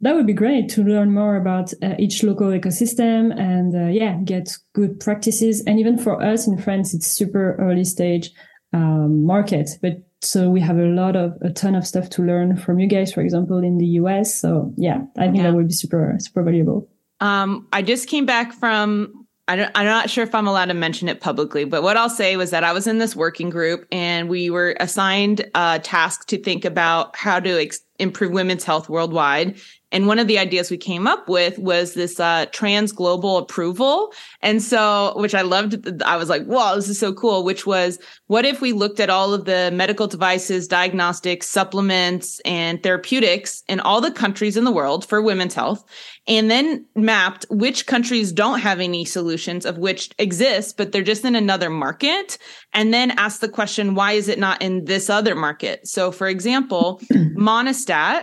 that 0.00 0.14
would 0.14 0.26
be 0.26 0.32
great 0.32 0.68
to 0.70 0.84
learn 0.84 1.12
more 1.12 1.36
about 1.36 1.72
uh, 1.82 1.94
each 1.98 2.22
local 2.22 2.48
ecosystem 2.48 3.36
and 3.38 3.74
uh, 3.74 3.88
yeah, 3.88 4.18
get 4.24 4.56
good 4.72 5.00
practices. 5.00 5.62
And 5.66 5.80
even 5.80 5.98
for 5.98 6.22
us 6.22 6.46
in 6.46 6.56
France, 6.56 6.94
it's 6.94 7.08
super 7.08 7.56
early 7.58 7.84
stage 7.84 8.30
um, 8.72 9.24
market, 9.24 9.70
but 9.82 10.04
so 10.20 10.50
we 10.50 10.60
have 10.60 10.78
a 10.78 10.86
lot 10.86 11.14
of 11.14 11.36
a 11.42 11.50
ton 11.50 11.74
of 11.74 11.86
stuff 11.86 12.10
to 12.10 12.22
learn 12.22 12.56
from 12.56 12.80
you 12.80 12.88
guys, 12.88 13.12
for 13.12 13.20
example, 13.20 13.58
in 13.58 13.78
the 13.78 13.86
US. 14.02 14.40
So 14.40 14.72
yeah, 14.76 15.02
I 15.16 15.26
think 15.26 15.36
yeah. 15.36 15.44
that 15.44 15.54
would 15.54 15.68
be 15.68 15.74
super 15.74 16.16
super 16.18 16.42
valuable. 16.42 16.88
Um, 17.20 17.66
I 17.72 17.82
just 17.82 18.08
came 18.08 18.26
back 18.26 18.52
from 18.52 19.26
I 19.48 19.70
am 19.74 19.86
not 19.86 20.10
sure 20.10 20.24
if 20.24 20.34
I'm 20.34 20.46
allowed 20.46 20.66
to 20.66 20.74
mention 20.74 21.08
it 21.08 21.22
publicly, 21.22 21.64
but 21.64 21.82
what 21.82 21.96
I'll 21.96 22.10
say 22.10 22.36
was 22.36 22.50
that 22.50 22.64
I 22.64 22.72
was 22.72 22.86
in 22.86 22.98
this 22.98 23.16
working 23.16 23.48
group 23.48 23.86
and 23.90 24.28
we 24.28 24.50
were 24.50 24.76
assigned 24.78 25.48
a 25.54 25.80
task 25.82 26.26
to 26.28 26.38
think 26.38 26.66
about 26.66 27.16
how 27.16 27.40
to 27.40 27.62
ex- 27.62 27.80
improve 27.98 28.32
women's 28.32 28.64
health 28.64 28.88
worldwide. 28.88 29.58
And 29.90 30.06
one 30.06 30.18
of 30.18 30.26
the 30.26 30.38
ideas 30.38 30.70
we 30.70 30.76
came 30.76 31.06
up 31.06 31.28
with 31.28 31.58
was 31.58 31.94
this 31.94 32.20
uh, 32.20 32.46
trans 32.52 32.92
global 32.92 33.38
approval. 33.38 34.12
And 34.42 34.62
so, 34.62 35.14
which 35.16 35.34
I 35.34 35.40
loved, 35.40 36.02
I 36.02 36.16
was 36.16 36.28
like, 36.28 36.46
wow, 36.46 36.74
this 36.74 36.90
is 36.90 36.98
so 36.98 37.14
cool. 37.14 37.42
Which 37.42 37.64
was, 37.64 37.98
what 38.26 38.44
if 38.44 38.60
we 38.60 38.72
looked 38.72 39.00
at 39.00 39.08
all 39.08 39.32
of 39.32 39.46
the 39.46 39.70
medical 39.72 40.06
devices, 40.06 40.68
diagnostics, 40.68 41.46
supplements, 41.46 42.38
and 42.40 42.82
therapeutics 42.82 43.62
in 43.66 43.80
all 43.80 44.02
the 44.02 44.10
countries 44.10 44.58
in 44.58 44.64
the 44.64 44.70
world 44.70 45.06
for 45.06 45.22
women's 45.22 45.54
health, 45.54 45.84
and 46.26 46.50
then 46.50 46.84
mapped 46.94 47.46
which 47.48 47.86
countries 47.86 48.30
don't 48.30 48.60
have 48.60 48.80
any 48.80 49.06
solutions 49.06 49.64
of 49.64 49.78
which 49.78 50.10
exist, 50.18 50.76
but 50.76 50.92
they're 50.92 51.02
just 51.02 51.24
in 51.24 51.34
another 51.34 51.70
market. 51.70 52.36
And 52.74 52.92
then 52.92 53.12
ask 53.12 53.40
the 53.40 53.48
question, 53.48 53.94
why 53.94 54.12
is 54.12 54.28
it 54.28 54.38
not 54.38 54.60
in 54.60 54.84
this 54.84 55.08
other 55.08 55.34
market? 55.34 55.88
So, 55.88 56.12
for 56.12 56.28
example, 56.28 57.00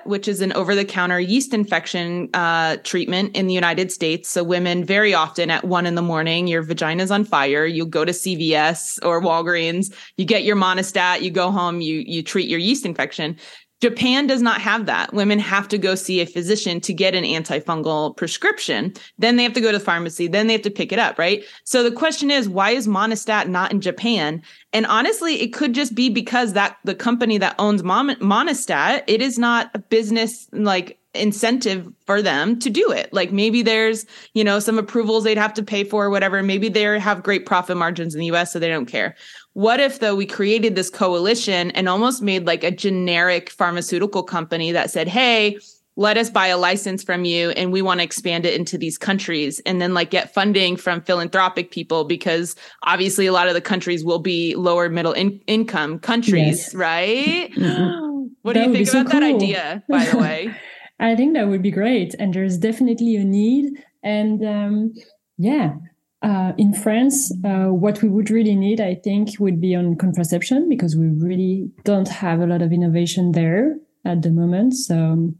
Which 0.06 0.28
is 0.28 0.42
an 0.42 0.54
over 0.54 0.76
the 0.76 0.86
counter 0.86 1.20
yeast 1.20 1.54
infection 1.54 2.30
uh, 2.34 2.78
treatment 2.84 3.36
in 3.36 3.48
the 3.48 3.54
United 3.54 3.92
States. 3.92 4.30
So, 4.30 4.44
women 4.44 4.86
very 4.86 5.14
often 5.14 5.50
at 5.50 5.64
one 5.64 5.86
in 5.86 5.96
the 5.96 6.02
morning, 6.02 6.48
your 6.48 6.62
vagina's 6.62 7.12
on 7.12 7.26
fire. 7.26 7.66
You 7.66 7.86
go 7.86 8.06
to 8.06 8.12
CVS 8.12 9.00
or 9.04 9.22
Walgreens, 9.22 9.94
you 10.18 10.26
get 10.26 10.44
your 10.44 10.56
Monistat, 10.56 11.22
you 11.22 11.32
go 11.32 11.52
home, 11.52 11.82
you, 11.82 12.04
you 12.06 12.24
treat 12.24 12.48
your 12.48 12.60
yeast 12.60 12.86
infection. 12.86 13.38
Japan 13.86 14.26
does 14.26 14.42
not 14.42 14.62
have 14.62 14.88
that. 14.88 15.14
Women 15.14 15.38
have 15.38 15.68
to 15.68 15.78
go 15.78 15.94
see 15.94 16.20
a 16.20 16.26
physician 16.26 16.82
to 16.82 16.92
get 16.92 17.14
an 17.14 17.24
antifungal 17.24 18.18
prescription. 18.18 18.92
Then 19.20 19.36
they 19.36 19.44
have 19.44 19.54
to 19.54 19.62
go 19.62 19.72
to 19.72 19.78
the 19.78 19.84
pharmacy. 19.84 20.28
Then 20.28 20.48
they 20.48 20.54
have 20.54 20.64
to 20.64 20.72
pick 20.72 20.92
it 20.92 20.98
up, 20.98 21.20
right? 21.20 21.44
So 21.66 21.84
the 21.84 21.92
question 21.92 22.32
is, 22.32 22.50
why 22.50 22.72
is 22.72 22.88
Monistat 22.88 23.48
not 23.48 23.72
in 23.72 23.82
Japan? 23.82 24.42
And 24.74 24.88
honestly, 24.88 25.40
it 25.40 25.54
could 25.54 25.76
just 25.76 25.94
be 25.94 26.10
because 26.10 26.54
that 26.54 26.78
the 26.84 26.96
company 26.96 27.38
that 27.38 27.54
owns 27.60 27.84
Mon- 27.84 28.16
Monistat, 28.16 29.04
it 29.06 29.22
is 29.22 29.38
not 29.38 29.70
a 29.76 29.80
business 29.80 30.48
like 30.52 30.98
incentive 31.16 31.92
for 32.06 32.22
them 32.22 32.60
to 32.60 32.70
do 32.70 32.92
it. 32.92 33.12
Like 33.14 33.32
maybe 33.32 33.62
there's, 33.62 34.06
you 34.34 34.44
know, 34.44 34.60
some 34.60 34.78
approvals 34.78 35.24
they'd 35.24 35.38
have 35.38 35.54
to 35.56 35.64
pay 35.64 35.84
for 35.84 36.06
or 36.06 36.10
whatever. 36.10 36.42
Maybe 36.44 36.70
they 36.70 37.00
have 37.00 37.24
great 37.24 37.46
profit 37.46 37.78
margins 37.78 38.14
in 38.14 38.20
the 38.20 38.28
US, 38.28 38.54
so 38.54 38.60
they 38.60 38.68
don't 38.68 38.86
care. 38.86 39.16
What 39.54 39.80
if 39.80 40.00
though 40.00 40.16
we 40.16 40.26
created 40.26 40.76
this 40.76 40.90
coalition 40.90 41.72
and 41.72 41.88
almost 41.88 42.22
made 42.22 42.46
like 42.46 42.64
a 42.64 42.72
generic 42.72 43.50
pharmaceutical 43.50 44.24
company 44.24 44.72
that 44.74 44.92
said, 44.92 45.08
Hey, 45.08 45.58
let 45.98 46.18
us 46.18 46.30
buy 46.30 46.48
a 46.48 46.58
license 46.58 47.04
from 47.04 47.24
you 47.24 47.52
and 47.52 47.72
we 47.72 47.82
want 47.82 48.00
to 48.00 48.04
expand 48.04 48.46
it 48.46 48.54
into 48.54 48.78
these 48.78 48.98
countries 48.98 49.62
and 49.66 49.82
then 49.82 49.94
like 49.94 50.10
get 50.10 50.34
funding 50.34 50.76
from 50.76 51.02
philanthropic 51.02 51.72
people 51.72 52.04
because 52.04 52.56
obviously 52.84 53.26
a 53.26 53.32
lot 53.32 53.48
of 53.48 53.54
the 53.54 53.62
countries 53.62 54.04
will 54.04 54.20
be 54.20 54.56
lower 54.56 54.90
middle 54.90 55.14
in- 55.14 55.40
income 55.48 56.00
countries, 56.00 56.58
yes. 56.58 56.76
right? 56.76 57.50
Mm-hmm. 57.56 58.28
What 58.42 58.54
that 58.54 58.66
do 58.66 58.70
you 58.70 58.86
think 58.86 58.90
about 58.90 59.06
so 59.06 59.12
cool. 59.12 59.22
that 59.22 59.36
idea, 59.36 59.84
by 59.88 60.06
the 60.06 60.18
way? 60.18 60.56
I 61.00 61.16
think 61.16 61.34
that 61.34 61.48
would 61.48 61.62
be 61.62 61.72
great. 61.72 62.16
And 62.18 62.34
there's 62.34 62.58
definitely 62.58 63.16
a 63.16 63.24
need. 63.24 63.84
And 64.04 64.46
um, 64.46 64.94
yeah, 65.38 65.76
uh, 66.22 66.54
in 66.58 66.74
France, 66.74 67.32
uh, 67.44 67.68
what 67.68 68.02
we 68.02 68.10
would 68.10 68.30
really 68.30 68.56
need, 68.56 68.80
I 68.80 68.96
think, 68.96 69.40
would 69.40 69.60
be 69.60 69.76
on 69.76 69.96
contraception 69.96 70.70
because 70.70 70.96
we 70.96 71.08
really 71.08 71.70
don't 71.84 72.08
have 72.08 72.40
a 72.40 72.48
lot 72.48 72.62
of 72.62 72.72
innovation 72.72 73.34
there 73.34 73.76
at 74.06 74.22
the 74.22 74.32
moment. 74.32 74.74
So 74.76 74.98
um, 74.98 75.36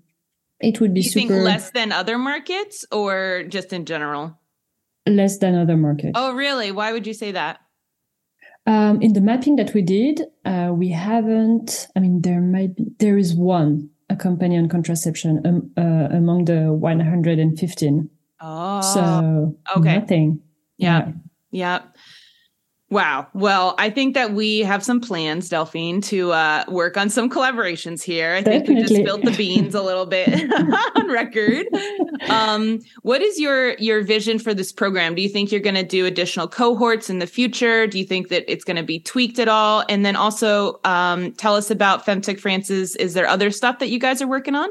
it 0.60 0.82
would 0.82 0.94
be 0.94 1.02
you 1.02 1.10
super. 1.10 1.42
less 1.42 1.72
than 1.72 1.92
other 1.92 2.18
markets 2.18 2.86
or 2.92 3.46
just 3.48 3.72
in 3.74 3.86
general? 3.86 4.40
Less 5.08 5.38
than 5.38 5.56
other 5.56 5.78
markets. 5.78 6.14
Oh, 6.16 6.34
really? 6.34 6.72
Why 6.72 6.92
would 6.92 7.08
you 7.08 7.14
say 7.14 7.32
that? 7.32 7.62
Um, 8.68 9.02
in 9.02 9.14
the 9.14 9.22
mapping 9.22 9.58
that 9.58 9.74
we 9.74 9.84
did, 9.84 10.22
uh, 10.44 10.72
we 10.74 10.90
haven't. 10.90 11.88
I 11.96 12.00
mean, 12.00 12.22
there 12.22 12.42
might 12.42 12.76
be. 12.76 12.88
There 12.98 13.18
is 13.18 13.36
one 13.36 13.92
a 14.10 14.16
company 14.16 14.58
on 14.58 14.70
contraception 14.70 15.42
um, 15.46 15.72
uh, 15.78 16.16
among 16.16 16.46
the 16.46 16.72
115. 16.74 18.10
Oh, 18.42 18.82
so 18.82 19.58
okay, 19.78 20.00
nothing. 20.00 20.42
Yeah. 20.78 21.12
Yeah. 21.52 21.82
Wow. 22.92 23.28
Well, 23.34 23.74
I 23.80 23.90
think 23.90 24.14
that 24.14 24.34
we 24.34 24.60
have 24.60 24.84
some 24.84 25.02
plans, 25.02 25.50
Delphine, 25.50 26.02
to 26.04 26.32
uh, 26.34 26.66
work 26.68 26.98
on 26.98 27.10
some 27.10 27.32
collaborations 27.32 28.04
here. 28.04 28.34
I 28.36 28.44
think 28.44 28.66
Definitely. 28.68 28.76
we 28.76 28.82
just 28.82 29.02
spilled 29.02 29.24
the 29.24 29.32
beans 29.32 29.74
a 29.74 29.82
little 29.82 30.06
bit 30.06 30.30
on 30.96 31.12
record. 31.12 31.66
Um, 32.30 32.80
what 33.02 33.24
is 33.24 33.40
your 33.40 33.74
your 33.78 34.04
vision 34.04 34.38
for 34.38 34.54
this 34.54 34.72
program? 34.72 35.16
Do 35.16 35.24
you 35.24 35.30
think 35.30 35.52
you're 35.52 35.62
going 35.62 35.76
to 35.76 35.84
do 35.84 36.06
additional 36.06 36.48
cohorts 36.48 37.10
in 37.10 37.18
the 37.18 37.28
future? 37.28 37.88
Do 37.88 37.98
you 37.98 38.06
think 38.06 38.30
that 38.30 38.50
it's 38.50 38.64
going 38.64 38.78
to 38.78 38.84
be 38.84 39.00
tweaked 39.00 39.40
at 39.40 39.48
all? 39.48 39.84
And 39.90 40.06
then 40.06 40.16
also 40.16 40.80
um, 40.84 41.32
tell 41.34 41.56
us 41.56 41.72
about 41.72 42.06
Femtech 42.06 42.40
France's. 42.40 42.96
Is 42.98 43.16
there 43.16 43.28
other 43.28 43.50
stuff 43.50 43.80
that 43.80 43.90
you 43.90 43.98
guys 43.98 44.22
are 44.22 44.28
working 44.28 44.54
on? 44.54 44.70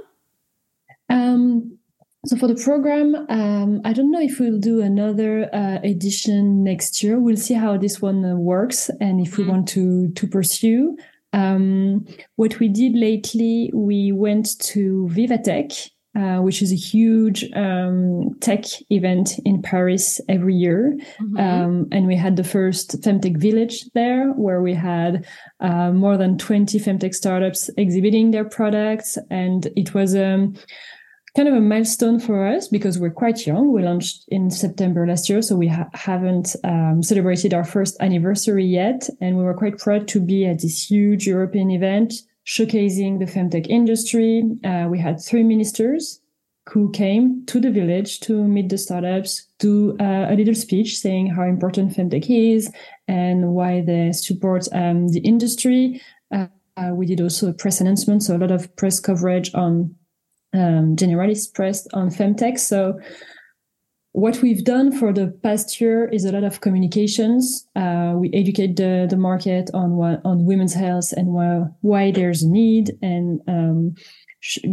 Um, 1.08 1.78
so 2.26 2.36
for 2.36 2.46
the 2.46 2.54
program, 2.54 3.14
um, 3.28 3.80
I 3.84 3.92
don't 3.92 4.10
know 4.10 4.20
if 4.20 4.40
we'll 4.40 4.58
do 4.58 4.80
another 4.80 5.48
uh, 5.54 5.78
edition 5.82 6.64
next 6.64 7.02
year. 7.02 7.18
We'll 7.18 7.36
see 7.36 7.54
how 7.54 7.76
this 7.76 8.00
one 8.00 8.24
uh, 8.24 8.36
works 8.36 8.90
and 9.00 9.20
if 9.20 9.36
we 9.36 9.44
mm-hmm. 9.44 9.52
want 9.52 9.68
to 9.68 10.08
to 10.08 10.26
pursue. 10.26 10.96
Um, 11.32 12.06
what 12.36 12.60
we 12.60 12.68
did 12.68 12.94
lately, 12.94 13.70
we 13.74 14.12
went 14.12 14.58
to 14.60 15.08
Vivatech 15.12 15.90
uh, 16.16 16.38
which 16.38 16.62
is 16.62 16.70
a 16.70 16.76
huge 16.76 17.44
um, 17.54 18.30
tech 18.40 18.64
event 18.90 19.40
in 19.44 19.60
Paris 19.60 20.20
every 20.28 20.54
year. 20.54 20.96
Mm-hmm. 21.20 21.36
Um, 21.36 21.88
and 21.90 22.06
we 22.06 22.14
had 22.14 22.36
the 22.36 22.44
first 22.44 23.00
Femtech 23.02 23.36
Village 23.36 23.84
there, 23.94 24.30
where 24.30 24.62
we 24.62 24.74
had 24.74 25.26
uh, 25.58 25.90
more 25.90 26.16
than 26.16 26.38
20 26.38 26.78
Femtech 26.78 27.14
startups 27.14 27.68
exhibiting 27.76 28.30
their 28.30 28.44
products. 28.44 29.18
And 29.28 29.66
it 29.74 29.92
was 29.92 30.14
um, 30.14 30.54
kind 31.36 31.48
of 31.48 31.54
a 31.54 31.60
milestone 31.60 32.20
for 32.20 32.46
us 32.46 32.68
because 32.68 32.98
we're 32.98 33.10
quite 33.10 33.46
young. 33.46 33.72
We 33.72 33.82
launched 33.82 34.24
in 34.28 34.50
September 34.50 35.06
last 35.06 35.28
year, 35.28 35.42
so 35.42 35.56
we 35.56 35.68
ha- 35.68 35.88
haven't 35.92 36.54
um, 36.62 37.02
celebrated 37.02 37.52
our 37.52 37.64
first 37.64 37.96
anniversary 38.00 38.64
yet. 38.64 39.08
And 39.20 39.36
we 39.36 39.42
were 39.42 39.54
quite 39.54 39.78
proud 39.78 40.06
to 40.08 40.20
be 40.20 40.46
at 40.46 40.60
this 40.60 40.88
huge 40.90 41.26
European 41.26 41.70
event 41.70 42.14
showcasing 42.46 43.18
the 43.18 43.24
femtech 43.24 43.66
industry. 43.68 44.44
Uh, 44.64 44.86
we 44.88 44.98
had 44.98 45.20
three 45.20 45.42
ministers 45.42 46.20
who 46.68 46.90
came 46.92 47.44
to 47.46 47.60
the 47.60 47.70
village 47.70 48.20
to 48.20 48.44
meet 48.44 48.68
the 48.68 48.78
startups, 48.78 49.46
do 49.58 49.96
uh, 50.00 50.26
a 50.30 50.34
little 50.36 50.54
speech 50.54 50.98
saying 50.98 51.26
how 51.26 51.42
important 51.42 51.94
femtech 51.94 52.26
is 52.28 52.70
and 53.06 53.50
why 53.52 53.82
they 53.82 54.12
support 54.12 54.66
um, 54.72 55.08
the 55.08 55.20
industry. 55.20 56.00
Uh, 56.34 56.46
uh 56.76 56.90
we 56.94 57.06
did 57.06 57.20
also 57.20 57.48
a 57.48 57.52
press 57.52 57.80
announcement, 57.80 58.22
so 58.22 58.36
a 58.36 58.38
lot 58.38 58.50
of 58.50 58.74
press 58.76 59.00
coverage 59.00 59.54
on 59.54 59.94
um, 60.54 60.96
generalist 60.96 61.54
press 61.54 61.86
on 61.92 62.08
femtech. 62.08 62.58
So 62.58 62.98
what 64.12 64.40
we've 64.42 64.64
done 64.64 64.96
for 64.96 65.12
the 65.12 65.26
past 65.42 65.80
year 65.80 66.08
is 66.08 66.24
a 66.24 66.30
lot 66.30 66.44
of 66.44 66.60
communications. 66.60 67.66
Uh, 67.74 68.14
we 68.16 68.30
educate 68.32 68.76
the, 68.76 69.08
the 69.10 69.16
market 69.16 69.70
on 69.74 69.96
what, 69.96 70.20
on 70.24 70.46
women's 70.46 70.72
health 70.72 71.12
and 71.16 71.28
why, 71.28 71.64
why 71.80 72.12
there's 72.12 72.42
a 72.42 72.48
need 72.48 72.92
and 73.02 73.40
um, 73.48 73.94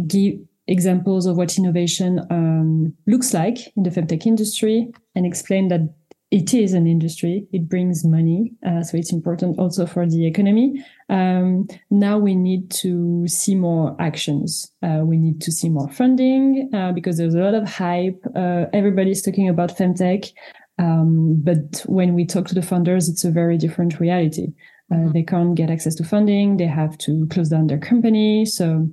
give 0.06 0.34
examples 0.68 1.26
of 1.26 1.36
what 1.36 1.58
innovation 1.58 2.20
um, 2.30 2.94
looks 3.08 3.34
like 3.34 3.58
in 3.76 3.82
the 3.82 3.90
femtech 3.90 4.26
industry 4.26 4.92
and 5.16 5.26
explain 5.26 5.68
that 5.68 5.92
it 6.32 6.54
is 6.54 6.72
an 6.72 6.86
industry. 6.86 7.46
It 7.52 7.68
brings 7.68 8.06
money, 8.06 8.52
uh, 8.66 8.82
so 8.82 8.96
it's 8.96 9.12
important 9.12 9.58
also 9.58 9.84
for 9.84 10.06
the 10.06 10.26
economy. 10.26 10.82
Um, 11.10 11.68
now 11.90 12.16
we 12.16 12.34
need 12.34 12.70
to 12.82 13.28
see 13.28 13.54
more 13.54 13.94
actions. 14.00 14.72
Uh, 14.82 15.02
we 15.04 15.18
need 15.18 15.42
to 15.42 15.52
see 15.52 15.68
more 15.68 15.90
funding 15.90 16.70
uh, 16.72 16.92
because 16.92 17.18
there's 17.18 17.34
a 17.34 17.40
lot 17.40 17.52
of 17.52 17.68
hype. 17.68 18.18
Uh, 18.34 18.64
everybody's 18.72 19.20
talking 19.20 19.50
about 19.50 19.76
femtech, 19.76 20.32
um, 20.78 21.36
but 21.44 21.84
when 21.84 22.14
we 22.14 22.24
talk 22.24 22.46
to 22.46 22.54
the 22.54 22.62
funders, 22.62 23.10
it's 23.10 23.24
a 23.24 23.30
very 23.30 23.58
different 23.58 24.00
reality. 24.00 24.54
Uh, 24.90 24.94
mm-hmm. 24.94 25.12
They 25.12 25.22
can't 25.24 25.54
get 25.54 25.70
access 25.70 25.94
to 25.96 26.04
funding. 26.04 26.56
They 26.56 26.66
have 26.66 26.96
to 26.98 27.26
close 27.26 27.50
down 27.50 27.66
their 27.66 27.78
company. 27.78 28.46
So 28.46 28.88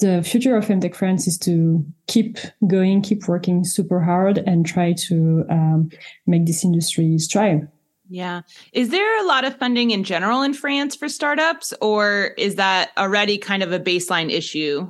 the 0.00 0.22
future 0.22 0.56
of 0.56 0.64
Femtech 0.64 0.94
France 0.94 1.26
is 1.26 1.36
to 1.38 1.84
keep 2.06 2.38
going, 2.66 3.02
keep 3.02 3.26
working 3.26 3.64
super 3.64 4.00
hard, 4.00 4.38
and 4.46 4.64
try 4.64 4.92
to 4.92 5.44
um, 5.50 5.90
make 6.26 6.46
this 6.46 6.64
industry 6.64 7.18
strive. 7.18 7.66
Yeah. 8.08 8.42
Is 8.72 8.88
there 8.88 9.20
a 9.20 9.26
lot 9.26 9.44
of 9.44 9.56
funding 9.58 9.90
in 9.90 10.04
general 10.04 10.42
in 10.42 10.54
France 10.54 10.96
for 10.96 11.08
startups, 11.08 11.74
or 11.80 12.34
is 12.38 12.54
that 12.54 12.90
already 12.96 13.38
kind 13.38 13.62
of 13.62 13.72
a 13.72 13.80
baseline 13.80 14.30
issue? 14.30 14.88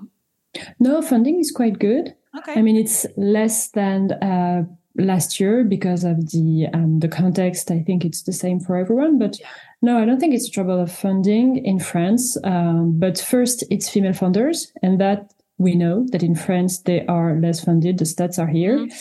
No, 0.78 1.02
funding 1.02 1.40
is 1.40 1.50
quite 1.50 1.78
good. 1.78 2.14
Okay. 2.36 2.54
I 2.54 2.62
mean, 2.62 2.76
it's 2.76 3.06
less 3.16 3.70
than 3.70 4.12
uh, 4.12 4.64
last 4.99 5.38
year 5.38 5.64
because 5.64 6.05
of 6.05 6.30
the 6.30 6.66
um, 6.74 6.99
the 6.99 7.09
context. 7.09 7.70
I 7.70 7.80
think 7.80 8.05
it's 8.05 8.22
the 8.22 8.32
same 8.32 8.61
for 8.61 8.76
everyone, 8.76 9.18
but 9.18 9.38
no, 9.80 9.99
I 9.99 10.05
don't 10.05 10.18
think 10.18 10.34
it's 10.34 10.51
trouble 10.51 10.80
of 10.80 10.92
funding 10.92 11.64
in 11.64 11.78
France. 11.78 12.36
Um, 12.44 12.99
but 12.99 13.18
first, 13.18 13.64
it's 13.70 13.88
female 13.88 14.12
founders, 14.12 14.72
and 14.82 15.01
that 15.01 15.32
we 15.59 15.74
know 15.74 16.07
that 16.11 16.22
in 16.22 16.34
France 16.34 16.80
they 16.80 17.07
are 17.07 17.38
less 17.38 17.64
funded. 17.64 17.99
The 17.99 18.05
stats 18.05 18.38
are 18.38 18.49
here, 18.49 18.78
mm-hmm. 18.78 18.96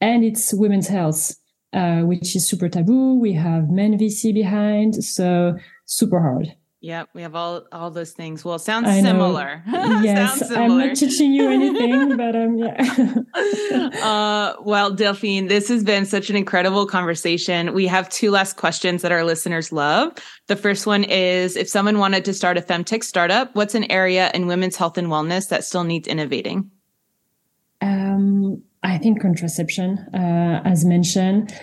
and 0.00 0.24
it's 0.24 0.52
women's 0.52 0.88
health, 0.88 1.34
uh, 1.72 2.00
which 2.00 2.34
is 2.36 2.48
super 2.48 2.68
taboo. 2.68 3.14
We 3.18 3.32
have 3.34 3.70
men 3.70 3.98
VC 3.98 4.34
behind, 4.34 5.04
so 5.04 5.56
super 5.86 6.20
hard. 6.20 6.54
Yep, 6.80 7.08
we 7.14 7.22
have 7.22 7.34
all 7.34 7.66
all 7.72 7.90
those 7.90 8.12
things. 8.12 8.44
Well, 8.44 8.58
sounds 8.58 8.88
similar. 8.88 9.62
yes, 9.72 10.38
sounds 10.38 10.48
similar. 10.50 10.82
I'm 10.82 10.88
not 10.88 10.96
teaching 10.96 11.32
you 11.32 11.50
anything, 11.50 12.16
but 12.18 12.36
um, 12.36 12.58
yeah. 12.58 14.02
uh, 14.04 14.56
well, 14.60 14.92
Delphine, 14.92 15.48
this 15.48 15.68
has 15.68 15.82
been 15.82 16.04
such 16.04 16.28
an 16.28 16.36
incredible 16.36 16.86
conversation. 16.86 17.72
We 17.72 17.86
have 17.86 18.10
two 18.10 18.30
last 18.30 18.56
questions 18.56 19.00
that 19.02 19.10
our 19.10 19.24
listeners 19.24 19.72
love. 19.72 20.12
The 20.48 20.56
first 20.56 20.86
one 20.86 21.04
is: 21.04 21.56
If 21.56 21.66
someone 21.66 21.98
wanted 21.98 22.26
to 22.26 22.34
start 22.34 22.58
a 22.58 22.62
femtech 22.62 23.04
startup, 23.04 23.54
what's 23.56 23.74
an 23.74 23.90
area 23.90 24.30
in 24.34 24.46
women's 24.46 24.76
health 24.76 24.98
and 24.98 25.08
wellness 25.08 25.48
that 25.48 25.64
still 25.64 25.84
needs 25.84 26.06
innovating? 26.06 26.70
Um, 27.80 28.62
I 28.82 28.98
think 28.98 29.22
contraception, 29.22 29.98
uh, 30.12 30.60
as 30.64 30.84
mentioned 30.84 31.54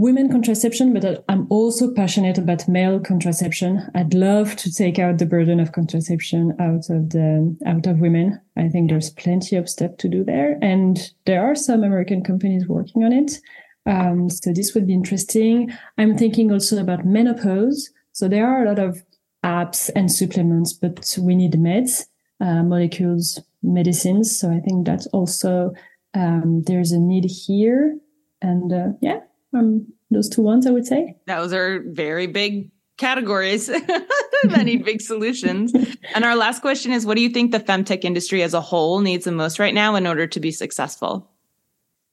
women 0.00 0.30
contraception, 0.30 0.94
but 0.94 1.22
I'm 1.28 1.46
also 1.50 1.92
passionate 1.92 2.38
about 2.38 2.66
male 2.66 2.98
contraception. 2.98 3.86
I'd 3.94 4.14
love 4.14 4.56
to 4.56 4.72
take 4.72 4.98
out 4.98 5.18
the 5.18 5.26
burden 5.26 5.60
of 5.60 5.72
contraception 5.72 6.56
out 6.58 6.88
of 6.88 7.10
the 7.10 7.54
out 7.66 7.86
of 7.86 8.00
women. 8.00 8.40
I 8.56 8.68
think 8.68 8.88
there's 8.88 9.10
plenty 9.10 9.56
of 9.56 9.68
stuff 9.68 9.98
to 9.98 10.08
do 10.08 10.24
there, 10.24 10.58
and 10.62 10.98
there 11.26 11.44
are 11.44 11.54
some 11.54 11.84
American 11.84 12.24
companies 12.24 12.66
working 12.66 13.04
on 13.04 13.12
it. 13.12 13.40
Um, 13.84 14.30
so 14.30 14.52
this 14.54 14.74
would 14.74 14.86
be 14.86 14.94
interesting. 14.94 15.70
I'm 15.98 16.16
thinking 16.16 16.50
also 16.50 16.80
about 16.80 17.04
menopause. 17.04 17.90
So 18.12 18.26
there 18.26 18.46
are 18.46 18.64
a 18.64 18.68
lot 18.68 18.78
of 18.78 19.02
apps 19.44 19.90
and 19.94 20.10
supplements, 20.10 20.72
but 20.72 21.14
we 21.20 21.36
need 21.36 21.52
meds, 21.52 22.06
uh, 22.40 22.62
molecules, 22.62 23.38
medicines. 23.62 24.34
So 24.38 24.50
I 24.50 24.60
think 24.60 24.86
that's 24.86 25.06
also 25.08 25.74
um, 26.14 26.62
there's 26.66 26.92
a 26.92 26.98
need 26.98 27.26
here, 27.26 27.98
and 28.40 28.72
uh, 28.72 28.88
yeah, 29.02 29.20
um, 29.54 29.86
those 30.10 30.28
two 30.28 30.42
ones, 30.42 30.66
I 30.66 30.70
would 30.70 30.86
say. 30.86 31.16
Those 31.26 31.52
are 31.52 31.82
very 31.86 32.26
big 32.26 32.70
categories 32.96 33.66
that 34.44 34.62
need 34.64 34.84
big 34.90 35.00
solutions. 35.00 35.72
And 36.14 36.24
our 36.24 36.36
last 36.36 36.60
question 36.60 36.92
is 36.92 37.06
what 37.06 37.16
do 37.16 37.22
you 37.22 37.30
think 37.30 37.50
the 37.50 37.60
femtech 37.60 38.04
industry 38.04 38.42
as 38.42 38.54
a 38.54 38.60
whole 38.60 39.00
needs 39.00 39.24
the 39.24 39.32
most 39.32 39.58
right 39.58 39.74
now 39.74 39.96
in 39.96 40.06
order 40.06 40.26
to 40.26 40.40
be 40.40 40.52
successful? 40.52 41.30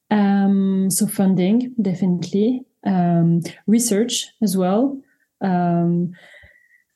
Um, 0.09 0.89
so 0.89 1.05
funding, 1.05 1.75
definitely. 1.81 2.65
Um, 2.85 3.41
research 3.65 4.27
as 4.41 4.55
well. 4.55 5.01
Um, 5.41 6.13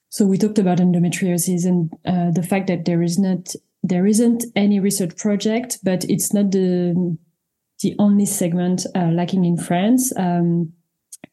so 0.10 0.26
we 0.26 0.38
talked 0.38 0.60
about 0.60 0.80
endometriosis 0.80 1.66
and 1.66 1.92
uh, 2.06 2.32
the 2.32 2.44
fact 2.44 2.68
that 2.68 2.86
there 2.86 3.02
is 3.02 3.20
not 3.20 3.54
there 3.84 4.06
isn't 4.06 4.46
any 4.56 4.80
research 4.80 5.18
project, 5.18 5.80
but 5.84 6.06
it's 6.06 6.34
not 6.34 6.52
the 6.52 7.18
the 7.82 7.96
only 8.00 8.26
segment 8.26 8.86
uh, 8.96 9.10
lacking 9.12 9.46
in 9.46 9.58
France. 9.58 10.12
Um, 10.18 10.74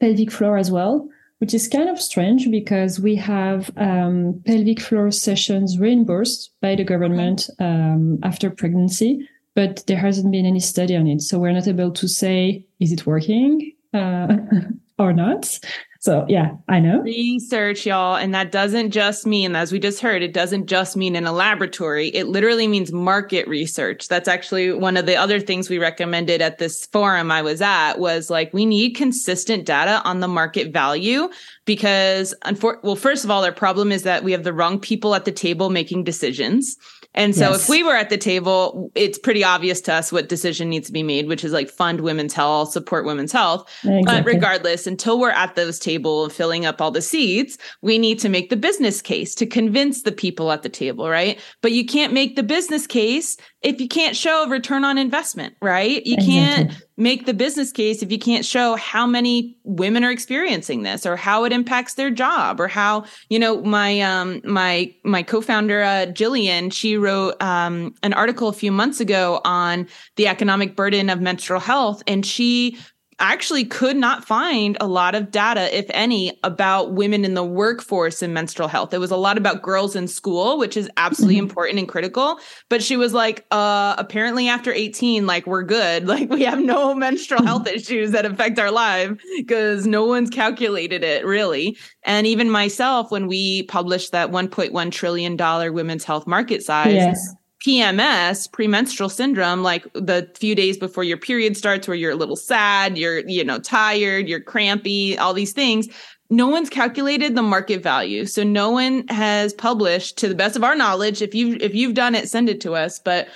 pelvic 0.00 0.30
floor 0.30 0.56
as 0.56 0.70
well, 0.70 1.08
which 1.38 1.54
is 1.54 1.68
kind 1.68 1.88
of 1.88 2.00
strange 2.00 2.50
because 2.50 3.00
we 3.00 3.16
have 3.16 3.70
um, 3.76 4.40
pelvic 4.46 4.80
floor 4.80 5.10
sessions 5.10 5.78
reimbursed 5.78 6.50
by 6.60 6.74
the 6.74 6.84
government 6.84 7.48
um, 7.58 8.18
after 8.22 8.50
pregnancy, 8.50 9.28
but 9.54 9.84
there 9.86 9.96
hasn't 9.96 10.32
been 10.32 10.46
any 10.46 10.60
study 10.60 10.96
on 10.96 11.06
it. 11.06 11.22
So 11.22 11.38
we're 11.38 11.52
not 11.52 11.68
able 11.68 11.92
to 11.92 12.08
say, 12.08 12.64
is 12.80 12.92
it 12.92 13.06
working 13.06 13.72
uh, 13.94 14.36
or 14.98 15.12
not? 15.12 15.58
So 16.00 16.24
yeah, 16.28 16.52
I 16.68 16.78
know. 16.78 17.00
Research, 17.00 17.84
y'all. 17.84 18.14
And 18.14 18.32
that 18.32 18.52
doesn't 18.52 18.92
just 18.92 19.26
mean, 19.26 19.56
as 19.56 19.72
we 19.72 19.80
just 19.80 20.00
heard, 20.00 20.22
it 20.22 20.32
doesn't 20.32 20.66
just 20.66 20.96
mean 20.96 21.16
in 21.16 21.26
a 21.26 21.32
laboratory. 21.32 22.08
It 22.08 22.28
literally 22.28 22.68
means 22.68 22.92
market 22.92 23.48
research. 23.48 24.06
That's 24.06 24.28
actually 24.28 24.72
one 24.72 24.96
of 24.96 25.06
the 25.06 25.16
other 25.16 25.40
things 25.40 25.68
we 25.68 25.78
recommended 25.78 26.40
at 26.40 26.58
this 26.58 26.86
forum 26.86 27.32
I 27.32 27.42
was 27.42 27.60
at 27.60 27.94
was 27.94 28.30
like, 28.30 28.54
we 28.54 28.64
need 28.64 28.94
consistent 28.94 29.66
data 29.66 30.00
on 30.04 30.20
the 30.20 30.28
market 30.28 30.72
value 30.72 31.30
because, 31.64 32.32
unfor- 32.44 32.82
well, 32.84 32.96
first 32.96 33.24
of 33.24 33.30
all, 33.32 33.44
our 33.44 33.50
problem 33.50 33.90
is 33.90 34.04
that 34.04 34.22
we 34.22 34.30
have 34.30 34.44
the 34.44 34.52
wrong 34.52 34.78
people 34.78 35.16
at 35.16 35.24
the 35.24 35.32
table 35.32 35.68
making 35.68 36.04
decisions. 36.04 36.76
And 37.18 37.34
so 37.34 37.50
yes. 37.50 37.62
if 37.64 37.68
we 37.68 37.82
were 37.82 37.96
at 37.96 38.10
the 38.10 38.16
table, 38.16 38.92
it's 38.94 39.18
pretty 39.18 39.42
obvious 39.42 39.80
to 39.82 39.92
us 39.92 40.12
what 40.12 40.28
decision 40.28 40.70
needs 40.70 40.86
to 40.86 40.92
be 40.92 41.02
made, 41.02 41.26
which 41.26 41.42
is 41.42 41.52
like 41.52 41.68
fund 41.68 42.00
women's 42.00 42.32
health, 42.32 42.70
support 42.70 43.04
women's 43.04 43.32
health. 43.32 43.68
Exactly. 43.82 44.02
But 44.04 44.24
regardless, 44.24 44.86
until 44.86 45.18
we're 45.18 45.30
at 45.30 45.56
those 45.56 45.80
table 45.80 46.22
and 46.22 46.32
filling 46.32 46.64
up 46.64 46.80
all 46.80 46.92
the 46.92 47.02
seats, 47.02 47.58
we 47.82 47.98
need 47.98 48.20
to 48.20 48.28
make 48.28 48.50
the 48.50 48.56
business 48.56 49.02
case 49.02 49.34
to 49.34 49.46
convince 49.46 50.02
the 50.02 50.12
people 50.12 50.52
at 50.52 50.62
the 50.62 50.68
table, 50.68 51.10
right? 51.10 51.40
But 51.60 51.72
you 51.72 51.84
can't 51.84 52.12
make 52.12 52.36
the 52.36 52.44
business 52.44 52.86
case 52.86 53.36
if 53.60 53.80
you 53.80 53.88
can't 53.88 54.16
show 54.16 54.44
a 54.44 54.48
return 54.48 54.84
on 54.84 54.98
investment, 54.98 55.54
right? 55.60 56.04
You 56.06 56.16
can't 56.16 56.72
make 56.96 57.26
the 57.26 57.34
business 57.34 57.72
case 57.72 58.02
if 58.02 58.12
you 58.12 58.18
can't 58.18 58.44
show 58.44 58.76
how 58.76 59.06
many 59.06 59.56
women 59.64 60.04
are 60.04 60.10
experiencing 60.10 60.82
this 60.82 61.04
or 61.06 61.16
how 61.16 61.44
it 61.44 61.52
impacts 61.52 61.94
their 61.94 62.10
job 62.10 62.60
or 62.60 62.68
how 62.68 63.04
you 63.28 63.38
know 63.38 63.62
my 63.62 64.00
um 64.00 64.40
my 64.44 64.92
my 65.04 65.22
co-founder 65.22 65.82
uh, 65.82 66.06
Jillian 66.06 66.72
she 66.72 66.96
wrote 66.96 67.40
um 67.40 67.94
an 68.02 68.12
article 68.12 68.48
a 68.48 68.52
few 68.52 68.72
months 68.72 69.00
ago 69.00 69.40
on 69.44 69.86
the 70.16 70.26
economic 70.26 70.74
burden 70.74 71.08
of 71.08 71.20
menstrual 71.20 71.60
health 71.60 72.02
and 72.06 72.26
she 72.26 72.76
actually 73.20 73.64
could 73.64 73.96
not 73.96 74.24
find 74.24 74.76
a 74.80 74.86
lot 74.86 75.14
of 75.14 75.30
data, 75.30 75.76
if 75.76 75.86
any, 75.90 76.38
about 76.42 76.92
women 76.92 77.24
in 77.24 77.34
the 77.34 77.44
workforce 77.44 78.22
and 78.22 78.32
menstrual 78.32 78.68
health. 78.68 78.94
It 78.94 78.98
was 78.98 79.10
a 79.10 79.16
lot 79.16 79.38
about 79.38 79.62
girls 79.62 79.96
in 79.96 80.08
school, 80.08 80.58
which 80.58 80.76
is 80.76 80.88
absolutely 80.96 81.36
mm-hmm. 81.36 81.44
important 81.44 81.78
and 81.78 81.88
critical. 81.88 82.38
But 82.68 82.82
she 82.82 82.96
was 82.96 83.12
like, 83.14 83.46
uh, 83.50 83.94
apparently 83.98 84.48
after 84.48 84.72
18, 84.72 85.26
like 85.26 85.46
we're 85.46 85.62
good. 85.62 86.08
Like 86.18 86.30
we 86.30 86.42
have 86.44 86.58
no 86.58 86.94
menstrual 86.94 87.44
health 87.44 87.68
issues 87.72 88.12
that 88.12 88.24
affect 88.24 88.58
our 88.58 88.70
life 88.70 89.12
because 89.36 89.86
no 89.86 90.04
one's 90.04 90.30
calculated 90.30 91.04
it 91.04 91.24
really. 91.24 91.76
And 92.02 92.26
even 92.26 92.50
myself, 92.50 93.10
when 93.10 93.26
we 93.26 93.64
published 93.64 94.12
that 94.12 94.30
$1.1 94.30 94.90
trillion 94.90 95.36
women's 95.74 96.04
health 96.04 96.26
market 96.26 96.62
size, 96.62 96.94
yes. 96.94 97.34
PMS, 97.64 98.50
premenstrual 98.50 99.08
syndrome, 99.08 99.62
like 99.62 99.84
the 99.92 100.30
few 100.36 100.54
days 100.54 100.76
before 100.76 101.02
your 101.02 101.16
period 101.16 101.56
starts 101.56 101.88
where 101.88 101.96
you're 101.96 102.12
a 102.12 102.16
little 102.16 102.36
sad, 102.36 102.96
you're, 102.96 103.20
you 103.28 103.44
know, 103.44 103.58
tired, 103.58 104.28
you're 104.28 104.40
crampy, 104.40 105.18
all 105.18 105.34
these 105.34 105.52
things. 105.52 105.88
No 106.30 106.46
one's 106.46 106.70
calculated 106.70 107.34
the 107.34 107.42
market 107.42 107.82
value. 107.82 108.26
So 108.26 108.44
no 108.44 108.70
one 108.70 109.08
has 109.08 109.52
published 109.54 110.18
to 110.18 110.28
the 110.28 110.34
best 110.34 110.56
of 110.56 110.62
our 110.62 110.76
knowledge. 110.76 111.22
If 111.22 111.34
you've 111.34 111.60
if 111.60 111.74
you've 111.74 111.94
done 111.94 112.14
it, 112.14 112.28
send 112.28 112.48
it 112.48 112.60
to 112.60 112.74
us. 112.74 112.98
But 112.98 113.28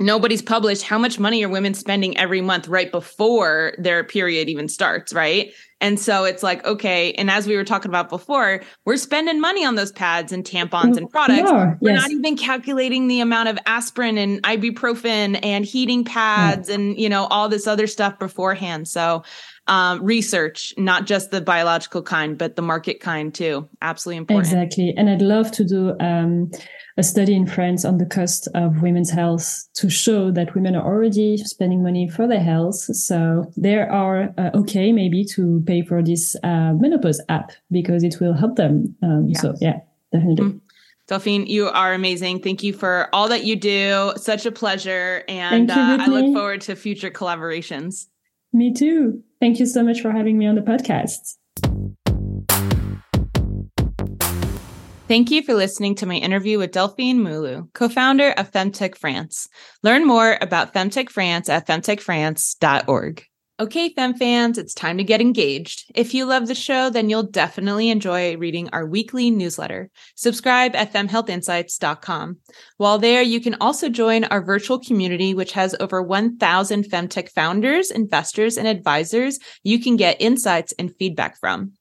nobody's 0.00 0.42
published 0.42 0.82
how 0.82 0.98
much 0.98 1.18
money 1.18 1.44
are 1.44 1.48
women 1.48 1.74
spending 1.74 2.16
every 2.16 2.40
month 2.40 2.68
right 2.68 2.90
before 2.90 3.74
their 3.78 4.02
period 4.02 4.48
even 4.48 4.68
starts, 4.68 5.12
right? 5.12 5.52
And 5.80 5.98
so 5.98 6.24
it's 6.24 6.42
like, 6.42 6.64
okay. 6.66 7.12
And 7.12 7.30
as 7.30 7.46
we 7.46 7.56
were 7.56 7.64
talking 7.64 7.90
about 7.90 8.08
before, 8.08 8.62
we're 8.84 8.96
spending 8.96 9.40
money 9.40 9.64
on 9.64 9.76
those 9.76 9.92
pads 9.92 10.30
and 10.32 10.44
tampons 10.44 10.96
and 10.96 11.08
products. 11.08 11.50
Yeah, 11.50 11.74
we're 11.80 11.92
yes. 11.92 12.02
not 12.02 12.10
even 12.10 12.36
calculating 12.36 13.08
the 13.08 13.20
amount 13.20 13.48
of 13.48 13.58
aspirin 13.66 14.18
and 14.18 14.42
ibuprofen 14.42 15.38
and 15.42 15.64
heating 15.64 16.04
pads 16.04 16.68
yeah. 16.68 16.74
and, 16.74 16.98
you 16.98 17.08
know, 17.08 17.24
all 17.26 17.48
this 17.48 17.66
other 17.66 17.86
stuff 17.86 18.18
beforehand. 18.18 18.88
So, 18.88 19.22
um, 19.66 20.02
research, 20.02 20.74
not 20.76 21.06
just 21.06 21.30
the 21.30 21.40
biological 21.40 22.02
kind, 22.02 22.36
but 22.36 22.56
the 22.56 22.62
market 22.62 23.00
kind 23.00 23.32
too. 23.32 23.68
Absolutely 23.80 24.18
important. 24.18 24.52
Exactly. 24.52 24.94
And 24.96 25.08
I'd 25.08 25.22
love 25.22 25.50
to 25.52 25.64
do, 25.64 25.94
um, 26.00 26.50
a 27.00 27.02
study 27.02 27.34
in 27.34 27.46
France 27.46 27.84
on 27.84 27.96
the 27.96 28.04
cost 28.04 28.46
of 28.54 28.82
women's 28.82 29.10
health 29.10 29.66
to 29.72 29.88
show 29.88 30.30
that 30.30 30.54
women 30.54 30.76
are 30.76 30.84
already 30.84 31.38
spending 31.38 31.82
money 31.82 32.06
for 32.06 32.28
their 32.28 32.40
health. 32.40 32.76
So 32.76 33.50
they 33.56 33.76
are 33.76 34.34
uh, 34.36 34.50
okay 34.54 34.92
maybe 34.92 35.24
to 35.36 35.62
pay 35.66 35.82
for 35.82 36.02
this 36.02 36.36
uh, 36.44 36.74
menopause 36.74 37.20
app 37.30 37.52
because 37.70 38.04
it 38.04 38.20
will 38.20 38.34
help 38.34 38.56
them. 38.56 38.94
Um, 39.02 39.28
yeah. 39.28 39.40
So 39.40 39.54
yeah, 39.60 39.80
definitely. 40.12 40.44
Mm-hmm. 40.44 40.58
Delphine, 41.08 41.46
you 41.46 41.68
are 41.68 41.94
amazing. 41.94 42.40
Thank 42.40 42.62
you 42.62 42.72
for 42.74 43.08
all 43.14 43.28
that 43.28 43.44
you 43.44 43.56
do. 43.56 44.12
Such 44.16 44.44
a 44.46 44.52
pleasure. 44.52 45.24
And 45.26 45.68
you, 45.68 45.74
uh, 45.74 45.96
I 46.00 46.06
look 46.06 46.34
forward 46.34 46.60
to 46.62 46.76
future 46.76 47.10
collaborations. 47.10 48.06
Me 48.52 48.74
too. 48.74 49.22
Thank 49.40 49.58
you 49.58 49.66
so 49.66 49.82
much 49.82 50.02
for 50.02 50.12
having 50.12 50.36
me 50.36 50.46
on 50.46 50.54
the 50.54 50.60
podcast. 50.60 51.38
Thank 55.10 55.32
you 55.32 55.42
for 55.42 55.54
listening 55.54 55.96
to 55.96 56.06
my 56.06 56.14
interview 56.14 56.60
with 56.60 56.70
Delphine 56.70 57.18
Moulu, 57.18 57.72
co-founder 57.74 58.30
of 58.30 58.52
Femtech 58.52 58.94
France. 58.94 59.48
Learn 59.82 60.06
more 60.06 60.38
about 60.40 60.72
Femtech 60.72 61.10
France 61.10 61.48
at 61.48 61.66
femtechfrance.org. 61.66 63.24
Okay, 63.58 63.92
Fem 63.92 64.14
fans, 64.14 64.56
it's 64.56 64.72
time 64.72 64.98
to 64.98 65.04
get 65.04 65.20
engaged. 65.20 65.90
If 65.96 66.14
you 66.14 66.26
love 66.26 66.46
the 66.46 66.54
show, 66.54 66.90
then 66.90 67.10
you'll 67.10 67.24
definitely 67.24 67.90
enjoy 67.90 68.36
reading 68.36 68.68
our 68.72 68.86
weekly 68.86 69.32
newsletter. 69.32 69.90
Subscribe 70.14 70.76
at 70.76 70.92
femhealthinsights.com. 70.92 72.38
While 72.76 72.98
there, 73.00 73.20
you 73.20 73.40
can 73.40 73.56
also 73.60 73.88
join 73.88 74.22
our 74.24 74.40
virtual 74.40 74.78
community, 74.78 75.34
which 75.34 75.54
has 75.54 75.74
over 75.80 76.00
1,000 76.00 76.84
Femtech 76.84 77.30
founders, 77.30 77.90
investors, 77.90 78.56
and 78.56 78.68
advisors 78.68 79.40
you 79.64 79.82
can 79.82 79.96
get 79.96 80.22
insights 80.22 80.72
and 80.78 80.94
feedback 80.94 81.36
from. 81.40 81.72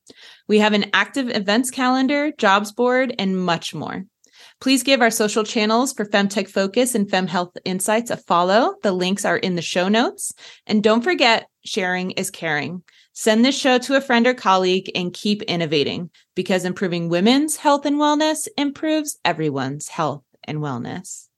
We 0.50 0.60
have 0.60 0.74
an 0.74 0.90
active 0.94 1.30
events 1.30 1.70
calendar, 1.70 2.32
jobs 2.38 2.72
board, 2.72 3.14
and 3.20 3.38
much 3.38 3.74
more. 3.76 4.06
Please 4.60 4.82
give 4.82 5.00
our 5.00 5.12
social 5.12 5.44
channels 5.44 5.94
for 5.94 6.06
Femtech 6.06 6.50
Focus 6.50 6.96
and 6.96 7.10
Fem 7.10 7.28
Health 7.28 7.56
Insights 7.66 8.10
a 8.10 8.18
follow. 8.18 8.74
The 8.82 8.92
links 8.92 9.26
are 9.26 9.38
in 9.38 9.56
the 9.56 9.62
show 9.62 9.88
notes. 9.88 10.34
And 10.66 10.84
don't 10.84 11.04
forget, 11.04 11.48
sharing 11.64 12.12
is 12.12 12.32
caring. 12.32 12.82
Send 13.14 13.46
this 13.46 13.58
show 13.58 13.78
to 13.78 13.96
a 13.96 14.02
friend 14.02 14.26
or 14.26 14.34
colleague 14.34 14.90
and 14.96 15.14
keep 15.14 15.44
innovating 15.44 16.10
because 16.36 16.66
improving 16.66 17.10
women's 17.10 17.58
health 17.58 17.86
and 17.86 17.98
wellness 17.98 18.48
improves 18.58 19.20
everyone's 19.24 19.88
health 19.88 20.24
and 20.44 20.60
wellness. 20.60 21.29